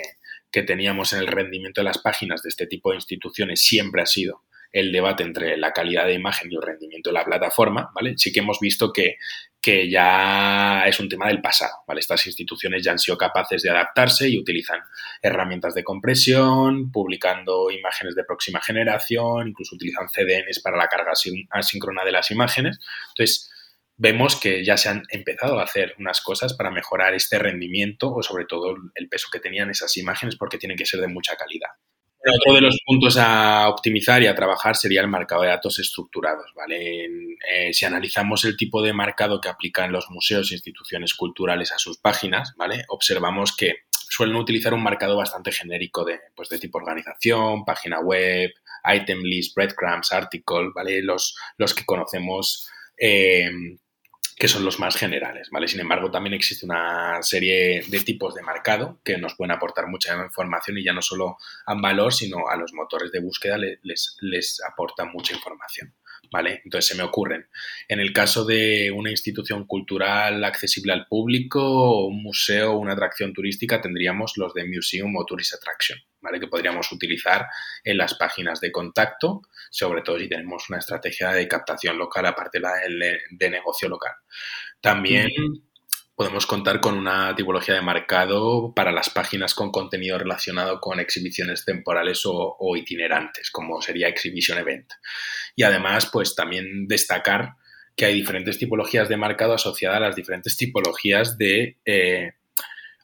teníamos 0.65 1.13
en 1.13 1.19
el 1.19 1.27
rendimiento 1.27 1.81
de 1.81 1.85
las 1.85 1.99
páginas 1.99 2.41
de 2.41 2.49
este 2.49 2.65
tipo 2.65 2.89
de 2.89 2.95
instituciones 2.95 3.61
siempre 3.61 4.01
ha 4.01 4.07
sido 4.07 4.41
el 4.71 4.91
debate 4.91 5.23
entre 5.23 5.57
la 5.57 5.71
calidad 5.71 6.05
de 6.05 6.13
imagen 6.13 6.51
y 6.51 6.55
el 6.55 6.61
rendimiento 6.61 7.09
de 7.09 7.15
la 7.15 7.25
plataforma, 7.25 7.91
¿vale? 7.93 8.13
Sí 8.17 8.31
que 8.31 8.41
hemos 8.41 8.59
visto 8.59 8.91
que, 8.91 9.17
que 9.61 9.89
ya 9.89 10.83
es 10.85 10.99
un 10.99 11.09
tema 11.09 11.27
del 11.27 11.41
pasado, 11.41 11.73
¿vale? 11.87 11.99
Estas 11.99 12.25
instituciones 12.27 12.83
ya 12.83 12.91
han 12.91 12.99
sido 12.99 13.17
capaces 13.17 13.61
de 13.63 13.69
adaptarse 13.69 14.29
y 14.29 14.37
utilizan 14.37 14.79
herramientas 15.21 15.73
de 15.73 15.83
compresión, 15.83 16.91
publicando 16.91 17.71
imágenes 17.71 18.15
de 18.15 18.23
próxima 18.23 18.61
generación, 18.61 19.49
incluso 19.49 19.75
utilizan 19.75 20.07
CDNs 20.09 20.61
para 20.61 20.77
la 20.77 20.87
carga 20.87 21.11
asíncrona 21.51 22.03
de 22.05 22.11
las 22.11 22.31
imágenes. 22.31 22.79
Entonces, 23.09 23.51
vemos 23.97 24.39
que 24.39 24.63
ya 24.63 24.77
se 24.77 24.89
han 24.89 25.03
empezado 25.09 25.59
a 25.59 25.63
hacer 25.63 25.95
unas 25.97 26.21
cosas 26.21 26.53
para 26.53 26.71
mejorar 26.71 27.13
este 27.13 27.39
rendimiento 27.39 28.13
o 28.13 28.21
sobre 28.21 28.45
todo 28.45 28.75
el 28.93 29.09
peso 29.09 29.29
que 29.31 29.39
tenían 29.39 29.69
esas 29.69 29.97
imágenes 29.97 30.35
porque 30.35 30.57
tienen 30.57 30.77
que 30.77 30.85
ser 30.85 31.01
de 31.01 31.07
mucha 31.07 31.35
calidad. 31.35 31.71
Otro 32.35 32.55
de 32.55 32.61
los 32.61 32.79
puntos 32.85 33.17
a 33.17 33.69
optimizar 33.69 34.21
y 34.21 34.27
a 34.27 34.35
trabajar 34.35 34.75
sería 34.75 35.01
el 35.01 35.07
marcado 35.07 35.43
de 35.43 35.49
datos 35.49 35.79
estructurados. 35.79 36.51
¿vale? 36.55 37.05
Eh, 37.05 37.73
si 37.73 37.85
analizamos 37.85 38.45
el 38.45 38.57
tipo 38.57 38.81
de 38.81 38.93
marcado 38.93 39.39
que 39.41 39.49
aplican 39.49 39.91
los 39.91 40.09
museos 40.09 40.51
e 40.51 40.55
instituciones 40.55 41.13
culturales 41.13 41.71
a 41.71 41.79
sus 41.79 41.97
páginas, 41.97 42.53
¿vale? 42.57 42.85
observamos 42.89 43.55
que 43.55 43.83
suelen 43.89 44.35
utilizar 44.35 44.73
un 44.73 44.83
marcado 44.83 45.17
bastante 45.17 45.51
genérico 45.51 46.05
de, 46.05 46.19
pues, 46.35 46.49
de 46.49 46.59
tipo 46.59 46.77
organización, 46.77 47.65
página 47.65 47.99
web, 47.99 48.51
item 48.93 49.21
list, 49.21 49.55
breadcrumbs, 49.55 50.11
article, 50.11 50.69
¿vale? 50.73 51.01
los, 51.01 51.35
los 51.57 51.73
que 51.73 51.85
conocemos 51.85 52.69
eh, 52.97 53.49
que 54.37 54.47
son 54.47 54.63
los 54.63 54.79
más 54.79 54.95
generales, 54.95 55.49
¿vale? 55.51 55.67
Sin 55.67 55.79
embargo, 55.79 56.11
también 56.11 56.35
existe 56.35 56.65
una 56.65 57.21
serie 57.23 57.83
de 57.87 57.99
tipos 58.01 58.35
de 58.35 58.43
marcado 58.43 58.99
que 59.03 59.17
nos 59.17 59.33
pueden 59.33 59.51
aportar 59.51 59.87
mucha 59.87 60.15
información 60.23 60.77
y 60.77 60.83
ya 60.83 60.93
no 60.93 61.01
solo 61.01 61.37
a 61.65 61.73
valor, 61.73 62.13
sino 62.13 62.47
a 62.47 62.55
los 62.55 62.71
motores 62.73 63.11
de 63.11 63.19
búsqueda 63.19 63.57
les, 63.57 64.15
les 64.21 64.61
aporta 64.63 65.05
mucha 65.05 65.33
información. 65.33 65.93
¿Vale? 66.31 66.61
Entonces 66.63 66.89
se 66.89 66.95
me 66.95 67.03
ocurren. 67.03 67.47
En 67.87 67.99
el 67.99 68.13
caso 68.13 68.45
de 68.45 68.91
una 68.91 69.11
institución 69.11 69.65
cultural 69.65 70.43
accesible 70.43 70.93
al 70.93 71.07
público, 71.07 72.05
un 72.07 72.23
museo 72.23 72.77
una 72.77 72.93
atracción 72.93 73.33
turística, 73.33 73.81
tendríamos 73.81 74.33
los 74.37 74.53
de 74.53 74.65
Museum 74.65 75.15
o 75.15 75.25
Tourist 75.25 75.53
Attraction, 75.53 75.99
¿vale? 76.21 76.39
Que 76.39 76.47
podríamos 76.47 76.91
utilizar 76.91 77.47
en 77.83 77.97
las 77.97 78.15
páginas 78.15 78.59
de 78.59 78.71
contacto, 78.71 79.41
sobre 79.69 80.01
todo 80.01 80.19
si 80.19 80.27
tenemos 80.27 80.69
una 80.69 80.79
estrategia 80.79 81.31
de 81.31 81.47
captación 81.47 81.97
local 81.97 82.25
aparte 82.25 82.59
de, 82.59 83.19
de 83.29 83.49
negocio 83.49 83.89
local. 83.89 84.13
También 84.81 85.29
podemos 86.17 86.47
contar 86.47 86.81
con 86.81 86.97
una 86.97 87.35
tipología 87.35 87.75
de 87.75 87.81
marcado 87.81 88.73
para 88.73 88.91
las 88.91 89.11
páginas 89.11 89.53
con 89.53 89.69
contenido 89.71 90.17
relacionado 90.17 90.81
con 90.81 90.99
exhibiciones 90.99 91.63
temporales 91.63 92.23
o, 92.25 92.75
itinerantes, 92.75 93.51
como 93.51 93.79
sería 93.83 94.07
Exhibition 94.07 94.57
Event. 94.57 94.93
Y 95.55 95.61
además, 95.61 96.09
pues 96.11 96.33
también 96.33 96.87
destacar 96.87 97.51
que 97.95 98.05
hay 98.05 98.15
diferentes 98.15 98.57
tipologías 98.57 99.07
de 99.09 99.15
marcado 99.15 99.53
asociadas 99.53 99.97
a 99.97 100.07
las 100.07 100.15
diferentes 100.15 100.57
tipologías 100.57 101.37
de 101.37 101.77
eh, 101.85 102.33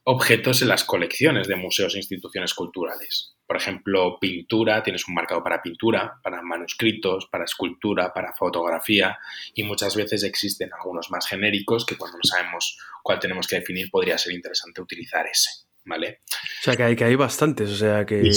objetos 0.05 0.61
en 0.61 0.67
las 0.67 0.83
colecciones 0.83 1.47
de 1.47 1.55
museos 1.55 1.95
e 1.95 1.97
instituciones 1.97 2.53
culturales. 2.53 3.35
Por 3.45 3.57
ejemplo, 3.57 4.17
pintura, 4.19 4.83
tienes 4.83 5.07
un 5.07 5.13
marcado 5.13 5.43
para 5.43 5.61
pintura, 5.61 6.19
para 6.23 6.41
manuscritos, 6.41 7.27
para 7.31 7.45
escultura, 7.45 8.13
para 8.13 8.33
fotografía 8.33 9.17
y 9.53 9.63
muchas 9.63 9.95
veces 9.95 10.23
existen 10.23 10.71
algunos 10.73 11.11
más 11.11 11.27
genéricos 11.27 11.85
que 11.85 11.97
cuando 11.97 12.17
no 12.17 12.23
sabemos 12.23 12.77
cuál 13.01 13.19
tenemos 13.19 13.47
que 13.47 13.57
definir 13.57 13.89
podría 13.89 14.17
ser 14.17 14.33
interesante 14.33 14.81
utilizar 14.81 15.25
ese. 15.27 15.49
¿Vale? 15.85 16.21
O 16.61 16.63
sea 16.63 16.77
que 16.77 16.83
hay, 16.83 16.95
que 16.95 17.03
hay 17.03 17.15
bastantes, 17.15 17.69
o 17.69 17.75
sea 17.75 18.05
que, 18.05 18.31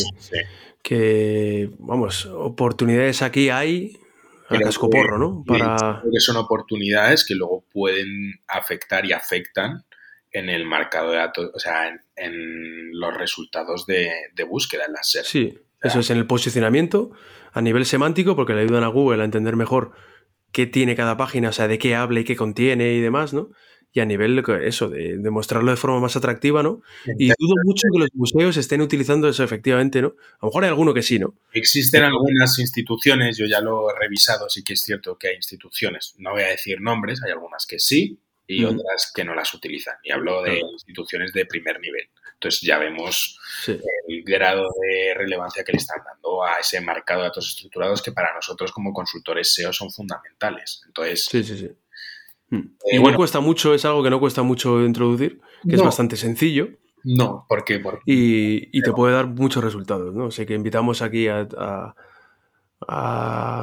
que 0.83 1.71
vamos, 1.79 2.27
oportunidades 2.27 3.23
aquí 3.23 3.51
hay 3.51 3.97
a 4.49 4.59
cascoporro, 4.59 5.17
¿no? 5.17 5.45
Para... 5.47 6.03
que 6.03 6.21
son 6.21 6.37
oportunidades 6.37 7.25
que 7.25 7.37
luego 7.37 7.65
pueden 7.73 8.41
afectar 8.49 9.07
y 9.07 9.13
afectan 9.13 9.85
en 10.37 10.51
el 10.51 10.67
marcado 10.67 11.13
de 11.13 11.17
datos, 11.17 11.51
o 11.55 11.59
sea, 11.59 11.89
en, 12.15 12.91
los 12.93 13.15
resultados 13.17 13.87
de, 13.87 14.11
búsqueda 14.47 14.85
en 14.87 14.93
las 14.93 15.11
SER. 15.11 15.25
Sí, 15.25 15.59
eso 15.83 16.01
es 16.01 16.11
en 16.11 16.19
el 16.19 16.27
posicionamiento 16.27 17.11
a 17.53 17.63
nivel 17.63 17.87
semántico, 17.87 18.37
porque 18.37 18.53
le 18.53 18.63
ayudan 18.63 18.85
a 18.85 18.89
Google 18.89 19.23
a 19.23 19.25
entender 19.25 19.57
mejor 19.57 19.93
qué 20.53 20.67
tiene 20.67 20.95
cada 20.95 21.17
página, 21.17 21.49
o 21.49 21.53
sea, 21.53 21.69
de 21.69 21.79
qué 21.79 21.95
habla 21.95 22.21
y 22.21 22.25
qué 22.25 22.37
contiene 22.37 22.93
y 22.93 23.01
demás, 23.01 23.33
¿no? 23.33 23.51
Y 23.93 24.01
a 24.01 24.05
nivel, 24.05 24.45
eso, 24.63 24.91
de, 24.91 25.17
de 25.17 25.31
mostrarlo 25.31 25.71
de 25.71 25.79
forma 25.79 26.01
más 26.01 26.17
atractiva, 26.17 26.63
¿no? 26.63 26.83
Y 27.19 27.29
dudo 27.29 27.55
mucho 27.65 27.89
que 27.91 27.99
los 27.99 28.11
museos 28.13 28.59
estén 28.59 28.83
utilizando 28.83 29.29
eso 29.29 29.43
efectivamente, 29.43 30.03
¿no? 30.03 30.09
A 30.09 30.39
lo 30.43 30.49
mejor 30.49 30.65
hay 30.65 30.69
alguno 30.69 30.93
que 30.93 31.03
sí, 31.03 31.19
¿no? 31.19 31.35
Existen 31.53 32.03
algunas 32.03 32.59
instituciones, 32.59 33.39
yo 33.39 33.47
ya 33.47 33.63
lo 33.63 33.91
he 33.91 33.99
revisado, 33.99 34.51
sí 34.51 34.63
que 34.63 34.75
es 34.75 34.83
cierto 34.83 35.17
que 35.17 35.29
hay 35.29 35.37
instituciones, 35.37 36.15
no 36.19 36.33
voy 36.33 36.43
a 36.43 36.49
decir 36.49 36.79
nombres, 36.83 37.23
hay 37.23 37.33
algunas 37.33 37.65
que 37.65 37.79
sí, 37.79 38.21
y 38.47 38.65
otras 38.65 39.13
que 39.15 39.25
no 39.25 39.35
las 39.35 39.53
utilizan. 39.55 39.97
Y 40.03 40.13
hablo 40.13 40.43
de 40.43 40.61
instituciones 40.61 41.33
de 41.33 41.47
primer 41.47 41.81
nivel. 41.81 42.09
Entonces 42.35 42.61
ya 42.61 42.79
vemos 42.79 43.39
el 43.67 44.23
grado 44.25 44.69
de 44.83 45.15
relevancia 45.15 45.65
que 45.65 45.73
le 45.73 45.79
están 45.79 46.03
dando 46.05 46.45
a 46.45 46.59
ese 46.61 46.81
marcado 46.81 47.21
de 47.21 47.29
datos 47.29 47.49
estructurados 47.49 48.03
que 48.03 48.13
para 48.13 48.35
nosotros 48.35 48.73
como 48.73 48.93
consultores 48.93 49.53
SEO 49.55 49.73
son 49.73 49.91
fundamentales. 49.91 50.83
Entonces, 50.87 51.25
sí, 51.25 51.43
sí, 51.43 51.59
sí. 51.59 51.71
Hmm. 52.51 52.77
Eh, 52.93 52.99
bueno, 52.99 53.17
cuesta 53.17 53.41
mucho, 53.41 53.75
es 53.75 53.85
algo 53.85 54.03
que 54.03 54.11
no 54.11 54.21
cuesta 54.21 54.43
mucho 54.43 54.85
introducir, 54.85 55.41
que 55.69 55.75
es 55.75 55.83
bastante 55.83 56.17
sencillo. 56.17 56.69
No, 57.03 57.47
porque 57.49 57.79
por 57.79 58.01
y, 58.05 58.77
y 58.77 58.83
te 58.83 58.93
puede 58.93 59.15
dar 59.15 59.27
muchos 59.27 59.63
resultados, 59.63 60.13
¿no? 60.15 60.27
O 60.27 60.31
sea 60.31 60.45
que 60.45 60.55
invitamos 60.55 61.03
aquí 61.03 61.29
a 61.29 61.47
a 61.57 61.95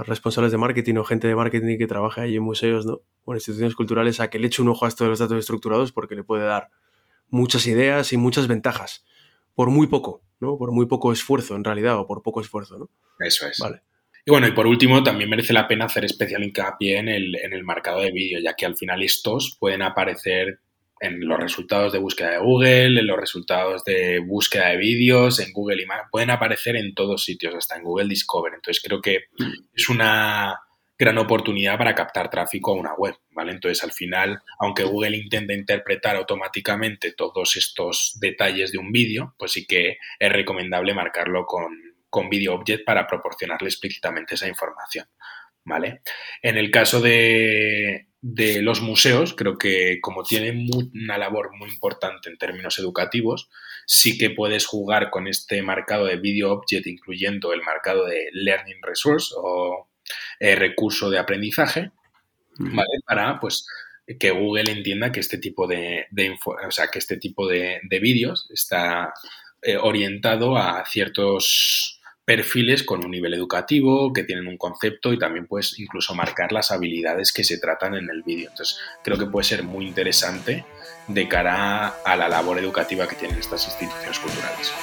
responsables 0.06 0.52
de 0.52 0.58
marketing 0.58 0.96
o 0.96 1.04
gente 1.04 1.28
de 1.28 1.36
marketing 1.36 1.78
que 1.78 1.88
trabaja 1.88 2.24
ahí 2.24 2.36
en 2.36 2.44
museos 2.44 2.86
¿no? 2.86 3.02
o 3.26 3.34
en 3.34 3.38
instituciones 3.38 3.76
culturales 3.76 4.20
a 4.20 4.30
que 4.30 4.40
le 4.40 4.48
eche 4.48 4.62
un 4.62 4.70
ojo 4.70 4.86
a 4.86 4.88
estos 4.88 5.20
datos 5.20 5.38
estructurados 5.38 5.92
porque 5.92 6.16
le 6.16 6.24
puede 6.24 6.46
dar 6.46 6.70
muchas 7.30 7.68
ideas 7.68 8.12
y 8.14 8.18
muchas 8.18 8.48
ventajas 8.48 9.06
por 9.56 9.70
muy 9.70 9.88
poco, 9.88 10.24
¿no? 10.40 10.58
Por 10.58 10.72
muy 10.72 10.88
poco 10.88 11.12
esfuerzo 11.12 11.56
en 11.56 11.64
realidad 11.64 11.98
o 11.98 12.08
por 12.08 12.24
poco 12.24 12.42
esfuerzo, 12.42 12.78
¿no? 12.78 12.90
Eso 13.20 13.48
es. 13.48 13.60
Vale. 13.60 13.82
Y 14.26 14.32
bueno, 14.32 14.48
y 14.48 14.52
por 14.52 14.68
último, 14.68 15.04
también 15.04 15.30
merece 15.30 15.54
la 15.54 15.68
pena 15.68 15.86
hacer 15.86 16.06
especial 16.06 16.44
hincapié 16.44 16.98
en 16.98 17.10
el, 17.10 17.36
en 17.36 17.54
el 17.54 17.64
marcado 17.64 18.02
de 18.02 18.12
vídeo, 18.12 18.40
ya 18.40 18.56
que 18.56 18.66
al 18.66 18.76
final 18.76 19.04
estos 19.04 19.58
pueden 19.60 19.82
aparecer 19.82 20.60
en 21.04 21.20
los 21.28 21.38
resultados 21.38 21.92
de 21.92 22.00
búsqueda 22.00 22.32
de 22.32 22.38
Google, 22.38 23.00
en 23.00 23.08
los 23.08 23.20
resultados 23.20 23.84
de 23.84 24.20
búsqueda 24.20 24.70
de 24.70 24.78
vídeos, 24.78 25.42
en 25.42 25.52
Google 25.52 25.84
Imagen, 25.84 26.06
pueden 26.10 26.30
aparecer 26.30 26.78
en 26.78 26.96
todos 26.96 27.26
sitios, 27.26 27.54
hasta 27.54 27.76
en 27.76 27.84
Google 27.84 28.08
Discover. 28.08 28.54
Entonces 28.54 28.82
creo 28.82 29.02
que 29.02 29.26
es 29.74 29.90
una 29.90 30.62
gran 30.98 31.18
oportunidad 31.18 31.78
para 31.78 31.94
captar 31.94 32.30
tráfico 32.30 32.72
a 32.72 32.76
una 32.76 32.94
web, 32.94 33.16
¿vale? 33.32 33.52
Entonces 33.52 33.84
al 33.84 33.92
final, 33.92 34.42
aunque 34.60 34.86
Google 34.86 35.18
intenta 35.18 35.54
interpretar 35.54 36.16
automáticamente 36.16 37.12
todos 37.12 37.58
estos 37.58 38.18
detalles 38.22 38.72
de 38.72 38.78
un 38.78 38.94
vídeo, 38.94 39.36
pues 39.38 39.52
sí 39.52 39.66
que 39.68 39.98
es 40.18 40.32
recomendable 40.32 40.94
marcarlo 40.94 41.46
con, 41.46 41.74
con 42.10 42.30
Video 42.30 42.54
Object 42.54 42.86
para 42.86 43.06
proporcionarle 43.08 43.68
explícitamente 43.68 44.36
esa 44.36 44.48
información, 44.48 45.06
¿vale? 45.66 46.00
En 46.42 46.56
el 46.56 46.72
caso 46.72 47.02
de, 47.02 48.08
de 48.24 48.62
los 48.62 48.80
museos, 48.80 49.34
creo 49.34 49.58
que 49.58 50.00
como 50.02 50.24
tienen 50.24 50.70
una 50.94 51.18
labor 51.18 51.52
muy 51.58 51.70
importante 51.70 52.30
en 52.30 52.38
términos 52.38 52.80
educativos, 52.80 53.50
sí 53.86 54.18
que 54.18 54.30
puedes 54.30 54.66
jugar 54.66 55.10
con 55.10 55.28
este 55.28 55.62
marcado 55.62 56.06
de 56.06 56.16
Video 56.16 56.54
Object, 56.54 56.88
incluyendo 56.88 57.52
el 57.52 57.62
marcado 57.64 58.06
de 58.06 58.30
Learning 58.32 58.82
Resource 58.82 59.36
o 59.38 59.90
eh, 60.40 60.56
recurso 60.56 61.10
de 61.10 61.20
aprendizaje, 61.20 61.92
¿vale? 62.60 63.02
Para 63.06 63.42
pues 63.42 63.68
que 64.18 64.32
Google 64.32 64.72
entienda 64.72 65.12
que 65.12 65.20
este 65.20 65.38
tipo 65.38 65.68
de, 65.68 66.08
o 66.66 66.72
sea, 66.72 66.88
que 66.88 67.00
este 67.00 67.18
tipo 67.18 67.46
de, 67.46 67.82
vídeos 67.90 68.50
está 68.54 69.14
eh, 69.62 69.76
orientado 69.76 70.56
a 70.56 70.86
ciertos 70.86 72.00
perfiles 72.26 72.84
con 72.84 73.04
un 73.04 73.12
nivel 73.12 73.34
educativo, 73.34 74.14
que 74.14 74.24
tienen 74.24 74.48
un 74.48 74.58
concepto 74.58 75.12
y 75.12 75.20
también 75.20 75.46
puedes 75.46 75.78
incluso 75.80 76.16
marcar 76.16 76.52
las 76.52 76.72
habilidades 76.72 77.34
que 77.34 77.44
se 77.44 77.60
tratan 77.60 77.96
en 77.96 78.10
el 78.10 78.24
vídeo. 78.24 78.50
Entonces, 78.50 78.80
creo 79.04 79.18
que 79.18 79.26
puede 79.26 79.44
ser 79.44 79.64
muy 79.64 79.86
interesante 79.86 80.66
de 81.08 81.28
cara 81.28 81.88
a 82.06 82.16
la 82.16 82.30
labor 82.30 82.60
educativa 82.60 83.08
que 83.08 83.16
tienen 83.16 83.38
estas 83.38 83.66
instituciones 83.68 84.20
culturales. 84.20 84.74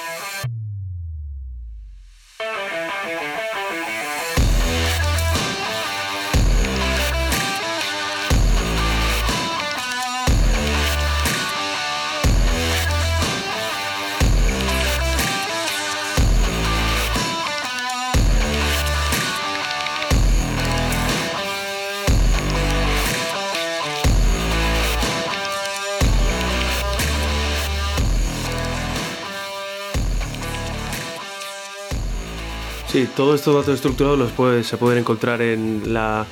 Sí, 33.00 33.08
todos 33.16 33.36
estos 33.36 33.54
datos 33.54 33.76
estructurados 33.76 34.18
los 34.18 34.66
se 34.66 34.76
pueden 34.76 34.98
encontrar 34.98 35.40
en 35.40 35.94
la 35.94 36.26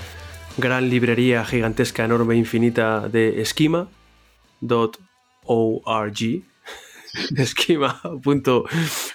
gran 0.58 0.90
librería 0.90 1.42
gigantesca, 1.46 2.04
enorme, 2.04 2.36
infinita 2.36 3.08
de 3.08 3.40
esquema.org. 3.40 3.88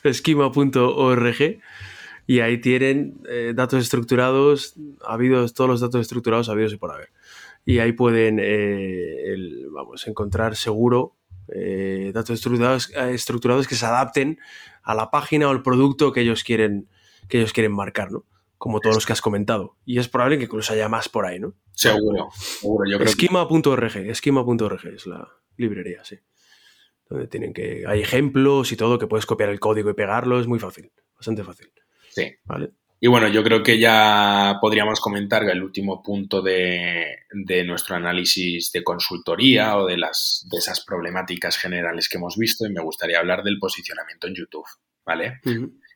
esquema.org 0.03 1.37
y 2.25 2.39
ahí 2.39 2.57
tienen 2.57 3.21
eh, 3.29 3.53
datos 3.55 3.83
estructurados, 3.83 4.73
habidos 5.05 5.53
todos 5.53 5.69
los 5.69 5.79
datos 5.79 6.01
estructurados 6.01 6.49
habidos 6.49 6.73
y 6.73 6.77
por 6.77 6.91
haber. 6.91 7.09
Y 7.67 7.77
ahí 7.77 7.91
pueden 7.91 8.39
eh, 8.41 9.37
vamos, 9.69 10.07
encontrar 10.07 10.55
seguro 10.55 11.13
eh, 11.49 12.09
datos 12.15 12.31
estructurados, 12.31 12.89
estructurados 12.89 13.67
que 13.67 13.75
se 13.75 13.85
adapten 13.85 14.39
a 14.81 14.95
la 14.95 15.11
página 15.11 15.47
o 15.47 15.51
al 15.51 15.61
producto 15.61 16.11
que 16.11 16.21
ellos 16.21 16.43
quieren, 16.43 16.87
que 17.27 17.39
ellos 17.39 17.53
quieren 17.53 17.73
marcar, 17.73 18.11
¿no? 18.11 18.25
Como 18.57 18.79
todos 18.79 18.95
los 18.95 19.05
que 19.05 19.13
has 19.13 19.21
comentado. 19.21 19.77
Y 19.85 19.99
es 19.99 20.07
probable 20.07 20.37
que 20.37 20.45
incluso 20.45 20.73
haya 20.73 20.87
más 20.87 21.09
por 21.09 21.25
ahí, 21.25 21.39
¿no? 21.39 21.55
Seguro, 21.73 22.29
seguro. 22.33 22.89
Yo 22.89 22.97
Esquema.org, 22.97 23.97
esquema.org 23.97 24.87
es 24.87 25.05
la 25.05 25.27
librería, 25.57 26.03
sí. 26.03 26.17
Donde 27.09 27.27
tienen 27.27 27.53
que. 27.53 27.83
Hay 27.87 28.01
ejemplos 28.01 28.71
y 28.71 28.77
todo, 28.77 28.97
que 28.97 29.07
puedes 29.07 29.25
copiar 29.25 29.49
el 29.49 29.59
código 29.59 29.89
y 29.89 29.93
pegarlo, 29.93 30.39
es 30.39 30.47
muy 30.47 30.59
fácil, 30.59 30.91
bastante 31.15 31.43
fácil. 31.43 31.71
Sí. 32.09 32.35
Vale. 32.45 32.71
Y 33.03 33.07
bueno, 33.07 33.27
yo 33.27 33.43
creo 33.43 33.61
que 33.61 33.77
ya 33.77 34.59
podríamos 34.61 35.01
comentar 35.01 35.43
el 35.43 35.61
último 35.61 36.01
punto 36.01 36.41
de, 36.41 37.17
nuestro 37.65 37.97
análisis 37.97 38.71
de 38.71 38.81
consultoría 38.81 39.75
o 39.77 39.85
de, 39.85 39.97
las, 39.97 40.47
de 40.49 40.59
esas 40.59 40.85
problemáticas 40.85 41.57
generales 41.57 42.07
que 42.07 42.17
hemos 42.17 42.37
visto 42.37 42.65
y 42.65 42.71
me 42.71 42.81
gustaría 42.81 43.19
hablar 43.19 43.43
del 43.43 43.59
posicionamiento 43.59 44.27
en 44.27 44.35
YouTube, 44.35 44.65
¿vale? 45.05 45.41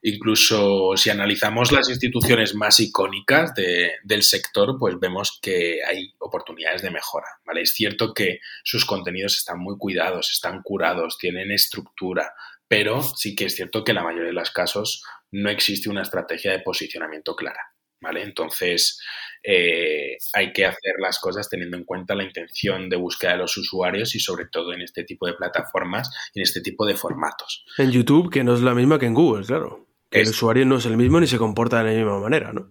Incluso 0.04 0.96
si 0.96 1.10
analizamos 1.10 1.72
las 1.72 1.90
instituciones 1.90 2.56
más 2.56 2.80
icónicas 2.80 3.54
del 3.56 4.24
sector, 4.24 4.78
pues 4.80 5.00
vemos 5.00 5.40
que 5.42 5.80
hay 5.84 6.14
oportunidades 6.20 6.82
de 6.82 6.92
mejora, 6.92 7.28
¿vale? 7.46 7.62
Es 7.62 7.72
cierto 7.72 8.14
que 8.14 8.40
sus 8.64 8.86
contenidos 8.86 9.38
están 9.38 9.60
muy 9.60 9.78
cuidados, 9.78 10.32
están 10.32 10.62
curados, 10.64 11.18
tienen 11.18 11.52
estructura, 11.52 12.34
pero 12.68 13.02
sí 13.02 13.36
que 13.36 13.46
es 13.46 13.56
cierto 13.56 13.84
que 13.84 13.92
en 13.92 13.96
la 13.96 14.04
mayoría 14.04 14.28
de 14.28 14.34
los 14.34 14.52
casos 14.52 15.04
no 15.32 15.50
existe 15.50 15.90
una 15.90 16.04
estrategia 16.04 16.52
de 16.52 16.60
posicionamiento 16.60 17.36
clara. 17.36 17.62
¿Vale? 18.00 18.22
Entonces, 18.22 19.02
eh, 19.42 20.18
hay 20.34 20.54
que 20.54 20.66
hacer 20.66 20.94
las 21.00 21.18
cosas 21.20 21.50
teniendo 21.50 21.78
en 21.78 21.84
cuenta 21.84 22.14
la 22.14 22.24
intención 22.24 22.90
de 22.90 22.96
búsqueda 22.96 23.32
de 23.32 23.38
los 23.40 23.58
usuarios 23.58 24.14
y 24.14 24.20
sobre 24.20 24.46
todo 24.46 24.72
en 24.72 24.82
este 24.82 25.04
tipo 25.04 25.26
de 25.26 25.34
plataformas 25.34 26.10
y 26.34 26.40
en 26.40 26.44
este 26.44 26.62
tipo 26.62 26.86
de 26.86 26.96
formatos. 26.96 27.66
En 27.80 27.92
YouTube, 27.92 28.32
que 28.32 28.44
no 28.44 28.54
es 28.54 28.62
la 28.62 28.76
misma 28.76 29.00
que 29.00 29.08
en 29.08 29.16
Google, 29.16 29.46
claro. 29.48 29.87
Que 30.10 30.22
el 30.22 30.30
usuario 30.30 30.66
no 30.66 30.78
es 30.78 30.86
el 30.86 30.98
mismo 30.98 31.20
ni 31.20 31.28
se 31.28 31.38
comporta 31.38 31.84
de 31.84 31.92
la 31.92 31.98
misma 31.98 32.20
manera, 32.20 32.54
¿no? 32.54 32.70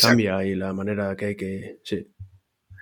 Cambia 0.00 0.38
ahí 0.38 0.54
la 0.54 0.72
manera 0.72 1.14
que 1.16 1.26
hay 1.26 1.36
que... 1.36 1.78
Sí. 1.84 2.08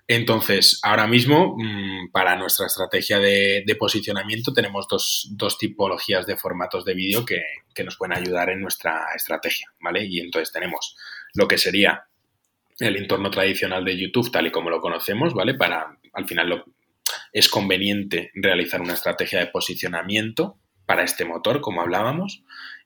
Entonces, 0.07 0.80
ahora 0.82 1.07
mismo, 1.07 1.57
mm, 1.57 2.11
para 2.12 2.37
nuestra 2.37 2.66
estrategia 2.66 3.18
de, 3.18 3.64
posicionamiento, 3.78 4.53
tenemos 4.53 4.87
dos, 4.89 5.59
tipologías 5.59 6.26
de 6.26 6.37
formatos 6.37 6.85
de 6.85 6.95
vídeo 6.95 7.24
que, 7.24 7.43
nos 7.85 7.97
pueden 7.97 8.16
ayudar 8.16 8.51
en 8.51 8.61
nuestra 8.61 9.07
estrategia, 9.16 9.66
¿vale? 9.80 10.05
Y 10.05 10.20
entonces 10.20 10.53
tenemos 10.53 10.97
lo 11.35 11.49
que 11.49 11.59
sería 11.59 12.05
el 12.78 12.97
entorno 12.97 13.30
tradicional 13.30 13.85
de 13.85 13.99
YouTube, 13.99 14.30
tal 14.30 14.47
y 14.47 14.51
como 14.51 14.68
lo 14.68 14.80
conocemos, 14.80 15.32
¿vale? 15.32 15.55
Para, 15.55 15.99
al 16.12 16.26
final, 16.26 16.64
es 17.32 17.49
conveniente 17.49 18.30
realizar 18.35 18.80
una 18.82 18.95
estrategia 18.95 19.41
de 19.41 19.47
posicionamiento 19.47 20.59
para 20.87 21.03
este 21.03 21.24
motor, 21.24 21.61
como 21.62 21.80
hablábamos. 21.80 22.43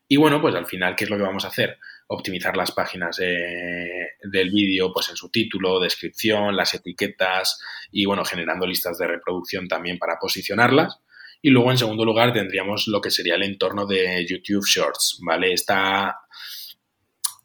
Y 0.09 0.17
bueno, 0.17 0.41
pues 0.41 0.55
al 0.55 0.67
final, 0.67 0.97
¿qué 0.97 1.05
es 1.05 1.11
lo 1.11 1.17
que 1.17 1.23
vamos 1.23 1.45
a 1.45 1.49
hacer? 1.49 1.79
optimizar 2.09 2.57
las 2.57 2.73
páginas 2.73 3.17
del 3.19 4.51
vídeo 4.51 4.93
pues 4.93 5.11
en 5.11 5.17
su 5.17 5.31
título, 5.31 5.79
descripción, 5.79 6.57
las 6.57 6.75
etiquetas 6.75 7.61
y 7.93 8.07
bueno, 8.07 8.25
generando 8.25 8.67
listas 8.67 8.99
de 8.99 9.07
reproducción 9.07 9.69
también 9.69 9.99
para 9.99 10.19
posicionarlas. 10.19 11.01
Y 11.41 11.51
luego 11.51 11.71
en 11.71 11.79
segundo 11.79 12.05
lugar 12.05 12.33
tendríamos 12.33 12.89
lo 12.89 13.01
que 13.01 13.11
sería 13.11 13.37
el 13.37 13.45
entorno 13.45 13.87
de 13.87 14.27
YouTube 14.27 14.67
Shorts, 14.67 15.21
¿vale? 15.21 15.55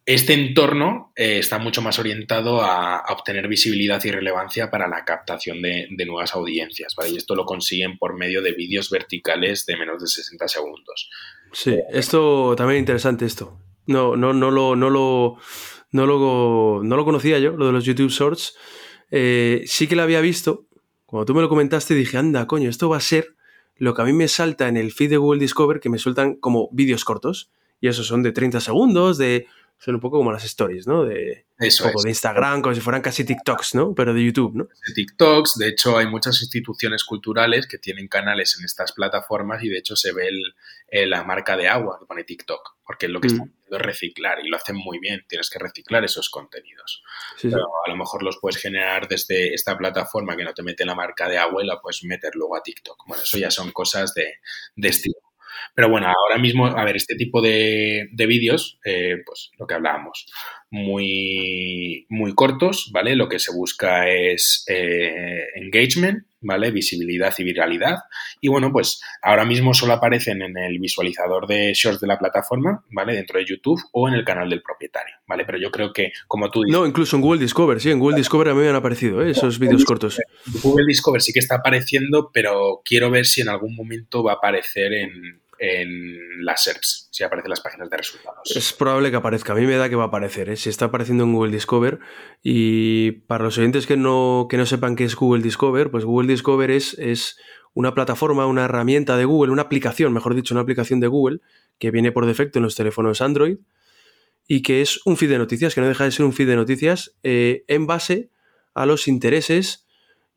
este 0.05 0.33
entorno 0.33 1.13
eh, 1.15 1.39
está 1.39 1.59
mucho 1.59 1.81
más 1.81 1.99
orientado 1.99 2.61
a, 2.61 3.03
obtener 3.09 3.47
visibilidad 3.47 4.03
y 4.03 4.11
relevancia 4.11 4.71
para 4.71 4.87
la 4.87 5.05
captación 5.05 5.61
de, 5.61 5.87
de, 5.91 6.05
nuevas 6.05 6.33
audiencias, 6.33 6.95
¿vale? 6.95 7.11
Y 7.11 7.17
esto 7.17 7.35
lo 7.35 7.45
consiguen 7.45 7.97
por 7.97 8.17
medio 8.17 8.41
de 8.41 8.53
vídeos 8.53 8.89
verticales 8.89 9.65
de 9.65 9.77
menos 9.77 10.01
de 10.01 10.07
60 10.07 10.47
segundos. 10.47 11.09
Sí, 11.53 11.79
esto 11.91 12.55
también 12.57 12.79
interesante 12.79 13.25
esto. 13.25 13.59
No, 13.85 14.17
no, 14.17 14.33
no 14.33 14.49
lo, 14.49 14.75
no 14.75 14.89
lo, 14.89 15.37
no 15.91 16.05
lo, 16.07 16.81
no 16.83 16.97
lo 16.97 17.05
conocía 17.05 17.37
yo, 17.37 17.55
lo 17.55 17.67
de 17.67 17.71
los 17.71 17.85
YouTube 17.85 18.09
Shorts. 18.09 18.57
Eh, 19.11 19.63
sí 19.67 19.87
que 19.87 19.95
lo 19.95 20.01
había 20.01 20.19
visto. 20.19 20.65
Cuando 21.05 21.25
tú 21.25 21.35
me 21.35 21.41
lo 21.41 21.49
comentaste 21.49 21.93
dije, 21.93 22.17
anda, 22.17 22.47
coño, 22.47 22.69
esto 22.69 22.89
va 22.89 22.97
a 22.97 23.01
ser 23.01 23.35
lo 23.77 23.93
que 23.93 24.01
a 24.01 24.05
mí 24.05 24.13
me 24.13 24.27
salta 24.27 24.67
en 24.67 24.77
el 24.77 24.91
feed 24.91 25.11
de 25.11 25.17
Google 25.17 25.39
Discover, 25.39 25.79
que 25.79 25.89
me 25.89 25.99
sueltan 25.99 26.35
como 26.35 26.69
vídeos 26.71 27.05
cortos. 27.05 27.51
Y 27.79 27.87
esos 27.87 28.07
son 28.07 28.23
de 28.23 28.31
30 28.31 28.59
segundos, 28.59 29.19
de 29.19 29.45
son 29.83 29.95
un 29.95 30.01
poco 30.01 30.17
como 30.17 30.31
las 30.31 30.45
stories, 30.45 30.87
¿no? 30.87 31.03
De, 31.03 31.45
Eso 31.59 31.91
de 32.01 32.09
Instagram, 32.09 32.61
como 32.61 32.73
si 32.73 32.79
fueran 32.79 33.01
casi 33.01 33.25
TikToks, 33.25 33.75
¿no? 33.75 33.93
Pero 33.93 34.13
de 34.13 34.23
YouTube, 34.23 34.55
¿no? 34.55 34.63
De 34.63 34.93
TikToks, 34.93 35.57
de 35.57 35.67
hecho 35.67 35.97
hay 35.97 36.07
muchas 36.07 36.41
instituciones 36.41 37.03
culturales 37.03 37.67
que 37.67 37.77
tienen 37.79 38.07
canales 38.07 38.55
en 38.57 38.63
estas 38.63 38.93
plataformas 38.93 39.61
y 39.61 39.67
de 39.67 39.79
hecho 39.79 39.97
se 39.97 40.13
ve 40.13 40.29
la 41.05 41.25
marca 41.25 41.57
de 41.57 41.67
agua 41.67 41.97
que 41.99 42.05
pone 42.05 42.23
TikTok, 42.23 42.77
porque 42.85 43.09
lo 43.09 43.19
que 43.19 43.27
están 43.27 43.47
mm. 43.47 43.51
haciendo 43.51 43.77
es 43.77 43.81
reciclar 43.81 44.39
y 44.41 44.47
lo 44.47 44.55
hacen 44.55 44.77
muy 44.77 44.99
bien, 44.99 45.25
tienes 45.27 45.49
que 45.49 45.59
reciclar 45.59 46.05
esos 46.05 46.29
contenidos. 46.29 47.03
Pero 47.41 47.65
a 47.85 47.89
lo 47.89 47.97
mejor 47.97 48.23
los 48.23 48.37
puedes 48.39 48.61
generar 48.61 49.09
desde 49.09 49.53
esta 49.53 49.77
plataforma 49.77 50.37
que 50.37 50.45
no 50.45 50.53
te 50.53 50.63
mete 50.63 50.85
la 50.85 50.95
marca 50.95 51.27
de 51.27 51.37
agua 51.37 51.61
y 51.61 51.67
la 51.67 51.81
puedes 51.81 52.05
meter 52.05 52.31
luego 52.35 52.55
a 52.55 52.63
TikTok. 52.63 53.03
Bueno, 53.05 53.21
eso 53.21 53.37
ya 53.37 53.51
son 53.51 53.71
cosas 53.71 54.13
de, 54.13 54.35
de 54.77 54.87
estilo. 54.87 55.17
Pero 55.75 55.89
bueno, 55.89 56.07
ahora 56.07 56.39
mismo, 56.39 56.67
a 56.67 56.85
ver, 56.85 56.95
este 56.95 57.15
tipo 57.15 57.41
de, 57.41 58.07
vídeos, 58.11 58.79
eh, 58.85 59.15
pues 59.25 59.51
lo 59.57 59.65
que 59.65 59.73
hablábamos, 59.73 60.27
muy, 60.69 62.05
muy 62.09 62.33
cortos, 62.35 62.91
¿vale? 62.93 63.15
Lo 63.15 63.27
que 63.27 63.39
se 63.39 63.51
busca 63.51 64.09
es 64.09 64.65
eh, 64.67 65.45
engagement, 65.55 66.25
¿vale? 66.41 66.71
Visibilidad 66.71 67.33
y 67.37 67.43
viralidad. 67.43 67.97
Y 68.39 68.49
bueno, 68.49 68.71
pues 68.71 69.01
ahora 69.21 69.45
mismo 69.45 69.73
solo 69.73 69.93
aparecen 69.93 70.41
en 70.43 70.57
el 70.57 70.77
visualizador 70.79 71.47
de 71.47 71.73
shorts 71.73 72.01
de 72.01 72.07
la 72.07 72.19
plataforma, 72.19 72.83
¿vale? 72.91 73.13
Dentro 73.13 73.39
de 73.39 73.45
YouTube 73.45 73.81
o 73.93 74.07
en 74.07 74.13
el 74.13 74.23
canal 74.23 74.49
del 74.49 74.61
propietario, 74.61 75.15
¿vale? 75.27 75.45
Pero 75.45 75.57
yo 75.57 75.71
creo 75.71 75.91
que, 75.91 76.11
como 76.27 76.51
tú 76.51 76.61
dices... 76.63 76.79
No, 76.79 76.85
incluso 76.85 77.15
en 77.15 77.21
Google 77.23 77.41
Discover, 77.41 77.79
sí, 77.79 77.89
en 77.89 77.99
Google 77.99 78.17
Discover 78.17 78.49
a 78.49 78.53
mí 78.53 78.61
me 78.61 78.69
han 78.69 78.75
aparecido 78.75 79.23
¿eh? 79.23 79.31
esos 79.31 79.57
vídeos 79.57 79.85
cortos. 79.85 80.19
Google 80.61 80.85
Discover 80.87 81.21
sí 81.21 81.33
que 81.33 81.39
está 81.39 81.55
apareciendo, 81.55 82.29
pero 82.33 82.81
quiero 82.85 83.09
ver 83.09 83.25
si 83.25 83.41
en 83.41 83.49
algún 83.49 83.75
momento 83.75 84.23
va 84.23 84.33
a 84.33 84.35
aparecer 84.35 84.93
en, 84.93 85.42
en 85.65 86.43
las 86.43 86.65
SERPs, 86.65 87.07
si 87.09 87.23
aparecen 87.23 87.49
las 87.49 87.61
páginas 87.61 87.89
de 87.89 87.95
resultados. 87.95 88.53
Es 88.53 88.73
probable 88.73 89.11
que 89.11 89.15
aparezca, 89.15 89.53
a 89.53 89.55
mí 89.55 89.65
me 89.65 89.77
da 89.77 89.87
que 89.87 89.95
va 89.95 90.03
a 90.03 90.07
aparecer, 90.07 90.49
¿eh? 90.49 90.57
si 90.57 90.67
está 90.67 90.85
apareciendo 90.85 91.23
en 91.23 91.31
Google 91.31 91.53
Discover. 91.53 91.99
Y 92.41 93.11
para 93.27 93.45
los 93.45 93.57
oyentes 93.57 93.87
que 93.87 93.95
no, 93.95 94.47
que 94.49 94.57
no 94.57 94.65
sepan 94.65 94.97
qué 94.97 95.05
es 95.05 95.15
Google 95.15 95.41
Discover, 95.41 95.89
pues 95.89 96.03
Google 96.03 96.27
Discover 96.27 96.69
es, 96.69 96.95
es 96.99 97.37
una 97.73 97.93
plataforma, 97.93 98.45
una 98.45 98.65
herramienta 98.65 99.15
de 99.15 99.23
Google, 99.23 99.53
una 99.53 99.61
aplicación, 99.61 100.11
mejor 100.11 100.35
dicho, 100.35 100.53
una 100.53 100.63
aplicación 100.63 100.99
de 100.99 101.07
Google 101.07 101.39
que 101.79 101.91
viene 101.91 102.11
por 102.11 102.25
defecto 102.25 102.59
en 102.59 102.63
los 102.63 102.75
teléfonos 102.75 103.21
Android 103.21 103.57
y 104.45 104.63
que 104.63 104.81
es 104.81 104.99
un 105.05 105.15
feed 105.15 105.29
de 105.29 105.37
noticias, 105.37 105.73
que 105.73 105.79
no 105.79 105.87
deja 105.87 106.03
de 106.03 106.11
ser 106.11 106.25
un 106.25 106.33
feed 106.33 106.49
de 106.49 106.57
noticias 106.57 107.15
eh, 107.23 107.63
en 107.69 107.87
base 107.87 108.31
a 108.73 108.85
los 108.85 109.07
intereses 109.07 109.87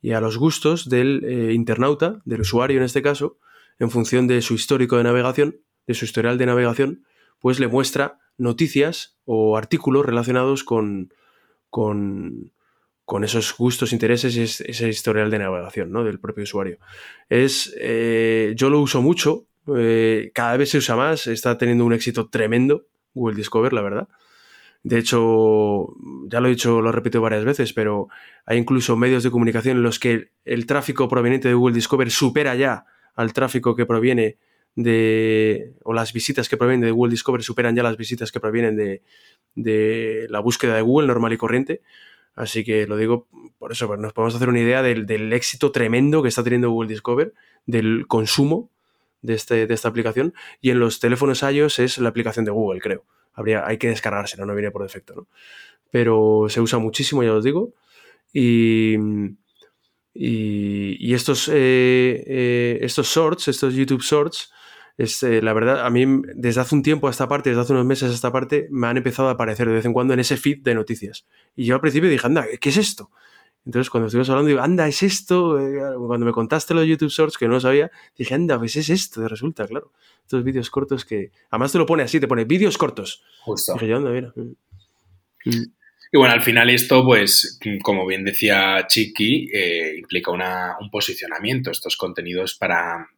y 0.00 0.12
a 0.12 0.20
los 0.20 0.38
gustos 0.38 0.88
del 0.88 1.24
eh, 1.24 1.52
internauta, 1.52 2.22
del 2.24 2.42
usuario 2.42 2.78
en 2.78 2.84
este 2.84 3.02
caso, 3.02 3.40
en 3.78 3.90
función 3.90 4.26
de 4.26 4.42
su 4.42 4.54
histórico 4.54 4.96
de 4.96 5.04
navegación, 5.04 5.60
de 5.86 5.94
su 5.94 6.04
historial 6.04 6.38
de 6.38 6.46
navegación, 6.46 7.04
pues 7.40 7.60
le 7.60 7.68
muestra 7.68 8.18
noticias 8.38 9.16
o 9.24 9.56
artículos 9.56 10.04
relacionados 10.04 10.64
con, 10.64 11.12
con, 11.70 12.52
esos 13.24 13.56
gustos, 13.56 13.92
intereses 13.92 14.36
y 14.36 14.42
ese 14.42 14.88
historial 14.88 15.30
de 15.30 15.38
navegación 15.38 15.90
¿no? 15.90 16.04
del 16.04 16.20
propio 16.20 16.44
usuario. 16.44 16.78
Es, 17.28 17.74
eh, 17.78 18.54
yo 18.56 18.70
lo 18.70 18.80
uso 18.80 19.02
mucho, 19.02 19.46
eh, 19.76 20.30
cada 20.34 20.56
vez 20.56 20.70
se 20.70 20.78
usa 20.78 20.96
más, 20.96 21.26
está 21.26 21.58
teniendo 21.58 21.84
un 21.84 21.92
éxito 21.92 22.28
tremendo 22.28 22.86
Google 23.14 23.36
Discover, 23.36 23.72
la 23.72 23.82
verdad. 23.82 24.08
De 24.82 24.98
hecho, 24.98 25.88
ya 26.28 26.40
lo 26.40 26.46
he 26.46 26.50
dicho, 26.50 26.80
lo 26.80 26.92
repito 26.92 27.20
varias 27.20 27.44
veces, 27.44 27.72
pero 27.72 28.08
hay 28.44 28.58
incluso 28.58 28.96
medios 28.96 29.24
de 29.24 29.32
comunicación 29.32 29.78
en 29.78 29.82
los 29.82 29.98
que 29.98 30.30
el 30.44 30.66
tráfico 30.66 31.08
proveniente 31.08 31.48
de 31.48 31.54
Google 31.54 31.74
Discover 31.74 32.10
supera 32.10 32.54
ya 32.54 32.84
al 33.16 33.32
tráfico 33.32 33.74
que 33.74 33.86
proviene 33.86 34.36
de, 34.76 35.72
o 35.82 35.92
las 35.92 36.12
visitas 36.12 36.48
que 36.48 36.56
provienen 36.56 36.82
de 36.82 36.90
Google 36.92 37.10
Discover 37.10 37.42
superan 37.42 37.74
ya 37.74 37.82
las 37.82 37.96
visitas 37.96 38.30
que 38.30 38.40
provienen 38.40 38.76
de, 38.76 39.02
de 39.54 40.26
la 40.28 40.40
búsqueda 40.40 40.76
de 40.76 40.82
Google 40.82 41.08
normal 41.08 41.32
y 41.32 41.38
corriente. 41.38 41.82
Así 42.34 42.62
que 42.62 42.86
lo 42.86 42.98
digo 42.98 43.26
por 43.58 43.72
eso, 43.72 43.96
nos 43.96 44.12
podemos 44.12 44.34
hacer 44.34 44.50
una 44.50 44.60
idea 44.60 44.82
del, 44.82 45.06
del, 45.06 45.32
éxito 45.32 45.72
tremendo 45.72 46.22
que 46.22 46.28
está 46.28 46.44
teniendo 46.44 46.70
Google 46.70 46.90
Discover, 46.90 47.32
del 47.64 48.06
consumo 48.06 48.70
de, 49.22 49.34
este, 49.34 49.66
de 49.66 49.74
esta 49.74 49.88
aplicación. 49.88 50.34
Y 50.60 50.70
en 50.70 50.78
los 50.78 51.00
teléfonos 51.00 51.42
iOS 51.42 51.78
es 51.78 51.98
la 51.98 52.10
aplicación 52.10 52.44
de 52.44 52.50
Google, 52.50 52.80
creo. 52.80 53.04
habría, 53.32 53.66
hay 53.66 53.78
que 53.78 53.88
descargársela, 53.88 54.44
no 54.44 54.54
viene 54.54 54.70
por 54.70 54.82
defecto, 54.82 55.14
¿no? 55.14 55.26
Pero 55.90 56.46
se 56.50 56.60
usa 56.60 56.78
muchísimo, 56.78 57.22
ya 57.22 57.32
os 57.32 57.44
digo. 57.44 57.72
Y, 58.34 58.96
y, 60.18 61.14
estos, 61.14 61.48
eh, 61.48 62.24
eh, 62.26 62.78
estos 62.82 63.08
shorts, 63.08 63.48
estos 63.48 63.74
YouTube 63.74 64.02
shorts, 64.02 64.52
es, 64.96 65.22
eh, 65.22 65.42
la 65.42 65.52
verdad, 65.52 65.84
a 65.84 65.90
mí 65.90 66.06
desde 66.34 66.60
hace 66.60 66.74
un 66.74 66.82
tiempo 66.82 67.08
a 67.08 67.10
esta 67.10 67.28
parte, 67.28 67.50
desde 67.50 67.62
hace 67.62 67.72
unos 67.72 67.84
meses 67.84 68.10
a 68.10 68.14
esta 68.14 68.32
parte, 68.32 68.66
me 68.70 68.86
han 68.86 68.96
empezado 68.96 69.28
a 69.28 69.32
aparecer 69.32 69.68
de 69.68 69.74
vez 69.74 69.84
en 69.84 69.92
cuando 69.92 70.14
en 70.14 70.20
ese 70.20 70.36
feed 70.36 70.62
de 70.62 70.74
noticias. 70.74 71.26
Y 71.54 71.66
yo 71.66 71.74
al 71.74 71.80
principio 71.80 72.08
dije, 72.08 72.26
anda, 72.26 72.46
¿qué 72.60 72.68
es 72.70 72.76
esto? 72.78 73.10
Entonces, 73.66 73.90
cuando 73.90 74.06
estuvimos 74.06 74.30
hablando, 74.30 74.48
digo, 74.48 74.60
anda, 74.60 74.86
es 74.86 75.02
esto. 75.02 75.58
Cuando 76.06 76.24
me 76.24 76.32
contaste 76.32 76.72
los 76.72 76.86
YouTube 76.86 77.10
Shorts, 77.10 77.36
que 77.36 77.48
no 77.48 77.54
lo 77.54 77.60
sabía, 77.60 77.90
dije, 78.16 78.32
anda, 78.32 78.58
pues 78.58 78.76
es 78.76 78.88
esto. 78.88 79.26
resulta, 79.26 79.66
claro. 79.66 79.90
Estos 80.22 80.44
vídeos 80.44 80.70
cortos 80.70 81.04
que. 81.04 81.32
Además, 81.50 81.72
te 81.72 81.78
lo 81.78 81.84
pone 81.84 82.04
así, 82.04 82.20
te 82.20 82.28
pone 82.28 82.44
vídeos 82.44 82.78
cortos. 82.78 83.24
Justo. 83.40 83.72
Dije 83.72 83.88
yo, 83.88 83.96
anda, 83.96 84.10
mira. 84.10 84.32
Mm. 86.12 86.16
Y 86.16 86.18
bueno, 86.18 86.34
al 86.34 86.42
final 86.42 86.70
esto, 86.70 87.04
pues, 87.04 87.58
como 87.82 88.06
bien 88.06 88.24
decía 88.24 88.86
Chiqui, 88.86 89.50
eh, 89.52 89.94
implica 89.98 90.30
un 90.30 90.90
posicionamiento. 90.90 91.70
Estos 91.70 91.96
contenidos 91.96 92.56
para, 92.56 93.08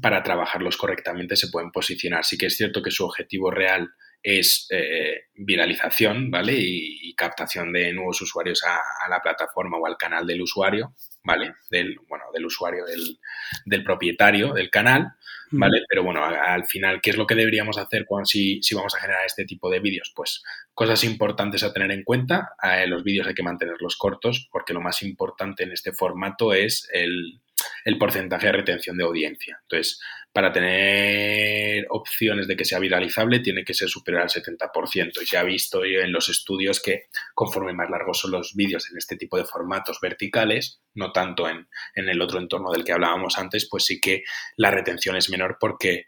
para 0.00 0.22
trabajarlos 0.22 0.76
correctamente 0.76 1.36
se 1.36 1.48
pueden 1.48 1.70
posicionar. 1.70 2.24
Sí 2.24 2.36
que 2.36 2.46
es 2.46 2.56
cierto 2.56 2.82
que 2.82 2.90
su 2.90 3.04
objetivo 3.04 3.50
real 3.50 3.90
es 4.22 4.66
eh, 4.70 5.26
viralización, 5.34 6.30
¿vale? 6.30 6.54
Y, 6.56 7.14
captación 7.18 7.72
de 7.72 7.92
nuevos 7.92 8.20
usuarios 8.20 8.62
a, 8.62 9.08
la 9.10 9.20
plataforma 9.20 9.76
o 9.76 9.86
al 9.86 9.96
canal 9.96 10.24
del 10.24 10.40
usuario, 10.40 10.94
¿vale? 11.24 11.54
Del, 11.68 11.96
bueno, 12.08 12.26
del 12.32 12.46
usuario, 12.46 12.84
del, 12.84 13.82
propietario 13.82 14.52
del 14.52 14.70
canal, 14.70 15.14
¿vale? 15.50 15.82
Pero 15.88 16.04
bueno, 16.04 16.24
al 16.24 16.64
final, 16.66 17.00
¿qué 17.00 17.10
es 17.10 17.16
lo 17.16 17.26
que 17.26 17.34
deberíamos 17.34 17.76
hacer 17.76 18.04
cuando, 18.06 18.26
si, 18.26 18.62
si 18.62 18.76
vamos 18.76 18.94
a 18.94 19.00
generar 19.00 19.26
este 19.26 19.44
tipo 19.44 19.68
de 19.68 19.80
vídeos? 19.80 20.12
Pues 20.14 20.44
cosas 20.78 21.02
importantes 21.02 21.64
a 21.64 21.72
tener 21.72 21.90
en 21.90 22.04
cuenta. 22.04 22.50
Eh, 22.62 22.86
los 22.86 23.02
vídeos 23.02 23.26
hay 23.26 23.34
que 23.34 23.42
mantenerlos 23.42 23.96
cortos 23.96 24.48
porque 24.52 24.72
lo 24.72 24.80
más 24.80 25.02
importante 25.02 25.64
en 25.64 25.72
este 25.72 25.92
formato 25.92 26.52
es 26.52 26.88
el, 26.92 27.40
el 27.84 27.98
porcentaje 27.98 28.46
de 28.46 28.52
retención 28.52 28.96
de 28.96 29.02
audiencia. 29.02 29.58
Entonces, 29.62 30.00
para 30.32 30.52
tener 30.52 31.84
opciones 31.90 32.46
de 32.46 32.54
que 32.54 32.64
sea 32.64 32.78
viralizable, 32.78 33.40
tiene 33.40 33.64
que 33.64 33.74
ser 33.74 33.88
superior 33.88 34.22
al 34.22 34.28
70%. 34.28 35.20
Y 35.20 35.26
se 35.26 35.36
ha 35.36 35.42
visto 35.42 35.84
en 35.84 36.12
los 36.12 36.28
estudios 36.28 36.80
que 36.80 37.06
conforme 37.34 37.72
más 37.72 37.90
largos 37.90 38.20
son 38.20 38.30
los 38.30 38.54
vídeos 38.54 38.88
en 38.88 38.98
este 38.98 39.16
tipo 39.16 39.36
de 39.36 39.46
formatos 39.46 39.98
verticales, 40.00 40.80
no 40.94 41.10
tanto 41.10 41.48
en, 41.48 41.66
el 41.96 42.22
otro 42.22 42.38
entorno 42.38 42.70
del 42.70 42.84
que 42.84 42.92
hablábamos 42.92 43.36
antes, 43.36 43.66
pues 43.68 43.84
sí 43.84 43.98
que 44.00 44.22
la 44.56 44.70
retención 44.70 45.16
es 45.16 45.28
menor 45.28 45.56
porque 45.58 46.06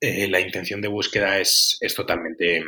eh, 0.00 0.28
la 0.28 0.38
intención 0.38 0.80
de 0.80 0.86
búsqueda 0.86 1.40
es, 1.40 1.76
totalmente 1.96 2.62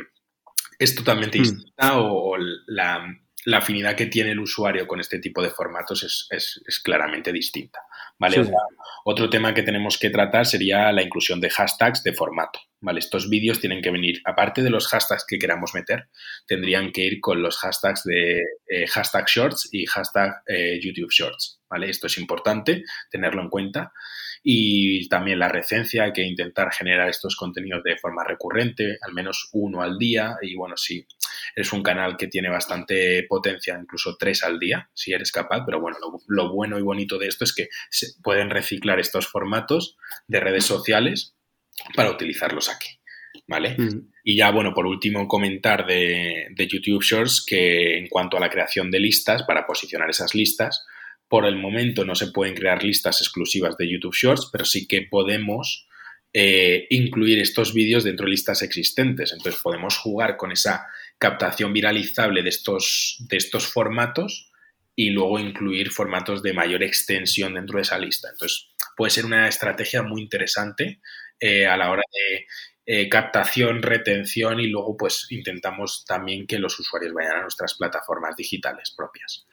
es 0.83 0.95
totalmente 0.95 1.39
hmm. 1.39 1.41
distinta 1.41 1.99
o, 1.99 2.37
la, 2.67 3.05
afinidad 3.53 3.95
que 3.95 4.05
tiene 4.05 4.31
el 4.31 4.39
usuario 4.39 4.87
con 4.87 4.99
este 4.99 5.19
tipo 5.19 5.41
de 5.41 5.49
formatos 5.49 6.27
es 6.29 6.79
claramente 6.83 7.31
distinta. 7.31 7.79
¿Vale? 8.23 8.49
otro 9.05 9.29
tema 9.29 9.53
que 9.53 9.63
tenemos 9.63 9.97
que 9.97 10.09
tratar 10.09 10.45
sería 10.45 10.91
la 10.93 11.03
inclusión 11.03 11.41
de 11.41 11.49
hashtags 11.49 12.03
de 12.03 12.13
formato, 12.13 12.59
¿vale? 12.79 12.99
Estos 12.99 13.29
vídeos 13.29 13.59
tienen 13.59 13.81
que 13.81 13.91
venir, 13.91 14.21
aparte 14.23 14.63
de 14.63 14.69
los 14.69 14.87
hashtags 14.87 15.25
que 15.27 15.37
queramos 15.37 15.73
meter, 15.73 16.07
tendrían 16.47 16.91
que 16.91 17.01
ir 17.01 17.19
con 17.19 17.41
los 17.41 17.57
hashtags 17.57 18.03
de 18.05 18.41
eh, 18.67 18.87
hashtag 18.87 19.25
shorts 19.27 19.69
y 19.73 19.85
hashtag 19.85 20.41
eh, 20.47 20.79
YouTube 20.81 21.11
shorts, 21.11 21.59
¿vale? 21.69 21.89
Esto 21.89 22.07
es 22.07 22.17
importante 22.17 22.83
tenerlo 23.11 23.41
en 23.41 23.49
cuenta 23.49 23.91
y 24.41 25.07
también 25.09 25.39
la 25.39 25.49
recencia, 25.49 26.03
hay 26.03 26.13
que 26.13 26.23
intentar 26.23 26.71
generar 26.71 27.09
estos 27.09 27.35
contenidos 27.35 27.83
de 27.83 27.97
forma 27.97 28.23
recurrente, 28.23 28.97
al 29.01 29.13
menos 29.13 29.49
uno 29.51 29.81
al 29.81 29.97
día 29.97 30.37
y 30.41 30.55
bueno, 30.55 30.77
si 30.77 31.05
es 31.55 31.73
un 31.73 31.83
canal 31.83 32.17
que 32.17 32.27
tiene 32.27 32.49
bastante 32.49 33.25
potencia, 33.27 33.77
incluso 33.79 34.15
tres 34.17 34.43
al 34.43 34.59
día, 34.59 34.89
si 34.93 35.13
eres 35.13 35.31
capaz, 35.31 35.63
pero 35.65 35.79
bueno, 35.79 35.97
lo, 36.27 36.51
bueno 36.51 36.79
y 36.79 36.81
bonito 36.81 37.17
de 37.17 37.27
esto 37.27 37.43
es 37.43 37.53
que 37.53 37.69
se 37.89 38.07
pueden 38.21 38.49
reciclar 38.49 38.99
estos 38.99 39.27
formatos 39.27 39.97
de 40.27 40.39
redes 40.39 40.65
sociales 40.65 41.35
para 41.95 42.11
utilizarlos 42.11 42.69
aquí. 42.69 42.89
¿Vale? 43.47 43.75
Mm. 43.77 44.11
Y 44.23 44.37
ya, 44.37 44.51
bueno, 44.51 44.73
por 44.73 44.85
último, 44.85 45.27
comentar 45.27 45.85
de, 45.85 46.47
de 46.51 46.67
YouTube 46.67 47.03
Shorts 47.03 47.43
que 47.45 47.97
en 47.97 48.07
cuanto 48.07 48.37
a 48.37 48.39
la 48.39 48.49
creación 48.49 48.89
de 48.89 48.99
listas, 48.99 49.43
para 49.43 49.65
posicionar 49.65 50.09
esas 50.09 50.33
listas, 50.33 50.85
por 51.27 51.45
el 51.45 51.55
momento 51.55 52.05
no 52.05 52.13
se 52.13 52.27
pueden 52.27 52.53
crear 52.53 52.83
listas 52.83 53.19
exclusivas 53.21 53.75
de 53.75 53.91
YouTube 53.91 54.13
Shorts, 54.13 54.49
pero 54.51 54.65
sí 54.65 54.87
que 54.87 55.01
podemos 55.01 55.87
eh, 56.35 56.87
incluir 56.89 57.37
estos 57.39 57.75
vídeos 57.75 58.03
dentro 58.03 58.25
de 58.25 58.31
listas 58.31 58.63
existentes. 58.63 59.31
Entonces 59.31 59.61
podemos 59.61 59.97
jugar 59.97 60.35
con 60.35 60.51
esa 60.51 60.87
captación 61.19 61.71
viralizable 61.73 62.41
de 62.41 62.49
estos, 62.49 63.17
de 63.29 63.37
estos 63.37 63.67
formatos 63.67 64.51
y 64.95 65.11
luego 65.11 65.37
incluir 65.37 65.91
formatos 65.91 66.41
de 66.41 66.53
mayor 66.53 66.81
extensión 66.81 67.53
dentro 67.53 67.77
de 67.77 67.83
esa 67.83 67.99
lista. 67.99 68.29
Entonces 68.31 68.69
puede 68.97 69.11
ser 69.11 69.25
una 69.25 69.47
estrategia 69.47 70.01
muy 70.01 70.23
interesante 70.23 71.01
eh, 71.39 71.67
a 71.67 71.77
la 71.77 71.91
hora 71.91 72.03
de 72.11 72.45
eh, 72.85 73.09
captación, 73.09 73.83
retención 73.83 74.59
y 74.59 74.67
luego 74.67 74.97
pues 74.97 75.27
intentamos 75.29 76.03
también 76.07 76.47
que 76.47 76.57
los 76.57 76.79
usuarios 76.79 77.13
vayan 77.13 77.37
a 77.37 77.41
nuestras 77.41 77.75
plataformas 77.75 78.35
digitales 78.35 78.91
propias. 78.97 79.45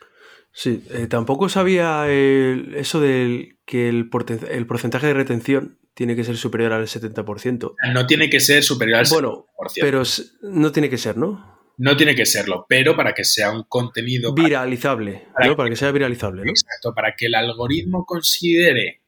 Sí, 0.52 0.82
tampoco 1.08 1.48
sabía 1.48 2.08
eso 2.08 3.00
del 3.00 3.58
que 3.66 3.88
el, 3.88 4.08
porcentaje 4.08 5.06
de 5.06 5.14
retención 5.14 5.78
tiene 5.94 6.16
que 6.16 6.24
ser 6.24 6.36
superior 6.36 6.72
al 6.72 6.86
70%. 6.86 7.74
No 7.92 8.06
tiene 8.06 8.30
que 8.30 8.40
ser 8.40 8.62
superior 8.62 8.98
al 8.98 9.06
bueno, 9.10 9.46
pero 9.80 10.02
no 10.42 10.72
tiene 10.72 10.88
que 10.88 10.98
ser, 10.98 11.16
¿no? 11.16 11.60
No 11.78 11.96
tiene 11.96 12.14
que 12.14 12.26
serlo, 12.26 12.66
pero 12.68 12.94
para 12.94 13.14
que 13.14 13.24
sea 13.24 13.50
un 13.50 13.64
contenido... 13.64 14.34
Viralizable, 14.34 15.28
para, 15.32 15.46
¿no? 15.46 15.56
Para 15.56 15.70
que 15.70 15.76
sea 15.76 15.90
viralizable, 15.90 16.44
¿no? 16.44 16.50
Exacto, 16.50 16.92
para 16.94 17.14
que 17.16 17.26
el 17.26 17.34
algoritmo 17.34 18.04
considere 18.04 19.00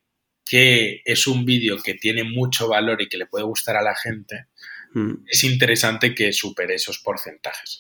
que 0.45 1.03
es 1.05 1.27
un 1.27 1.45
vídeo 1.45 1.77
que 1.83 1.95
tiene 1.95 2.25
mucho 2.25 2.69
valor 2.69 3.03
y 3.03 3.09
que 3.09 3.19
le 3.19 3.27
puede 3.27 3.45
gustar 3.45 3.77
a 3.77 3.83
la 3.83 3.95
gente, 3.95 4.47
mm. 4.95 5.25
es 5.27 5.45
interesante 5.45 6.15
que 6.15 6.33
supere 6.33 6.75
esos 6.75 6.99
porcentajes. 6.99 7.79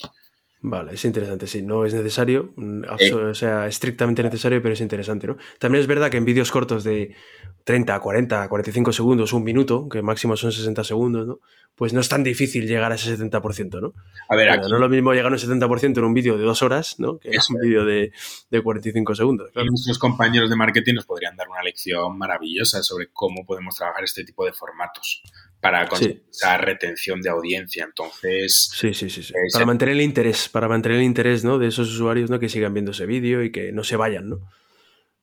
Vale, 0.64 0.94
es 0.94 1.04
interesante, 1.04 1.48
sí. 1.48 1.60
No 1.60 1.84
es 1.84 1.92
necesario, 1.92 2.52
mm, 2.56 2.84
o 3.14 3.34
sea, 3.34 3.66
estrictamente 3.66 4.22
necesario, 4.22 4.62
pero 4.62 4.74
es 4.74 4.80
interesante, 4.80 5.26
¿no? 5.26 5.36
También 5.58 5.80
es 5.80 5.88
verdad 5.88 6.08
que 6.08 6.18
en 6.18 6.24
vídeos 6.24 6.52
cortos 6.52 6.84
de 6.84 7.16
30, 7.64 7.98
40, 8.00 8.48
45 8.48 8.92
segundos, 8.92 9.32
un 9.32 9.44
minuto, 9.44 9.88
que 9.88 10.02
máximo 10.02 10.36
son 10.36 10.52
60 10.52 10.84
segundos, 10.84 11.26
¿no? 11.26 11.40
Pues 11.74 11.92
no 11.92 12.00
es 12.00 12.08
tan 12.08 12.22
difícil 12.22 12.66
llegar 12.66 12.92
a 12.92 12.96
ese 12.96 13.16
70%, 13.16 13.80
¿no? 13.80 13.94
A 14.28 14.36
ver, 14.36 14.58
No 14.58 14.66
es 14.66 14.80
lo 14.80 14.88
mismo 14.88 15.12
llegar 15.12 15.32
a 15.32 15.34
un 15.34 15.40
70% 15.40 15.98
en 15.98 16.04
un 16.04 16.12
vídeo 16.12 16.36
de 16.36 16.44
dos 16.44 16.62
horas, 16.62 16.98
¿no? 16.98 17.18
Que 17.18 17.30
en 17.30 17.40
un 17.50 17.60
vídeo 17.60 17.84
de, 17.84 18.12
de, 18.50 18.62
45 18.62 19.14
segundos. 19.14 19.50
Claro. 19.52 19.68
Nuestros 19.68 19.98
compañeros 19.98 20.50
de 20.50 20.56
marketing 20.56 20.94
nos 20.94 21.06
podrían 21.06 21.36
dar 21.36 21.48
una 21.48 21.62
lección 21.62 22.18
maravillosa 22.18 22.82
sobre 22.82 23.08
cómo 23.12 23.46
podemos 23.46 23.74
trabajar 23.74 24.04
este 24.04 24.24
tipo 24.24 24.44
de 24.44 24.52
formatos 24.52 25.22
para 25.60 25.88
conseguir 25.88 26.24
esa 26.28 26.58
retención 26.58 27.22
de 27.22 27.30
audiencia. 27.30 27.84
Entonces. 27.84 28.70
Sí, 28.74 28.92
sí, 28.92 29.08
sí. 29.08 29.32
Para 29.52 29.64
mantener 29.64 29.94
el 29.94 30.02
interés, 30.02 30.48
para 30.48 30.68
mantener 30.68 30.98
el 30.98 31.04
interés 31.04 31.44
¿no? 31.44 31.58
de 31.58 31.68
esos 31.68 31.88
usuarios 31.88 32.28
¿no? 32.28 32.38
que 32.38 32.48
sigan 32.48 32.74
viendo 32.74 32.90
ese 32.90 33.06
vídeo 33.06 33.42
y 33.42 33.52
que 33.52 33.72
no 33.72 33.84
se 33.84 33.96
vayan, 33.96 34.28
¿no? 34.28 34.40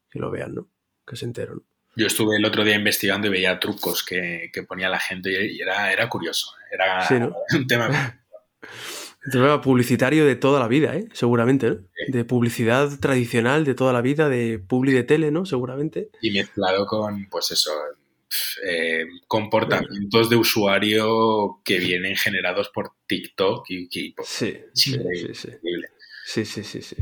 Que 0.09 0.19
lo 0.19 0.31
vean, 0.31 0.55
¿no? 0.55 0.69
Que 1.05 1.15
se 1.15 1.25
enteren. 1.25 1.61
Yo 1.95 2.07
estuve 2.07 2.37
el 2.37 2.45
otro 2.45 2.63
día 2.63 2.75
investigando 2.75 3.27
y 3.27 3.31
veía 3.31 3.59
trucos 3.59 4.03
que, 4.03 4.51
ponía 4.67 4.89
la 4.89 4.99
gente 4.99 5.51
y 5.51 5.59
era, 5.59 5.91
era 5.91 6.07
curioso. 6.07 6.51
Era 6.71 7.07
un 7.55 7.67
tema. 7.67 8.19
Un 9.25 9.31
tema 9.33 9.59
publicitario 9.61 10.25
de 10.25 10.37
toda 10.37 10.61
la 10.61 10.69
vida, 10.69 10.95
¿eh? 10.95 11.05
seguramente, 11.11 11.69
¿no? 11.69 11.77
De 12.07 12.23
publicidad 12.23 12.99
tradicional 12.99 13.65
de 13.65 13.75
toda 13.75 13.91
la 13.91 14.01
vida, 14.01 14.29
de 14.29 14.59
publi 14.59 14.93
de 14.93 15.03
tele, 15.03 15.29
¿no? 15.29 15.45
Seguramente. 15.45 16.09
Y 16.21 16.31
mezclado 16.31 16.85
con, 16.85 17.27
pues 17.29 17.51
eso, 17.51 17.71
eh, 18.63 19.05
comportamientos 19.27 20.29
de 20.29 20.37
usuario 20.37 21.59
que 21.65 21.79
vienen 21.79 22.15
generados 22.15 22.69
por 22.69 22.93
TikTok 23.07 23.69
y, 23.69 23.89
sí, 24.23 24.57
sí, 24.73 24.93
sí, 25.33 25.33
sí, 25.33 26.45
sí, 26.45 26.63
sí, 26.63 26.81
sí, 26.81 26.95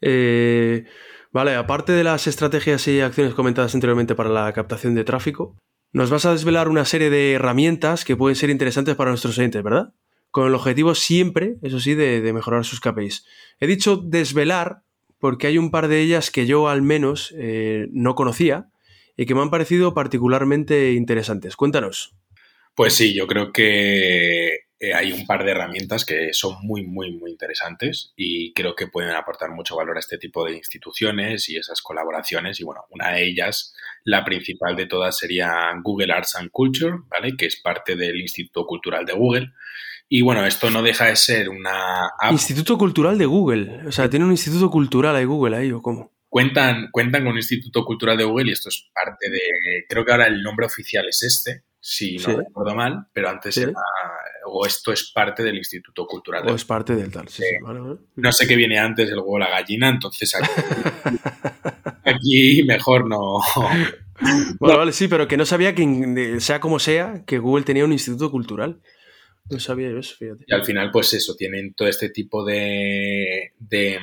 eh, 0.00 0.84
vale, 1.32 1.54
aparte 1.54 1.92
de 1.92 2.04
las 2.04 2.26
estrategias 2.26 2.86
y 2.88 3.00
acciones 3.00 3.34
comentadas 3.34 3.74
anteriormente 3.74 4.14
para 4.14 4.30
la 4.30 4.52
captación 4.52 4.94
de 4.94 5.04
tráfico, 5.04 5.56
nos 5.92 6.10
vas 6.10 6.24
a 6.24 6.32
desvelar 6.32 6.68
una 6.68 6.84
serie 6.84 7.10
de 7.10 7.32
herramientas 7.32 8.04
que 8.04 8.16
pueden 8.16 8.36
ser 8.36 8.50
interesantes 8.50 8.94
para 8.94 9.10
nuestros 9.10 9.38
oyentes, 9.38 9.62
¿verdad? 9.62 9.92
Con 10.30 10.46
el 10.46 10.54
objetivo 10.54 10.94
siempre, 10.94 11.56
eso 11.62 11.80
sí, 11.80 11.94
de, 11.94 12.32
mejorar 12.32 12.64
sus 12.64 12.80
KPIs. 12.80 13.26
He 13.60 13.66
dicho 13.66 13.96
desvelar 13.96 14.82
porque 15.18 15.46
hay 15.46 15.58
un 15.58 15.70
par 15.70 15.88
de 15.88 16.00
ellas 16.00 16.30
que 16.30 16.46
yo 16.46 16.68
al 16.68 16.80
menos 16.80 17.34
eh, 17.36 17.88
no 17.92 18.14
conocía 18.14 18.70
y 19.16 19.26
que 19.26 19.34
me 19.34 19.42
han 19.42 19.50
parecido 19.50 19.92
particularmente 19.92 20.92
interesantes. 20.92 21.56
Cuéntanos. 21.56 22.16
Pues 22.74 22.94
sí, 22.94 23.14
yo 23.14 23.26
creo 23.26 23.52
que 23.52 24.60
eh, 24.82 24.94
hay 24.94 25.12
un 25.12 25.24
par 25.28 25.44
de 25.44 25.52
herramientas 25.52 26.04
que 26.04 26.32
son 26.32 26.56
muy, 26.62 26.84
muy, 26.84 27.12
muy 27.12 27.30
interesantes 27.30 28.12
y 28.16 28.52
creo 28.52 28.74
que 28.74 28.88
pueden 28.88 29.14
aportar 29.14 29.50
mucho 29.52 29.76
valor 29.76 29.96
a 29.96 30.00
este 30.00 30.18
tipo 30.18 30.44
de 30.44 30.56
instituciones 30.56 31.48
y 31.48 31.56
esas 31.56 31.80
colaboraciones. 31.80 32.58
Y 32.58 32.64
bueno, 32.64 32.82
una 32.90 33.12
de 33.12 33.24
ellas, 33.24 33.76
la 34.02 34.24
principal 34.24 34.74
de 34.74 34.86
todas, 34.86 35.16
sería 35.16 35.70
Google 35.80 36.12
Arts 36.12 36.34
and 36.34 36.50
Culture, 36.50 36.96
¿vale? 37.06 37.36
Que 37.36 37.46
es 37.46 37.60
parte 37.62 37.94
del 37.94 38.20
Instituto 38.20 38.66
Cultural 38.66 39.06
de 39.06 39.12
Google 39.12 39.52
Y 40.08 40.22
bueno, 40.22 40.44
esto 40.44 40.68
no 40.68 40.82
deja 40.82 41.06
de 41.06 41.14
ser 41.14 41.48
una 41.48 42.10
Instituto 42.32 42.76
Cultural 42.76 43.16
de 43.16 43.26
Google. 43.26 43.86
O 43.86 43.92
sea, 43.92 44.10
tiene 44.10 44.24
un 44.24 44.32
instituto 44.32 44.68
cultural 44.68 45.14
ahí 45.14 45.24
Google 45.24 45.58
ahí, 45.58 45.70
¿o 45.70 45.80
cómo? 45.80 46.10
Cuentan, 46.28 46.88
cuentan 46.90 47.22
con 47.22 47.32
un 47.34 47.38
Instituto 47.38 47.84
Cultural 47.84 48.16
de 48.16 48.24
Google 48.24 48.48
y 48.48 48.52
esto 48.54 48.68
es 48.68 48.90
parte 48.92 49.30
de. 49.30 49.84
Creo 49.88 50.04
que 50.04 50.10
ahora 50.10 50.26
el 50.26 50.42
nombre 50.42 50.66
oficial 50.66 51.06
es 51.08 51.22
este, 51.22 51.66
si 51.78 52.16
no 52.16 52.38
recuerdo 52.38 52.74
mal, 52.74 53.06
pero 53.12 53.28
antes 53.28 53.56
era. 53.58 53.74
O 54.46 54.66
esto 54.66 54.92
es 54.92 55.10
parte 55.12 55.42
del 55.42 55.56
Instituto 55.56 56.06
Cultural. 56.06 56.48
O 56.48 56.54
es 56.54 56.64
parte 56.64 56.94
del 56.94 57.10
tal, 57.10 57.28
sí, 57.28 57.44
No 58.16 58.32
sé 58.32 58.46
qué 58.46 58.56
viene 58.56 58.78
antes, 58.78 59.10
el 59.10 59.18
huevo 59.18 59.32
o 59.32 59.38
la 59.38 59.50
gallina, 59.50 59.88
entonces 59.88 60.34
aquí, 60.34 60.50
aquí 62.04 62.62
mejor 62.64 63.08
no. 63.08 63.40
Bueno, 64.58 64.78
vale, 64.78 64.92
sí, 64.92 65.08
pero 65.08 65.26
que 65.26 65.36
no 65.36 65.44
sabía 65.44 65.74
que, 65.74 66.40
sea 66.40 66.60
como 66.60 66.78
sea, 66.78 67.24
que 67.26 67.38
Google 67.38 67.64
tenía 67.64 67.84
un 67.84 67.92
instituto 67.92 68.30
cultural. 68.30 68.80
No 69.50 69.58
sabía 69.58 69.90
yo 69.90 69.98
eso, 69.98 70.14
fíjate. 70.16 70.44
Y 70.46 70.54
al 70.54 70.64
final, 70.64 70.90
pues 70.92 71.12
eso, 71.14 71.34
tienen 71.34 71.74
todo 71.74 71.88
este 71.88 72.08
tipo 72.10 72.44
de. 72.44 73.52
de 73.58 73.98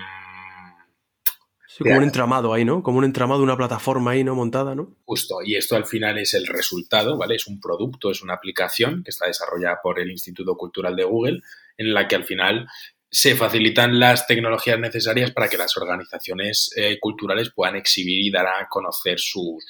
como 1.80 1.98
un 1.98 2.04
entramado 2.04 2.54
ahí, 2.54 2.66
¿no? 2.66 2.84
Como 2.84 3.00
un 3.00 3.06
entramado, 3.06 3.42
una 3.42 3.58
plataforma 3.58 4.12
ahí, 4.12 4.24
¿no? 4.24 4.36
Montada, 4.36 4.76
¿no? 4.76 4.96
Justo, 5.06 5.38
y 5.44 5.56
esto 5.56 5.76
al 5.76 5.86
final 5.86 6.18
es 6.18 6.34
el 6.34 6.46
resultado, 6.48 7.18
¿vale? 7.18 7.36
Es 7.36 7.48
un 7.48 7.60
producto, 7.60 8.12
es 8.12 8.22
una 8.22 8.36
aplicación 8.36 9.04
que 9.04 9.12
está 9.12 9.28
desarrollada 9.28 9.80
por 9.82 10.00
el 10.00 10.12
Instituto 10.12 10.56
Cultural 10.56 10.96
de 10.96 11.04
Google, 11.04 11.42
en 11.78 11.94
la 11.94 12.08
que 12.08 12.16
al 12.16 12.26
final 12.26 12.68
se 13.12 13.36
facilitan 13.36 14.00
las 14.00 14.28
tecnologías 14.28 14.80
necesarias 14.80 15.32
para 15.32 15.48
que 15.50 15.58
las 15.58 15.76
organizaciones 15.78 16.72
eh, 16.76 17.00
culturales 17.00 17.50
puedan 17.50 17.76
exhibir 17.76 18.20
y 18.22 18.32
dar 18.32 18.46
a 18.46 18.68
conocer 18.70 19.20
sus, 19.20 19.64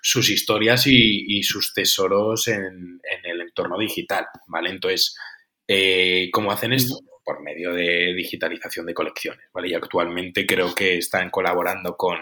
sus 0.00 0.30
historias 0.30 0.86
y, 0.86 1.42
sus 1.42 1.72
tesoros 1.74 2.46
en, 2.48 3.00
el 3.24 3.40
entorno 3.40 3.78
digital, 3.78 4.26
¿vale? 4.46 4.70
Entonces, 4.70 5.16
eh, 5.66 6.28
¿cómo 6.32 6.52
hacen 6.52 6.72
esto? 6.72 7.00
Por 7.28 7.42
medio 7.42 7.74
de 7.74 8.14
digitalización 8.14 8.86
de 8.86 8.94
colecciones, 8.94 9.44
¿vale? 9.52 9.68
Y 9.68 9.74
actualmente 9.74 10.46
creo 10.46 10.74
que 10.74 10.96
están 10.96 11.28
colaborando 11.28 11.94
con 11.94 12.16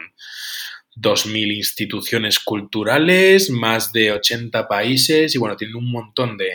2.000 0.96 1.54
instituciones 1.54 2.40
culturales, 2.40 3.48
más 3.48 3.92
de 3.92 4.10
80 4.10 4.66
países 4.66 5.32
y, 5.32 5.38
bueno, 5.38 5.56
tienen 5.56 5.76
un 5.76 5.92
montón 5.92 6.36
de, 6.36 6.50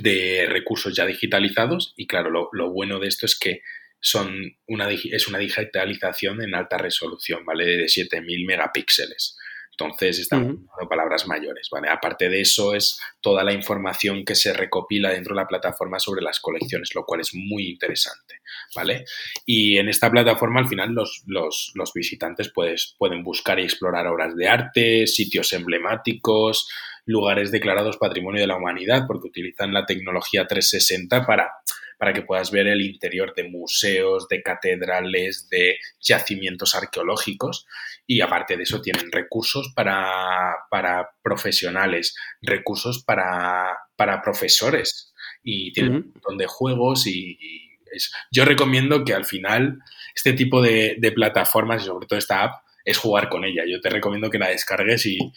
de 0.00 0.46
recursos 0.48 0.96
ya 0.96 1.04
digitalizados 1.04 1.92
y, 1.98 2.06
claro, 2.06 2.30
lo, 2.30 2.48
lo 2.52 2.70
bueno 2.70 2.98
de 2.98 3.08
esto 3.08 3.26
es 3.26 3.38
que 3.38 3.60
son 4.00 4.56
una, 4.66 4.90
es 4.90 5.28
una 5.28 5.36
digitalización 5.36 6.40
en 6.40 6.54
alta 6.54 6.78
resolución, 6.78 7.44
¿vale? 7.44 7.66
De 7.66 7.84
7.000 7.84 8.46
megapíxeles. 8.46 9.36
Entonces, 9.76 10.20
estamos 10.20 10.46
hablando 10.46 10.88
palabras 10.88 11.26
mayores, 11.26 11.68
¿vale? 11.70 11.88
Aparte 11.88 12.28
de 12.28 12.40
eso, 12.40 12.74
es 12.74 13.00
toda 13.20 13.42
la 13.42 13.52
información 13.52 14.24
que 14.24 14.36
se 14.36 14.52
recopila 14.52 15.10
dentro 15.10 15.34
de 15.34 15.40
la 15.40 15.48
plataforma 15.48 15.98
sobre 15.98 16.22
las 16.22 16.38
colecciones, 16.38 16.94
lo 16.94 17.04
cual 17.04 17.20
es 17.20 17.34
muy 17.34 17.70
interesante, 17.70 18.40
¿vale? 18.76 19.04
Y 19.44 19.78
en 19.78 19.88
esta 19.88 20.10
plataforma, 20.10 20.60
al 20.60 20.68
final, 20.68 20.94
los, 20.94 21.92
visitantes 21.92 22.52
pues, 22.54 22.94
pueden 22.98 23.24
buscar 23.24 23.58
y 23.58 23.64
explorar 23.64 24.06
obras 24.06 24.36
de 24.36 24.48
arte, 24.48 25.06
sitios 25.08 25.52
emblemáticos, 25.52 26.68
lugares 27.04 27.50
declarados 27.50 27.96
Patrimonio 27.96 28.42
de 28.42 28.46
la 28.46 28.56
Humanidad, 28.56 29.06
porque 29.08 29.28
utilizan 29.28 29.74
la 29.74 29.86
tecnología 29.86 30.46
360 30.46 31.26
para 31.26 31.50
para 31.98 32.12
que 32.12 32.22
puedas 32.22 32.50
ver 32.50 32.66
el 32.66 32.80
interior 32.80 33.34
de 33.34 33.44
museos, 33.44 34.28
de 34.28 34.42
catedrales, 34.42 35.48
de 35.48 35.78
yacimientos 36.00 36.74
arqueológicos. 36.74 37.66
Y 38.06 38.20
aparte 38.20 38.56
de 38.56 38.64
eso 38.64 38.80
tienen 38.80 39.10
recursos 39.12 39.72
para, 39.74 40.56
profesionales, 41.22 42.14
recursos 42.42 43.02
para, 43.04 43.76
profesores. 44.22 45.12
Y 45.42 45.72
tienen 45.72 45.94
un 45.94 46.12
montón 46.12 46.38
de 46.38 46.46
juegos 46.46 47.06
y, 47.06 47.38
yo 48.32 48.44
recomiendo 48.44 49.04
que 49.04 49.14
al 49.14 49.24
final 49.24 49.78
este 50.16 50.32
tipo 50.32 50.60
de, 50.60 50.98
plataformas 51.14 51.82
y 51.82 51.86
sobre 51.86 52.08
todo 52.08 52.18
esta 52.18 52.42
app 52.42 52.64
es 52.84 52.98
jugar 52.98 53.28
con 53.28 53.44
ella. 53.44 53.62
Yo 53.68 53.80
te 53.80 53.88
recomiendo 53.88 54.30
que 54.30 54.38
la 54.38 54.48
descargues 54.48 55.06
y, 55.06 55.32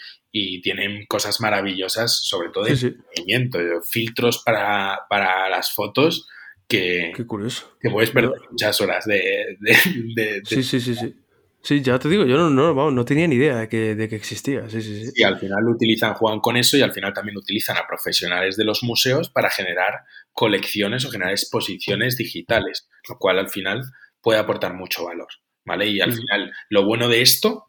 tienen 0.61 1.05
cosas 1.07 1.39
maravillosas, 1.41 2.15
sobre 2.15 2.49
todo 2.49 2.65
de 2.65 2.95
movimiento, 3.15 3.59
filtros 3.89 4.43
para, 4.43 4.99
para, 5.09 5.49
las 5.49 5.71
fotos 5.71 6.27
que, 6.67 7.13
Qué 7.15 7.25
curioso. 7.25 7.77
que 7.79 7.89
puedes 7.89 8.11
perder 8.11 8.31
muchas 8.49 8.79
horas 8.81 9.05
de, 9.05 9.57
Sí, 10.43 10.63
sí, 10.63 10.79
sí, 10.79 10.95
sí. 10.95 11.15
Sí, 11.61 11.81
ya 11.81 11.99
te 11.99 12.07
digo, 12.07 12.25
yo 12.25 12.37
no, 12.37 12.49
no, 12.49 12.91
no 12.91 13.05
tenía 13.05 13.27
ni 13.27 13.35
idea 13.35 13.57
de 13.57 13.67
que, 13.67 13.95
de 13.95 14.07
que 14.07 14.15
existía. 14.15 14.69
Sí, 14.69 14.81
sí, 14.81 15.05
sí. 15.05 15.11
Y 15.15 15.23
al 15.23 15.37
final 15.37 15.67
utilizan, 15.67 16.13
juegan 16.13 16.39
con 16.39 16.55
eso 16.55 16.77
y 16.77 16.81
al 16.81 16.93
final 16.93 17.13
también 17.13 17.37
utilizan 17.37 17.75
a 17.75 17.85
profesionales 17.85 18.55
de 18.55 18.63
los 18.63 18.83
museos 18.83 19.29
para 19.29 19.49
generar 19.49 20.05
colecciones 20.31 21.03
o 21.03 21.09
generar 21.09 21.31
exposiciones 21.33 22.15
digitales, 22.15 22.87
lo 23.09 23.17
cual 23.17 23.39
al 23.39 23.49
final 23.49 23.81
puede 24.21 24.39
aportar 24.39 24.75
mucho 24.75 25.03
valor. 25.05 25.27
¿Vale? 25.65 25.87
Y 25.87 25.99
al 25.99 26.13
final, 26.13 26.53
lo 26.69 26.85
bueno 26.85 27.09
de 27.09 27.21
esto 27.21 27.65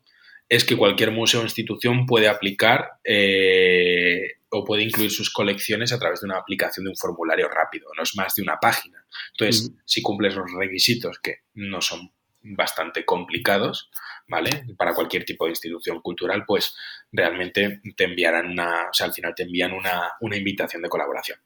es 0.48 0.64
que 0.64 0.76
cualquier 0.76 1.10
museo 1.10 1.40
o 1.40 1.42
institución 1.42 2.06
puede 2.06 2.28
aplicar 2.28 2.90
eh, 3.02 4.37
o 4.50 4.64
puede 4.64 4.82
incluir 4.82 5.10
sus 5.10 5.30
colecciones 5.32 5.92
a 5.92 5.98
través 5.98 6.20
de 6.20 6.26
una 6.26 6.38
aplicación 6.38 6.84
de 6.84 6.90
un 6.90 6.96
formulario 6.96 7.48
rápido, 7.48 7.88
no 7.96 8.02
es 8.02 8.16
más 8.16 8.34
de 8.34 8.42
una 8.42 8.58
página. 8.58 9.04
Entonces, 9.32 9.72
si 9.84 10.02
cumples 10.02 10.34
los 10.34 10.50
requisitos 10.52 11.18
que 11.18 11.42
no 11.54 11.80
son 11.80 12.12
bastante 12.42 13.04
complicados, 13.04 13.90
¿vale? 14.28 14.64
Para 14.76 14.94
cualquier 14.94 15.24
tipo 15.24 15.44
de 15.44 15.50
institución 15.50 16.00
cultural, 16.00 16.44
pues 16.46 16.74
realmente 17.12 17.80
te 17.96 18.04
enviarán 18.04 18.46
una, 18.46 18.88
o 18.90 18.92
sea, 18.92 19.06
al 19.06 19.12
final 19.12 19.34
te 19.34 19.42
envían 19.42 19.72
una, 19.72 20.36
invitación 20.36 20.82
de 20.82 20.88
colaboración. 20.88 21.38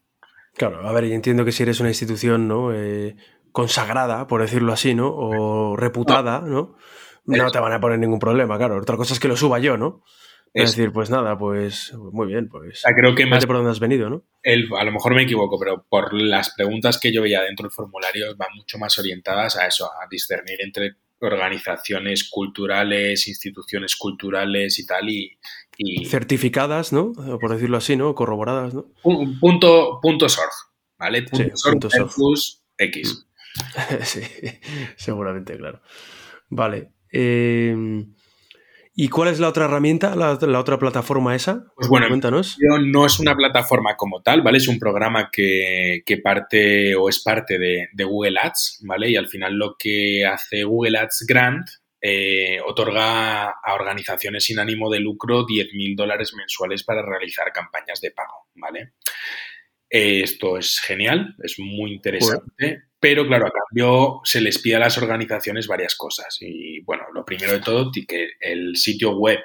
Claro, 0.55 0.87
a 0.87 0.91
ver, 0.93 1.05
y 1.05 1.13
entiendo 1.13 1.43
que 1.43 1.51
si 1.51 1.63
eres 1.63 1.79
una 1.79 1.89
institución, 1.89 2.47
¿no? 2.47 2.73
Eh, 2.73 3.15
consagrada, 3.51 4.27
por 4.27 4.41
decirlo 4.41 4.71
así, 4.71 4.93
¿no? 4.93 5.09
O 5.09 5.75
reputada, 5.75 6.41
¿no? 6.41 6.77
No 7.25 7.51
te 7.51 7.59
van 7.59 7.73
a 7.73 7.79
poner 7.79 7.99
ningún 7.99 8.19
problema, 8.19 8.57
claro. 8.57 8.77
Otra 8.77 8.97
cosa 8.97 9.13
es 9.13 9.19
que 9.19 9.27
lo 9.27 9.37
suba 9.37 9.59
yo, 9.59 9.77
¿no? 9.77 10.03
Es, 10.53 10.75
decir, 10.75 10.91
pues 10.91 11.09
nada, 11.09 11.35
pues 11.37 11.93
muy 11.93 12.27
bien, 12.27 12.47
pues. 12.47 12.83
creo 12.95 13.15
que 13.15 13.25
más 13.25 13.45
por 13.45 13.55
dónde 13.55 13.71
has 13.71 13.79
venido, 13.79 14.09
¿no? 14.09 14.23
El, 14.43 14.67
a 14.77 14.83
lo 14.83 14.91
mejor 14.91 15.15
me 15.15 15.23
equivoco, 15.23 15.57
pero 15.57 15.83
por 15.89 16.13
las 16.13 16.53
preguntas 16.53 16.99
que 16.99 17.11
yo 17.11 17.23
veía 17.23 17.41
dentro 17.41 17.63
del 17.63 17.71
formulario 17.71 18.35
van 18.37 18.49
mucho 18.55 18.77
más 18.77 18.97
orientadas 18.99 19.57
a 19.57 19.65
eso, 19.65 19.85
a 19.85 20.07
discernir 20.09 20.61
entre 20.61 20.97
organizaciones 21.19 22.29
culturales, 22.29 23.27
instituciones 23.27 23.95
culturales 23.95 24.77
y 24.77 24.85
tal, 24.85 25.09
y, 25.09 25.37
certificadas, 26.05 26.93
¿no? 26.93 27.13
Por 27.13 27.51
decirlo 27.51 27.77
así, 27.77 27.95
¿no? 27.95 28.13
Corroboradas, 28.13 28.75
¿no? 28.75 28.85
punto, 29.01 29.99
punto 30.01 30.29
sorg, 30.29 30.51
¿vale? 30.99 31.23
Punto, 31.23 31.89
sorg 31.89 32.11
X. 32.77 33.27
sí, 34.01 34.21
seguramente, 34.97 35.57
claro. 35.57 35.81
Vale. 36.49 36.91
Eh, 37.11 38.05
¿Y 38.95 39.09
cuál 39.09 39.29
es 39.29 39.39
la 39.39 39.49
otra 39.49 39.65
herramienta, 39.65 40.15
la, 40.15 40.59
otra 40.59 40.77
plataforma 40.77 41.35
esa? 41.35 41.65
Pues 41.75 41.87
bueno, 41.87 42.07
Cuéntanos. 42.09 42.57
no 42.59 43.05
es 43.07 43.19
una 43.19 43.35
plataforma 43.35 43.95
como 43.95 44.21
tal, 44.21 44.43
¿vale? 44.43 44.59
Es 44.59 44.67
un 44.67 44.77
programa 44.77 45.29
que, 45.31 46.03
parte 46.23 46.95
o 46.95 47.09
es 47.09 47.23
parte 47.23 47.57
de, 47.57 48.03
Google 48.03 48.39
Ads, 48.39 48.83
¿vale? 48.85 49.09
Y 49.09 49.15
al 49.15 49.27
final 49.27 49.55
lo 49.55 49.75
que 49.77 50.25
hace 50.25 50.63
Google 50.63 50.99
Ads 50.99 51.25
Grant 51.27 51.67
eh, 52.01 52.59
otorga 52.63 53.45
a 53.49 53.73
organizaciones 53.73 54.43
sin 54.43 54.59
ánimo 54.59 54.91
de 54.91 54.99
lucro 54.99 55.45
10.000 55.45 55.95
dólares 55.95 56.33
mensuales 56.35 56.83
para 56.83 57.01
realizar 57.01 57.51
campañas 57.51 57.99
de 57.99 58.11
pago, 58.11 58.47
¿vale? 58.55 58.93
esto 59.93 60.57
es 60.57 60.79
genial, 60.79 61.35
es 61.43 61.59
muy 61.59 61.93
interesante. 61.93 62.85
Pero 63.03 63.27
claro, 63.27 63.47
a 63.47 63.51
cambio 63.51 64.21
se 64.23 64.39
les 64.39 64.59
pide 64.59 64.77
a 64.77 64.79
las 64.79 64.97
organizaciones 64.97 65.67
varias 65.67 65.93
cosas. 65.93 66.37
Y 66.39 66.79
bueno, 66.85 67.03
lo 67.13 67.25
primero 67.25 67.51
de 67.51 67.59
todo, 67.59 67.91
que 68.07 68.29
el 68.39 68.77
sitio 68.77 69.17
web 69.17 69.39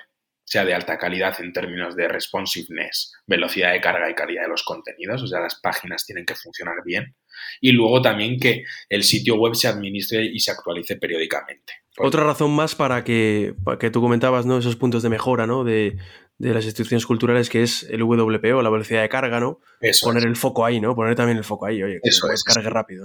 sea 0.45 0.65
de 0.65 0.75
alta 0.75 0.97
calidad 0.97 1.35
en 1.41 1.53
términos 1.53 1.97
de 1.97 2.07
responsiveness, 2.07 3.15
velocidad 3.27 3.73
de 3.73 3.81
carga 3.81 4.09
y 4.09 4.15
calidad 4.15 4.43
de 4.43 4.51
los 4.51 4.63
contenidos, 4.63 5.25
o 5.25 5.27
sea, 5.27 5.41
las 5.41 5.57
páginas 5.61 6.07
tienen 6.07 6.25
que 6.25 6.37
funcionar 6.37 6.77
bien. 6.85 7.17
Y 7.61 7.73
luego 7.73 8.01
también 8.01 8.39
que 8.39 8.63
el 8.89 9.03
sitio 9.03 9.35
web 9.35 9.57
se 9.57 9.67
administre 9.67 10.25
y 10.25 10.39
se 10.39 10.53
actualice 10.53 10.95
periódicamente. 10.95 11.73
Otra 11.99 12.23
razón 12.23 12.53
más 12.53 12.77
para 12.77 13.03
que, 13.03 13.55
que 13.81 13.91
tú 13.91 14.01
comentabas 14.01 14.47
¿no? 14.47 14.59
esos 14.59 14.77
puntos 14.77 15.03
de 15.03 15.09
mejora 15.09 15.49
¿no? 15.49 15.65
de, 15.65 15.97
las 16.39 16.65
instituciones 16.65 17.07
culturales, 17.07 17.51
que 17.51 17.65
es 17.65 17.83
el 17.91 18.05
WPO, 18.05 18.63
la 18.63 18.71
velocidad 18.71 19.03
de 19.03 19.09
carga, 19.09 19.41
¿no? 19.41 19.59
Poner 20.01 20.25
el 20.29 20.37
foco 20.37 20.65
ahí, 20.65 20.81
¿no? 20.81 20.95
Poner 20.95 21.17
también 21.17 21.39
el 21.39 21.45
foco 21.45 21.67
ahí, 21.67 21.83
oye, 21.83 21.99
que 22.01 22.11
Eso 22.11 22.29
descargue 22.29 22.71
rápido 22.71 23.03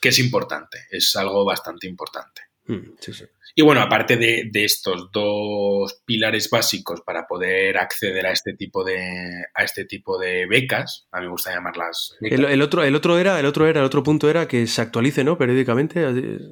que 0.00 0.08
es 0.08 0.18
importante, 0.18 0.86
es 0.90 1.14
algo 1.16 1.44
bastante 1.44 1.86
importante. 1.86 2.42
Mm, 2.66 2.94
sí, 3.00 3.12
sí. 3.12 3.24
Y 3.54 3.62
bueno, 3.62 3.80
aparte 3.80 4.16
de, 4.16 4.48
estos 4.54 5.10
dos 5.12 6.02
pilares 6.04 6.48
básicos 6.50 7.00
para 7.04 7.26
poder 7.26 7.78
acceder 7.78 8.26
a 8.26 8.32
este 8.32 8.54
tipo 8.54 8.84
de, 8.84 9.44
a 9.54 9.64
este 9.64 9.84
tipo 9.84 10.18
de 10.18 10.46
becas, 10.46 11.08
a 11.10 11.18
mí 11.18 11.26
me 11.26 11.32
gusta 11.32 11.52
llamarlas. 11.52 12.16
El, 12.20 12.62
otro, 12.62 12.84
el 12.84 12.94
otro 12.94 13.18
era, 13.18 13.40
el 13.40 13.46
otro 13.46 13.66
era, 13.66 13.80
el 13.80 13.86
otro 13.86 14.02
punto 14.02 14.30
era 14.30 14.46
que 14.46 14.66
se 14.66 14.80
actualice, 14.80 15.24
¿no? 15.24 15.36
Periódicamente. 15.36 16.00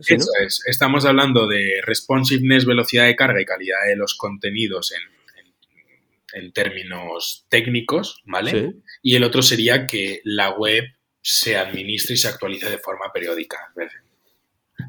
Eso 0.06 0.30
es. 0.44 0.62
Estamos 0.66 1.04
hablando 1.04 1.46
de 1.46 1.80
responsiveness, 1.84 2.66
velocidad 2.66 3.06
de 3.06 3.16
carga 3.16 3.40
y 3.40 3.44
calidad 3.44 3.86
de 3.86 3.96
los 3.96 4.14
contenidos 4.14 4.92
en, 4.92 6.42
en, 6.42 6.52
términos 6.52 7.46
técnicos, 7.48 8.22
¿vale? 8.24 8.74
Y 9.02 9.14
el 9.14 9.22
otro 9.22 9.42
sería 9.42 9.86
que 9.86 10.20
la 10.24 10.50
web 10.50 10.84
se 11.30 11.56
administre 11.56 12.14
y 12.14 12.16
se 12.16 12.28
actualice 12.28 12.70
de 12.70 12.78
forma 12.78 13.12
periódica, 13.12 13.70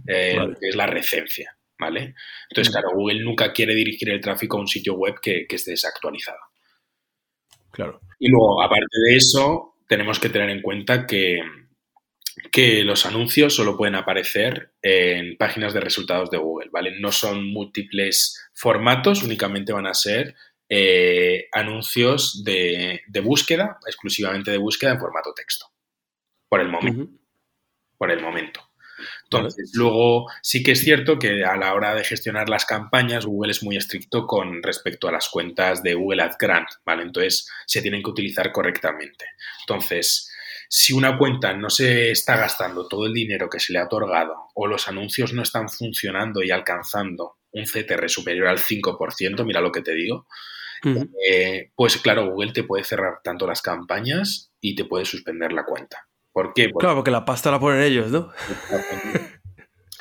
eh, 0.07 0.37
es 0.61 0.75
la 0.75 0.85
recencia, 0.85 1.53
¿vale? 1.77 2.15
Entonces, 2.49 2.71
claro, 2.71 2.91
Google 2.93 3.21
nunca 3.23 3.51
quiere 3.51 3.75
dirigir 3.75 4.09
el 4.09 4.21
tráfico 4.21 4.55
a 4.55 4.61
un 4.61 4.67
sitio 4.67 4.93
web 4.93 5.19
que, 5.21 5.45
que 5.47 5.57
esté 5.57 5.71
desactualizado. 5.71 6.39
Claro. 7.71 7.99
Y 8.19 8.29
luego, 8.29 8.63
aparte 8.63 8.85
de 9.05 9.17
eso, 9.17 9.75
tenemos 9.85 10.17
que 10.17 10.29
tener 10.29 10.49
en 10.49 10.61
cuenta 10.61 11.05
que, 11.05 11.41
que 12.53 12.85
los 12.85 13.05
anuncios 13.05 13.53
solo 13.53 13.75
pueden 13.75 13.95
aparecer 13.95 14.71
en 14.81 15.35
páginas 15.35 15.73
de 15.73 15.81
resultados 15.81 16.29
de 16.31 16.37
Google, 16.37 16.69
¿vale? 16.71 16.99
No 17.01 17.11
son 17.11 17.45
múltiples 17.51 18.49
formatos, 18.53 19.23
únicamente 19.23 19.73
van 19.73 19.87
a 19.87 19.93
ser 19.93 20.35
eh, 20.69 21.47
anuncios 21.51 22.43
de, 22.45 23.01
búsqueda, 23.23 23.77
exclusivamente 23.87 24.51
de 24.51 24.57
búsqueda 24.57 24.91
en 24.91 24.99
formato 24.99 25.33
texto, 25.33 25.65
por 26.49 26.61
el 26.61 26.69
momento. 26.69 27.11
Por 27.97 28.11
el 28.11 28.21
momento. 28.21 28.61
Entonces, 29.23 29.71
luego 29.75 30.27
sí 30.41 30.63
que 30.63 30.71
es 30.71 30.81
cierto 30.81 31.17
que 31.19 31.43
a 31.45 31.55
la 31.55 31.73
hora 31.73 31.95
de 31.95 32.03
gestionar 32.03 32.49
las 32.49 32.65
campañas, 32.65 33.25
Google 33.25 33.51
es 33.51 33.63
muy 33.63 33.77
estricto 33.77 34.27
con 34.27 34.61
respecto 34.61 35.07
a 35.07 35.11
las 35.11 35.29
cuentas 35.29 35.83
de 35.83 35.93
Google 35.93 36.23
Ad 36.23 36.33
Grant, 36.39 36.67
¿vale? 36.85 37.03
Entonces, 37.03 37.47
se 37.65 37.81
tienen 37.81 38.03
que 38.03 38.09
utilizar 38.09 38.51
correctamente. 38.51 39.25
Entonces, 39.61 40.31
si 40.67 40.93
una 40.93 41.17
cuenta 41.17 41.53
no 41.53 41.69
se 41.69 42.11
está 42.11 42.37
gastando 42.37 42.87
todo 42.87 43.05
el 43.05 43.13
dinero 43.13 43.49
que 43.49 43.59
se 43.59 43.73
le 43.73 43.79
ha 43.79 43.85
otorgado 43.85 44.35
o 44.53 44.67
los 44.67 44.87
anuncios 44.87 45.33
no 45.33 45.41
están 45.41 45.69
funcionando 45.69 46.43
y 46.43 46.51
alcanzando 46.51 47.37
un 47.51 47.65
CTR 47.65 48.09
superior 48.09 48.47
al 48.47 48.59
5%, 48.59 49.43
mira 49.45 49.61
lo 49.61 49.71
que 49.71 49.81
te 49.81 49.93
digo, 49.93 50.27
eh, 51.27 51.71
pues 51.75 51.97
claro, 51.97 52.29
Google 52.29 52.53
te 52.53 52.63
puede 52.63 52.83
cerrar 52.83 53.19
tanto 53.23 53.47
las 53.47 53.61
campañas 53.61 54.51
y 54.61 54.75
te 54.75 54.85
puede 54.85 55.05
suspender 55.05 55.51
la 55.51 55.65
cuenta. 55.65 56.08
¿Por 56.39 56.53
qué? 56.53 56.69
claro, 56.71 56.95
porque 56.95 57.11
la 57.11 57.25
pasta 57.25 57.51
la 57.51 57.59
ponen 57.59 57.81
ellos, 57.81 58.11
¿no? 58.11 58.31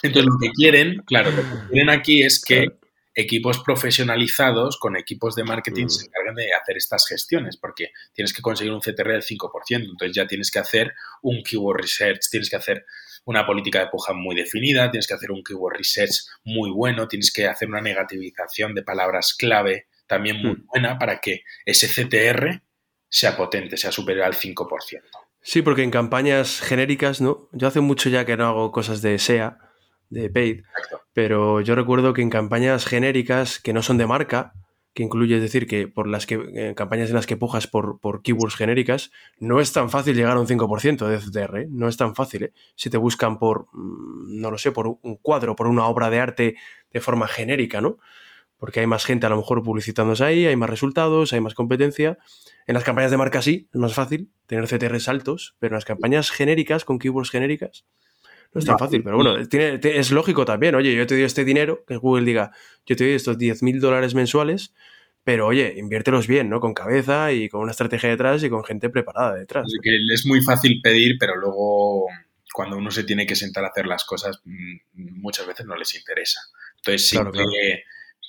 Entonces 0.03 0.24
lo 0.30 0.39
que 0.41 0.51
quieren, 0.51 1.03
claro, 1.05 1.32
lo 1.32 1.43
que 1.43 1.68
quieren 1.70 1.91
aquí 1.91 2.22
es 2.22 2.41
que 2.41 2.66
equipos 3.12 3.59
profesionalizados 3.64 4.78
con 4.78 4.97
equipos 4.97 5.34
de 5.34 5.43
marketing 5.43 5.86
mm. 5.86 5.91
se 5.91 6.07
encargan 6.07 6.36
de 6.36 6.53
hacer 6.53 6.76
estas 6.76 7.05
gestiones, 7.09 7.57
porque 7.57 7.91
tienes 8.12 8.32
que 8.32 8.41
conseguir 8.41 8.72
un 8.72 8.80
CTR 8.80 9.11
del 9.11 9.22
5%, 9.22 9.51
entonces 9.70 10.12
ya 10.14 10.28
tienes 10.28 10.53
que 10.53 10.61
hacer 10.61 10.95
un 11.22 11.43
keyword 11.43 11.80
research, 11.80 12.20
tienes 12.30 12.49
que 12.49 12.57
hacer 12.57 12.86
una 13.24 13.45
política 13.45 13.80
de 13.80 13.89
puja 13.89 14.12
muy 14.12 14.36
definida, 14.36 14.89
tienes 14.93 15.09
que 15.09 15.14
hacer 15.14 15.32
un 15.32 15.43
keyword 15.43 15.78
research 15.78 16.14
muy 16.45 16.70
bueno, 16.70 17.09
tienes 17.09 17.32
que 17.32 17.49
hacer 17.49 17.68
una 17.68 17.80
negativización 17.80 18.76
de 18.76 18.84
palabras 18.84 19.34
clave 19.36 19.89
también 20.07 20.41
muy 20.41 20.53
mm. 20.53 20.66
buena 20.66 20.99
para 20.99 21.18
que 21.18 21.43
ese 21.66 21.89
CTR 21.89 22.62
sea 23.09 23.36
potente, 23.36 23.76
sea 23.76 23.91
superior 23.91 24.26
al 24.26 24.34
5%. 24.34 25.03
Sí, 25.41 25.62
porque 25.62 25.82
en 25.82 25.91
campañas 25.91 26.61
genéricas, 26.61 27.20
¿no? 27.20 27.49
Yo 27.53 27.68
hace 27.68 27.80
mucho 27.80 28.11
ya 28.11 28.24
que 28.24 28.36
no 28.36 28.47
hago 28.47 28.72
cosas 28.72 29.03
de 29.03 29.18
SEA, 29.18 29.59
de 30.11 30.30
paid. 30.30 30.62
Pero 31.12 31.61
yo 31.61 31.74
recuerdo 31.74 32.12
que 32.12 32.22
en 32.22 32.30
campañas 32.30 32.86
genéricas 32.86 33.59
que 33.59 33.72
no 33.72 33.82
son 33.82 33.99
de 33.99 34.07
marca, 34.07 34.53
que 34.95 35.05
incluye, 35.05 35.36
es 35.36 35.43
decir, 35.43 35.68
que 35.68 35.86
por 35.86 36.09
las 36.09 36.26
que 36.26 36.34
en 36.34 36.74
campañas 36.74 37.09
en 37.09 37.14
las 37.14 37.26
que 37.26 37.36
pujas 37.36 37.68
por, 37.68 38.01
por 38.01 38.22
keywords 38.22 38.57
genéricas, 38.57 39.12
no 39.39 39.61
es 39.61 39.72
tan 39.72 39.91
fácil 39.91 40.16
llegar 40.16 40.36
a 40.36 40.41
un 40.41 40.49
5% 40.49 41.07
de 41.07 41.18
CTR, 41.18 41.61
¿eh? 41.61 41.66
no 41.70 41.89
es 41.89 41.97
tan 41.97 42.16
fácil. 42.16 42.45
¿eh? 42.45 42.53
Si 42.74 42.91
te 42.91 42.97
buscan 42.97 43.39
por, 43.39 43.68
mm, 43.72 44.41
no 44.41 44.51
lo 44.51 44.59
sé, 44.59 44.72
por 44.72 44.89
un 44.89 45.16
cuadro, 45.22 45.55
por 45.55 45.68
una 45.68 45.86
obra 45.86 46.11
de 46.11 46.18
arte 46.18 46.57
de 46.93 47.01
forma 47.01 47.28
genérica, 47.28 47.80
¿no? 47.80 47.99
Porque 48.57 48.80
hay 48.80 48.89
más 48.89 49.05
gente 49.05 49.26
a 49.26 49.28
lo 49.28 49.36
mejor 49.36 49.62
publicitándose 49.62 50.24
ahí, 50.24 50.47
hay 50.47 50.57
más 50.57 50.68
resultados, 50.68 51.32
hay 51.32 51.41
más 51.41 51.55
competencia. 51.55 52.18
En 52.68 52.74
las 52.74 52.84
campañas 52.84 53.10
de 53.10 53.16
marca 53.16 53.40
sí, 53.40 53.66
es 53.72 53.80
más 53.80 53.94
fácil 53.94 54.30
tener 54.46 54.66
CTRs 54.66 55.08
altos, 55.08 55.56
pero 55.58 55.72
en 55.72 55.76
las 55.76 55.86
campañas 55.86 56.30
genéricas, 56.30 56.84
con 56.84 56.98
keywords 56.98 57.30
genéricas, 57.30 57.86
no 58.52 58.58
es 58.58 58.66
tan 58.66 58.78
fácil, 58.78 59.02
pero 59.02 59.16
bueno, 59.16 59.36
es 59.38 60.10
lógico 60.10 60.44
también. 60.44 60.74
Oye, 60.74 60.94
yo 60.94 61.06
te 61.06 61.14
doy 61.14 61.24
este 61.24 61.46
dinero, 61.46 61.82
que 61.86 61.96
Google 61.96 62.26
diga, 62.26 62.52
yo 62.84 62.94
te 62.94 63.04
doy 63.04 63.14
estos 63.14 63.38
10 63.38 63.62
mil 63.62 63.80
dólares 63.80 64.14
mensuales, 64.14 64.74
pero 65.24 65.46
oye, 65.46 65.74
inviértelos 65.78 66.26
bien, 66.26 66.50
¿no? 66.50 66.60
Con 66.60 66.74
cabeza 66.74 67.32
y 67.32 67.48
con 67.48 67.62
una 67.62 67.70
estrategia 67.70 68.10
detrás 68.10 68.44
y 68.44 68.50
con 68.50 68.62
gente 68.64 68.90
preparada 68.90 69.34
detrás. 69.34 69.66
Es 70.12 70.26
muy 70.26 70.42
fácil 70.42 70.80
pedir, 70.82 71.16
pero 71.18 71.36
luego 71.36 72.06
cuando 72.52 72.76
uno 72.76 72.90
se 72.90 73.04
tiene 73.04 73.26
que 73.26 73.34
sentar 73.34 73.64
a 73.64 73.68
hacer 73.68 73.86
las 73.86 74.04
cosas, 74.04 74.42
mm, 74.44 74.76
muchas 74.94 75.46
veces 75.46 75.64
no 75.64 75.74
les 75.74 75.94
interesa. 75.94 76.40
Entonces 76.76 77.08
sí 77.08 77.18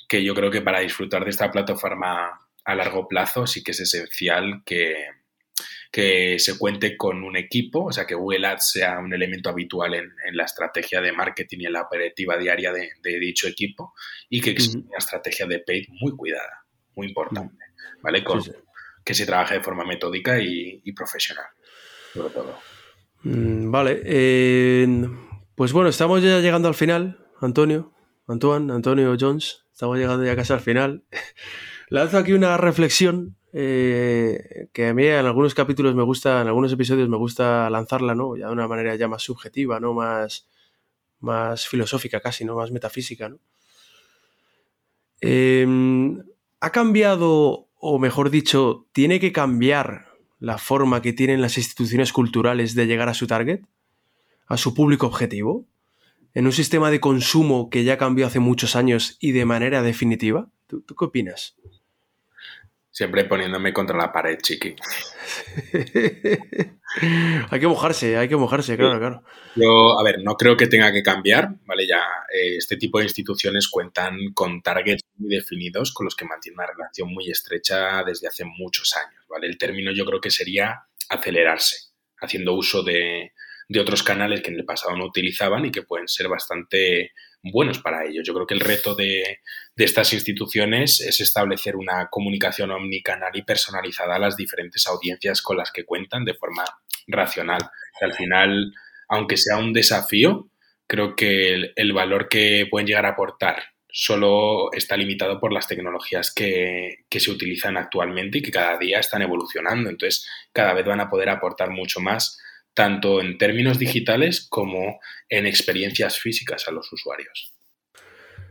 que 0.07 0.23
yo 0.23 0.33
creo 0.33 0.49
que 0.49 0.61
para 0.61 0.79
disfrutar 0.79 1.25
de 1.25 1.29
esta 1.29 1.51
plataforma 1.51 2.48
a 2.69 2.75
largo 2.75 3.07
plazo 3.07 3.47
sí 3.47 3.63
que 3.63 3.71
es 3.71 3.79
esencial 3.79 4.61
que, 4.65 4.95
que 5.91 6.37
se 6.37 6.57
cuente 6.57 6.95
con 6.95 7.23
un 7.23 7.35
equipo, 7.35 7.85
o 7.85 7.91
sea, 7.91 8.05
que 8.05 8.13
Google 8.13 8.45
Ads 8.47 8.71
sea 8.71 8.99
un 8.99 9.13
elemento 9.13 9.49
habitual 9.49 9.95
en, 9.95 10.11
la 10.33 10.45
estrategia 10.45 11.01
de 11.01 11.11
marketing 11.11 11.57
y 11.61 11.65
en 11.65 11.73
la 11.73 11.81
operativa 11.81 12.37
diaria 12.37 12.71
de, 12.71 13.19
dicho 13.19 13.47
equipo 13.47 13.93
y 14.29 14.39
que 14.39 14.51
exista 14.51 14.77
una 14.77 14.97
estrategia 14.99 15.47
de 15.47 15.59
paid 15.59 15.87
muy 15.99 16.15
cuidada, 16.15 16.65
muy 16.95 17.07
importante, 17.07 17.57
¿vale? 18.03 18.23
Que 19.03 19.13
se 19.15 19.25
trabaje 19.25 19.55
de 19.55 19.63
forma 19.63 19.83
metódica 19.83 20.39
y, 20.39 20.91
profesional, 20.93 21.47
sobre 22.13 22.33
todo. 22.33 22.59
Mm, 23.23 23.71
vale, 23.71 24.01
eh, 24.05 24.87
pues 25.55 25.73
bueno, 25.73 25.89
estamos 25.89 26.21
ya 26.21 26.39
llegando 26.39 26.67
al 26.67 26.75
final, 26.75 27.25
Antonio, 27.41 27.93
Antoine, 28.27 28.71
Antonio 28.71 29.17
Jones, 29.19 29.65
estamos 29.71 29.97
llegando 29.97 30.23
ya 30.23 30.35
casi 30.35 30.53
al 30.53 30.61
final. 30.61 31.03
Lanzo 31.89 32.19
aquí 32.19 32.33
una 32.33 32.55
reflexión 32.57 33.35
eh, 33.51 34.67
que 34.73 34.87
a 34.87 34.93
mí 34.93 35.07
en 35.07 35.25
algunos 35.25 35.55
capítulos 35.55 35.95
me 35.95 36.03
gusta, 36.03 36.41
en 36.41 36.47
algunos 36.47 36.71
episodios 36.71 37.09
me 37.09 37.17
gusta 37.17 37.69
lanzarla, 37.69 38.13
¿no? 38.13 38.35
Ya 38.37 38.47
de 38.47 38.53
una 38.53 38.67
manera 38.67 38.95
ya 38.95 39.07
más 39.07 39.23
subjetiva, 39.23 39.79
¿no? 39.79 39.93
Más, 39.93 41.67
filosófica 41.67 42.21
casi, 42.21 42.45
¿no? 42.45 42.55
Más 42.55 42.71
metafísica, 42.71 43.29
¿no? 43.29 43.39
Em, 45.21 46.23
¿Ha 46.61 46.71
cambiado, 46.71 47.69
o 47.79 47.99
mejor 47.99 48.29
dicho, 48.29 48.87
tiene 48.91 49.19
que 49.19 49.31
cambiar 49.31 50.09
la 50.39 50.57
forma 50.57 51.01
que 51.01 51.13
tienen 51.13 51.41
las 51.41 51.57
instituciones 51.57 52.13
culturales 52.13 52.75
de 52.75 52.85
llegar 52.85 53.09
a 53.09 53.13
su 53.13 53.27
target? 53.27 53.61
¿A 54.47 54.57
su 54.57 54.73
público 54.73 55.07
objetivo? 55.07 55.65
¿En 56.33 56.45
un 56.45 56.51
sistema 56.51 56.91
de 56.91 56.99
consumo 56.99 57.69
que 57.69 57.83
ya 57.83 57.97
cambió 57.97 58.27
hace 58.27 58.39
muchos 58.39 58.75
años 58.75 59.17
y 59.19 59.31
de 59.31 59.45
manera 59.45 59.81
definitiva? 59.81 60.49
¿Tú, 60.67 60.81
tú 60.81 60.95
qué 60.95 61.05
opinas? 61.05 61.55
Siempre 62.99 63.23
poniéndome 63.23 63.71
contra 63.71 63.97
la 63.97 64.11
pared, 64.11 64.37
chiqui. 64.41 64.75
hay 67.49 67.59
que 67.61 67.67
mojarse, 67.67 68.17
hay 68.17 68.27
que 68.27 68.35
mojarse, 68.35 68.75
claro, 68.75 68.99
claro. 68.99 69.23
Yo, 69.55 69.97
a 69.97 70.03
ver, 70.03 70.21
no 70.21 70.35
creo 70.35 70.57
que 70.57 70.67
tenga 70.67 70.91
que 70.91 71.01
cambiar, 71.01 71.47
¿vale? 71.65 71.87
Ya 71.87 72.01
eh, 72.33 72.57
este 72.57 72.75
tipo 72.75 72.97
de 72.97 73.05
instituciones 73.05 73.69
cuentan 73.69 74.33
con 74.33 74.61
targets 74.61 75.01
muy 75.15 75.33
definidos 75.33 75.93
con 75.93 76.03
los 76.03 76.17
que 76.17 76.25
mantienen 76.25 76.59
una 76.59 76.67
relación 76.67 77.13
muy 77.13 77.31
estrecha 77.31 78.03
desde 78.03 78.27
hace 78.27 78.43
muchos 78.43 78.93
años, 78.97 79.23
¿vale? 79.29 79.47
El 79.47 79.57
término 79.57 79.93
yo 79.93 80.03
creo 80.03 80.19
que 80.19 80.29
sería 80.29 80.83
acelerarse, 81.07 81.93
haciendo 82.19 82.53
uso 82.53 82.83
de, 82.83 83.31
de 83.69 83.79
otros 83.79 84.03
canales 84.03 84.41
que 84.41 84.51
en 84.51 84.57
el 84.57 84.65
pasado 84.65 84.97
no 84.97 85.05
utilizaban 85.05 85.65
y 85.65 85.71
que 85.71 85.83
pueden 85.83 86.09
ser 86.09 86.27
bastante 86.27 87.13
buenos 87.43 87.79
para 87.79 88.05
ello. 88.05 88.21
Yo 88.23 88.33
creo 88.33 88.47
que 88.47 88.53
el 88.53 88.59
reto 88.59 88.95
de, 88.95 89.39
estas 89.75 90.13
instituciones 90.13 90.99
es 90.99 91.19
establecer 91.19 91.75
una 91.75 92.07
comunicación 92.09 92.71
omnicanal 92.71 93.31
y 93.33 93.43
personalizada 93.43 94.15
a 94.15 94.19
las 94.19 94.35
diferentes 94.35 94.85
audiencias 94.87 95.41
con 95.41 95.57
las 95.57 95.71
que 95.71 95.85
cuentan 95.85 96.25
de 96.25 96.33
forma 96.33 96.65
racional. 97.07 97.61
al 98.01 98.13
final, 98.13 98.73
aunque 99.07 99.37
sea 99.37 99.57
un 99.57 99.73
desafío, 99.73 100.49
creo 100.87 101.15
que 101.15 101.71
el, 101.75 101.93
valor 101.93 102.29
que 102.29 102.67
pueden 102.69 102.87
llegar 102.87 103.05
a 103.05 103.09
aportar 103.09 103.63
solo 103.91 104.71
está 104.73 104.95
limitado 104.97 105.39
por 105.39 105.51
las 105.51 105.67
tecnologías 105.67 106.31
que, 106.33 107.05
que, 107.09 107.19
se 107.19 107.31
utilizan 107.31 107.77
actualmente 107.77 108.37
y 108.37 108.41
que 108.41 108.51
cada 108.51 108.77
día 108.77 108.99
están 108.99 109.21
evolucionando. 109.21 109.89
Entonces, 109.89 110.27
cada 110.53 110.73
vez 110.73 110.85
van 110.85 110.99
a 110.99 111.09
poder 111.09 111.29
aportar 111.29 111.71
mucho 111.71 111.99
más 111.99 112.39
tanto 112.73 113.21
en 113.21 113.37
términos 113.37 113.79
digitales 113.79 114.47
como 114.49 114.99
en 115.29 115.45
experiencias 115.45 116.19
físicas 116.19 116.67
a 116.67 116.71
los 116.71 116.91
usuarios. 116.91 117.53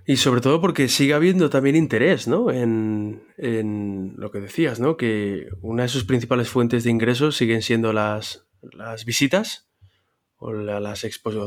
Y 0.06 0.16
sobre 0.16 0.40
todo 0.40 0.60
porque 0.60 0.88
sigue 0.88 1.12
habiendo 1.12 1.50
también 1.50 1.76
interés, 1.76 2.28
¿no? 2.28 2.50
En, 2.50 3.22
lo 4.16 4.30
que 4.30 4.40
decías, 4.40 4.80
¿no? 4.80 4.96
Que 4.96 5.48
una 5.60 5.82
de 5.82 5.90
sus 5.90 6.04
principales 6.04 6.48
fuentes 6.48 6.84
de 6.84 6.90
ingresos 6.90 7.36
siguen 7.36 7.60
siendo 7.60 7.92
las, 7.92 8.46
las 8.72 9.04
visitas 9.04 9.68
o 10.38 10.52
las 10.52 11.00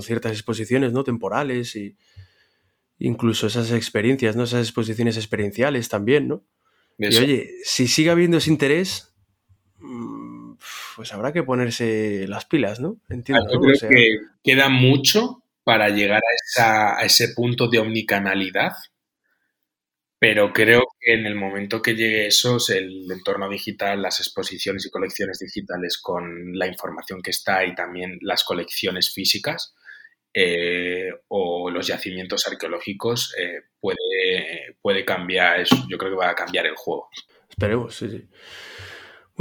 ciertas 0.04 0.34
exposiciones, 0.34 0.94
¿no? 0.94 1.04
Temporales 1.04 1.76
y 1.76 1.98
incluso 3.00 3.48
esas 3.48 3.72
experiencias, 3.72 4.36
¿no? 4.36 4.44
Esas 4.44 4.68
exposiciones 4.68 5.18
experienciales 5.18 5.90
también, 5.90 6.28
¿no? 6.28 6.46
Y 7.00 7.18
oye, 7.18 7.50
si 7.64 7.88
sigue 7.88 8.12
habiendo 8.12 8.38
ese 8.38 8.52
interés, 8.52 9.12
pues 10.96 11.14
habrá 11.14 11.34
que 11.34 11.44
ponerse 11.44 12.26
las 12.28 12.46
pilas, 12.46 12.80
¿no? 12.80 13.00
Entiendo. 13.10 13.48
Yo 13.52 13.60
creo 13.60 13.90
que 13.90 14.18
queda 14.44 14.70
mucho 14.70 15.44
para 15.64 15.90
llegar 15.90 16.22
a, 16.58 17.04
ese 17.04 17.30
punto 17.36 17.68
de 17.68 17.80
omnicanalidad 17.80 18.72
Pero 20.20 20.54
creo 20.54 20.84
que 21.00 21.14
en 21.14 21.26
el 21.26 21.36
momento 21.36 21.82
que 21.82 21.96
llegue 21.96 22.28
eso, 22.28 22.58
el 22.70 23.12
entorno 23.12 23.50
digital, 23.50 24.02
las 24.02 24.20
exposiciones 24.20 24.86
y 24.86 24.92
colecciones 24.92 25.40
digitales 25.40 25.98
con 26.00 26.58
la 26.58 26.68
información 26.68 27.22
que 27.22 27.32
está 27.32 27.66
y 27.66 27.74
también 27.74 28.20
las 28.22 28.44
colecciones 28.44 29.12
físicas 29.12 29.74
eh, 30.34 31.10
o 31.28 31.70
los 31.70 31.88
yacimientos 31.88 32.48
arqueológicos 32.48 33.36
eh, 33.38 33.64
puede, 33.80 34.78
puede 34.82 35.04
cambiar, 35.04 35.60
eso. 35.60 35.76
yo 35.90 35.98
creo 35.98 36.12
que 36.12 36.18
va 36.18 36.30
a 36.30 36.36
cambiar 36.36 36.68
el 36.68 36.76
juego. 36.76 37.10
Esperemos, 37.50 37.96
sí, 37.96 38.10
sí. 38.10 38.30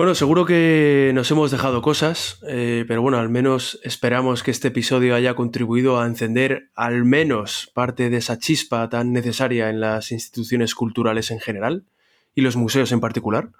Bueno, 0.00 0.14
seguro 0.14 0.46
que 0.46 1.10
nos 1.12 1.30
hemos 1.30 1.50
dejado 1.50 1.82
cosas, 1.82 2.40
eh, 2.48 2.86
pero 2.88 3.02
bueno, 3.02 3.18
al 3.18 3.28
menos 3.28 3.78
esperamos 3.84 4.42
que 4.42 4.50
este 4.50 4.68
episodio 4.68 5.14
haya 5.14 5.34
contribuido 5.34 6.00
a 6.00 6.06
encender 6.06 6.70
al 6.74 7.04
menos 7.04 7.70
parte 7.74 8.08
de 8.08 8.16
esa 8.16 8.38
chispa 8.38 8.88
tan 8.88 9.12
necesaria 9.12 9.68
en 9.68 9.78
las 9.78 10.10
instituciones 10.10 10.74
culturales 10.74 11.30
en 11.30 11.38
general 11.38 11.84
y 12.34 12.40
los 12.40 12.56
museos 12.56 12.92
en 12.92 13.00
particular. 13.00 13.50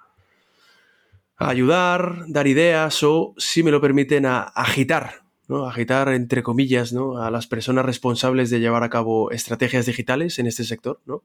A 1.37 1.49
ayudar, 1.49 2.23
dar 2.27 2.47
ideas 2.47 3.03
o, 3.03 3.35
si 3.37 3.61
me 3.61 3.69
lo 3.69 3.79
permiten, 3.79 4.25
a 4.25 4.41
agitar, 4.41 5.21
¿no? 5.47 5.67
agitar 5.67 6.09
entre 6.09 6.41
comillas 6.41 6.91
¿no? 6.91 7.21
a 7.21 7.29
las 7.29 7.45
personas 7.45 7.85
responsables 7.85 8.49
de 8.49 8.59
llevar 8.59 8.81
a 8.81 8.89
cabo 8.89 9.29
estrategias 9.29 9.85
digitales 9.85 10.39
en 10.39 10.47
este 10.47 10.63
sector. 10.63 11.01
¿no? 11.05 11.21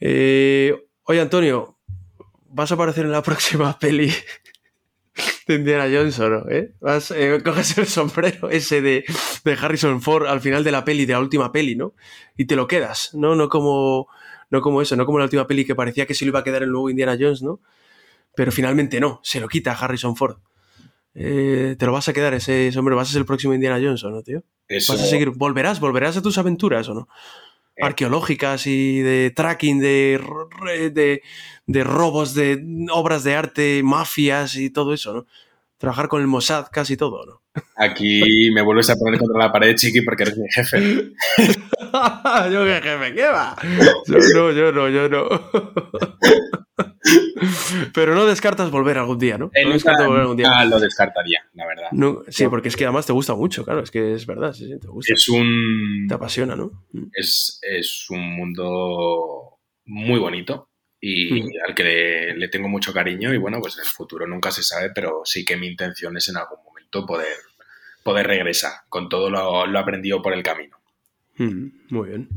Eh, 0.00 0.86
oye, 1.02 1.20
Antonio, 1.20 1.76
vas 2.54 2.70
a 2.70 2.74
aparecer 2.74 3.04
en 3.04 3.12
la 3.12 3.22
próxima 3.30 3.78
peli 3.78 4.12
de 5.46 5.54
Indiana 5.54 5.84
Jones 5.84 6.18
o 6.20 6.28
no, 6.28 6.50
¿eh? 6.50 6.72
Vas, 6.80 7.10
eh, 7.10 7.40
coges 7.44 7.76
el 7.78 7.86
sombrero 7.86 8.50
ese 8.50 8.80
de, 8.80 9.04
de, 9.44 9.52
Harrison 9.52 10.00
Ford 10.00 10.26
al 10.26 10.40
final 10.40 10.64
de 10.64 10.72
la 10.72 10.84
peli, 10.84 11.06
de 11.06 11.12
la 11.12 11.20
última 11.20 11.52
peli, 11.52 11.76
¿no? 11.76 11.94
Y 12.36 12.46
te 12.46 12.56
lo 12.56 12.66
quedas, 12.66 13.10
¿no? 13.14 13.34
No 13.34 13.48
como, 13.48 14.08
no 14.50 14.60
como 14.60 14.82
eso, 14.82 14.96
no 14.96 15.06
como 15.06 15.18
la 15.18 15.24
última 15.24 15.46
peli 15.46 15.64
que 15.64 15.74
parecía 15.74 16.06
que 16.06 16.14
se 16.14 16.24
lo 16.24 16.30
iba 16.30 16.40
a 16.40 16.44
quedar 16.44 16.62
el 16.62 16.70
nuevo 16.70 16.90
Indiana 16.90 17.16
Jones, 17.18 17.42
¿no? 17.42 17.60
Pero 18.34 18.50
finalmente 18.50 18.98
no, 18.98 19.20
se 19.22 19.40
lo 19.40 19.48
quita 19.48 19.72
Harrison 19.72 20.16
Ford. 20.16 20.38
Eh, 21.14 21.76
te 21.78 21.86
lo 21.86 21.92
vas 21.92 22.08
a 22.08 22.12
quedar 22.12 22.34
ese 22.34 22.72
sombrero, 22.72 22.96
vas 22.96 23.08
a 23.08 23.12
ser 23.12 23.20
el 23.20 23.26
próximo 23.26 23.54
Indiana 23.54 23.76
Jones 23.76 24.02
o 24.02 24.10
no, 24.10 24.22
tío. 24.22 24.42
Vas 24.68 24.90
a 24.90 24.96
seguir, 24.96 25.30
volverás, 25.30 25.78
volverás 25.78 26.16
a 26.16 26.22
tus 26.22 26.38
aventuras 26.38 26.88
o 26.88 26.94
no. 26.94 27.08
Eh. 27.76 27.84
arqueológicas 27.84 28.68
y 28.68 29.00
de 29.00 29.32
tracking, 29.34 29.80
de, 29.80 30.20
de, 30.92 31.22
de, 31.66 31.84
robos 31.84 32.34
de 32.34 32.64
obras 32.92 33.24
de 33.24 33.34
arte, 33.34 33.82
mafias 33.82 34.54
y 34.54 34.70
todo 34.70 34.94
eso, 34.94 35.12
¿no? 35.12 35.26
Trabajar 35.78 36.06
con 36.06 36.20
el 36.20 36.28
Mossad, 36.28 36.66
casi 36.70 36.96
todo, 36.96 37.26
¿no? 37.26 37.42
Aquí 37.76 38.50
me 38.52 38.62
vuelves 38.62 38.90
a 38.90 38.96
poner 38.96 39.18
contra 39.18 39.38
la 39.38 39.52
pared, 39.52 39.74
chiqui, 39.74 40.02
porque 40.02 40.22
eres 40.22 40.38
mi 40.38 40.48
jefe. 40.50 41.12
yo 42.52 42.64
qué 42.64 42.80
jefe, 42.82 43.14
¿qué 43.14 43.26
va? 43.26 43.56
Yo 44.06 44.18
no, 44.34 44.52
yo 44.52 44.72
no, 44.72 44.88
yo 44.88 45.08
no. 45.08 45.28
Pero 47.92 48.14
no 48.14 48.26
descartas 48.26 48.70
volver 48.70 48.98
algún 48.98 49.18
día, 49.18 49.36
¿no? 49.36 49.50
no 49.64 49.72
descartas 49.72 50.06
volver 50.06 50.22
algún 50.22 50.36
día. 50.36 50.64
lo 50.64 50.80
descartaría, 50.80 51.44
la 51.54 51.66
verdad. 51.66 52.22
sí, 52.28 52.46
porque 52.48 52.68
es 52.68 52.76
que 52.76 52.84
además 52.84 53.06
te 53.06 53.12
gusta 53.12 53.34
mucho, 53.34 53.64
claro, 53.64 53.82
es 53.82 53.90
que 53.90 54.14
es 54.14 54.26
verdad, 54.26 54.52
sí, 54.52 54.78
te 54.80 54.88
gusta. 54.88 55.12
Es 55.12 55.28
un... 55.28 56.06
Te 56.08 56.14
apasiona, 56.14 56.56
¿no? 56.56 56.86
Mm. 56.92 57.04
Es, 57.12 57.58
es 57.62 58.06
un 58.10 58.36
mundo 58.36 59.58
muy 59.86 60.18
bonito 60.18 60.70
y 61.00 61.42
mm. 61.42 61.48
al 61.68 61.74
que 61.74 62.34
le, 62.36 62.48
tengo 62.48 62.68
mucho 62.68 62.92
cariño 62.92 63.34
y 63.34 63.38
bueno, 63.38 63.60
pues 63.60 63.76
en 63.76 63.82
el 63.82 63.88
futuro 63.88 64.26
nunca 64.26 64.50
se 64.50 64.62
sabe, 64.62 64.90
pero 64.94 65.22
sí 65.24 65.44
que 65.44 65.56
mi 65.56 65.66
intención 65.66 66.16
es 66.16 66.28
en 66.28 66.38
algún 66.38 66.64
momento 66.64 67.04
poder, 67.04 67.36
poder 68.02 68.26
regresar 68.26 68.72
con 68.88 69.08
todo 69.08 69.28
lo, 69.28 69.66
lo 69.66 69.78
aprendido 69.78 70.22
por 70.22 70.32
el 70.32 70.42
camino. 70.42 70.78
Mm, 71.36 71.66
muy 71.90 72.08
bien. 72.08 72.28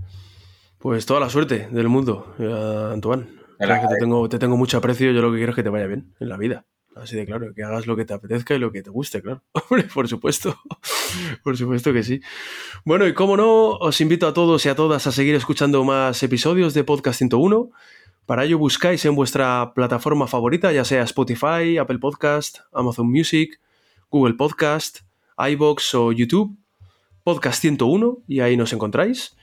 Pues 0.80 1.06
toda 1.06 1.20
la 1.20 1.30
suerte 1.30 1.68
del 1.72 1.88
mundo, 1.88 2.36
eh, 2.40 2.94
Antoine 3.60 3.82
que 3.82 3.88
te 3.88 4.00
tengo, 4.00 4.30
te 4.30 4.40
tengo 4.40 4.58
mucho 4.58 4.78
aprecio, 4.78 5.12
yo 5.12 5.22
lo 5.22 5.32
que 5.32 5.38
quiero 5.38 5.52
es 5.52 5.56
que 5.56 5.64
te 5.64 5.70
vaya 5.70 5.88
bien 5.88 6.14
en 6.20 6.30
la 6.30 6.38
vida. 6.38 6.66
Así 7.02 7.16
de 7.16 7.26
claro, 7.26 7.54
que 7.54 7.64
hagas 7.64 7.86
lo 7.86 7.96
que 7.96 8.06
te 8.06 8.14
apetezca 8.14 8.56
y 8.56 8.60
lo 8.60 8.72
que 8.72 8.82
te 8.82 8.90
guste, 8.90 9.22
claro. 9.22 9.44
Hombre, 9.70 9.84
por 9.94 10.08
supuesto. 10.08 10.58
por 11.44 11.58
supuesto 11.58 11.94
que 11.94 12.04
sí. 12.04 12.22
Bueno, 12.86 13.08
y 13.08 13.14
como 13.14 13.38
no, 13.38 13.70
os 13.72 14.02
invito 14.02 14.28
a 14.28 14.34
todos 14.34 14.66
y 14.66 14.70
a 14.70 14.76
todas 14.76 15.06
a 15.08 15.12
seguir 15.12 15.36
escuchando 15.36 15.84
más 15.84 16.22
episodios 16.24 16.74
de 16.74 16.84
Podcast 16.84 17.20
101. 17.20 17.70
Para 18.26 18.44
ello 18.44 18.58
buscáis 18.58 19.06
en 19.06 19.16
vuestra 19.16 19.74
plataforma 19.74 20.28
favorita, 20.28 20.72
ya 20.72 20.84
sea 20.84 21.04
Spotify, 21.04 21.78
Apple 21.78 22.00
Podcast, 22.00 22.60
Amazon 22.74 23.10
Music, 23.10 23.60
Google 24.10 24.34
Podcast, 24.34 25.00
iBox 25.38 25.96
o 25.96 26.12
YouTube, 26.12 26.58
Podcast 27.24 27.62
101, 27.62 28.24
y 28.28 28.42
ahí 28.42 28.58
nos 28.58 28.74
encontráis. 28.74 29.38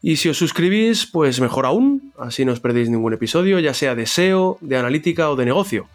Y 0.00 0.16
si 0.16 0.28
os 0.28 0.36
suscribís, 0.36 1.06
pues 1.06 1.40
mejor 1.40 1.66
aún, 1.66 2.07
así 2.18 2.44
no 2.44 2.52
os 2.52 2.60
perdéis 2.60 2.90
ningún 2.90 3.12
episodio, 3.12 3.58
ya 3.58 3.74
sea 3.74 3.94
de 3.94 4.06
SEO, 4.06 4.58
de 4.60 4.76
analítica 4.76 5.30
o 5.30 5.36
de 5.36 5.44
negocio. 5.44 5.88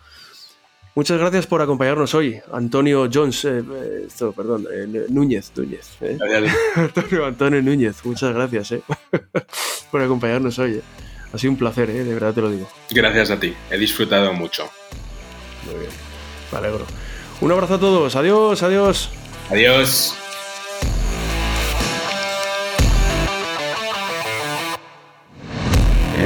Muchas 0.95 1.17
gracias 1.17 1.47
por 1.47 1.59
acompañarnos 1.61 2.13
hoy, 2.13 2.39
Antonio 2.51 3.09
Jones, 3.11 3.45
eh, 3.45 3.63
eh, 3.67 4.07
perdón, 4.35 4.67
eh, 4.71 5.07
Núñez, 5.09 5.51
Núñez. 5.55 5.97
Antonio, 6.75 7.25
Antonio 7.25 7.61
Núñez, 7.63 8.05
muchas 8.05 8.33
gracias 8.33 8.75
por 9.91 10.01
acompañarnos 10.01 10.59
hoy. 10.59 10.81
Ha 11.33 11.37
sido 11.39 11.51
un 11.51 11.57
placer, 11.57 11.91
de 11.91 12.13
verdad 12.13 12.33
te 12.33 12.41
lo 12.41 12.51
digo. 12.51 12.69
Gracias 12.91 13.31
a 13.31 13.39
ti, 13.39 13.55
he 13.71 13.77
disfrutado 13.79 14.33
mucho. 14.33 14.69
Muy 15.65 15.79
bien, 15.79 15.91
me 16.51 16.57
alegro. 16.59 16.85
Un 17.41 17.51
abrazo 17.51 17.73
a 17.73 17.79
todos, 17.79 18.15
adiós, 18.15 18.61
adiós. 18.61 19.09
Adiós. 19.49 20.22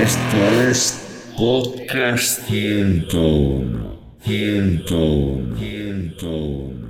Esto 0.02 0.38
es 0.70 1.34
Podcast 1.36 2.48
101. 2.48 3.98
101. 4.22 5.58
101. 5.58 6.87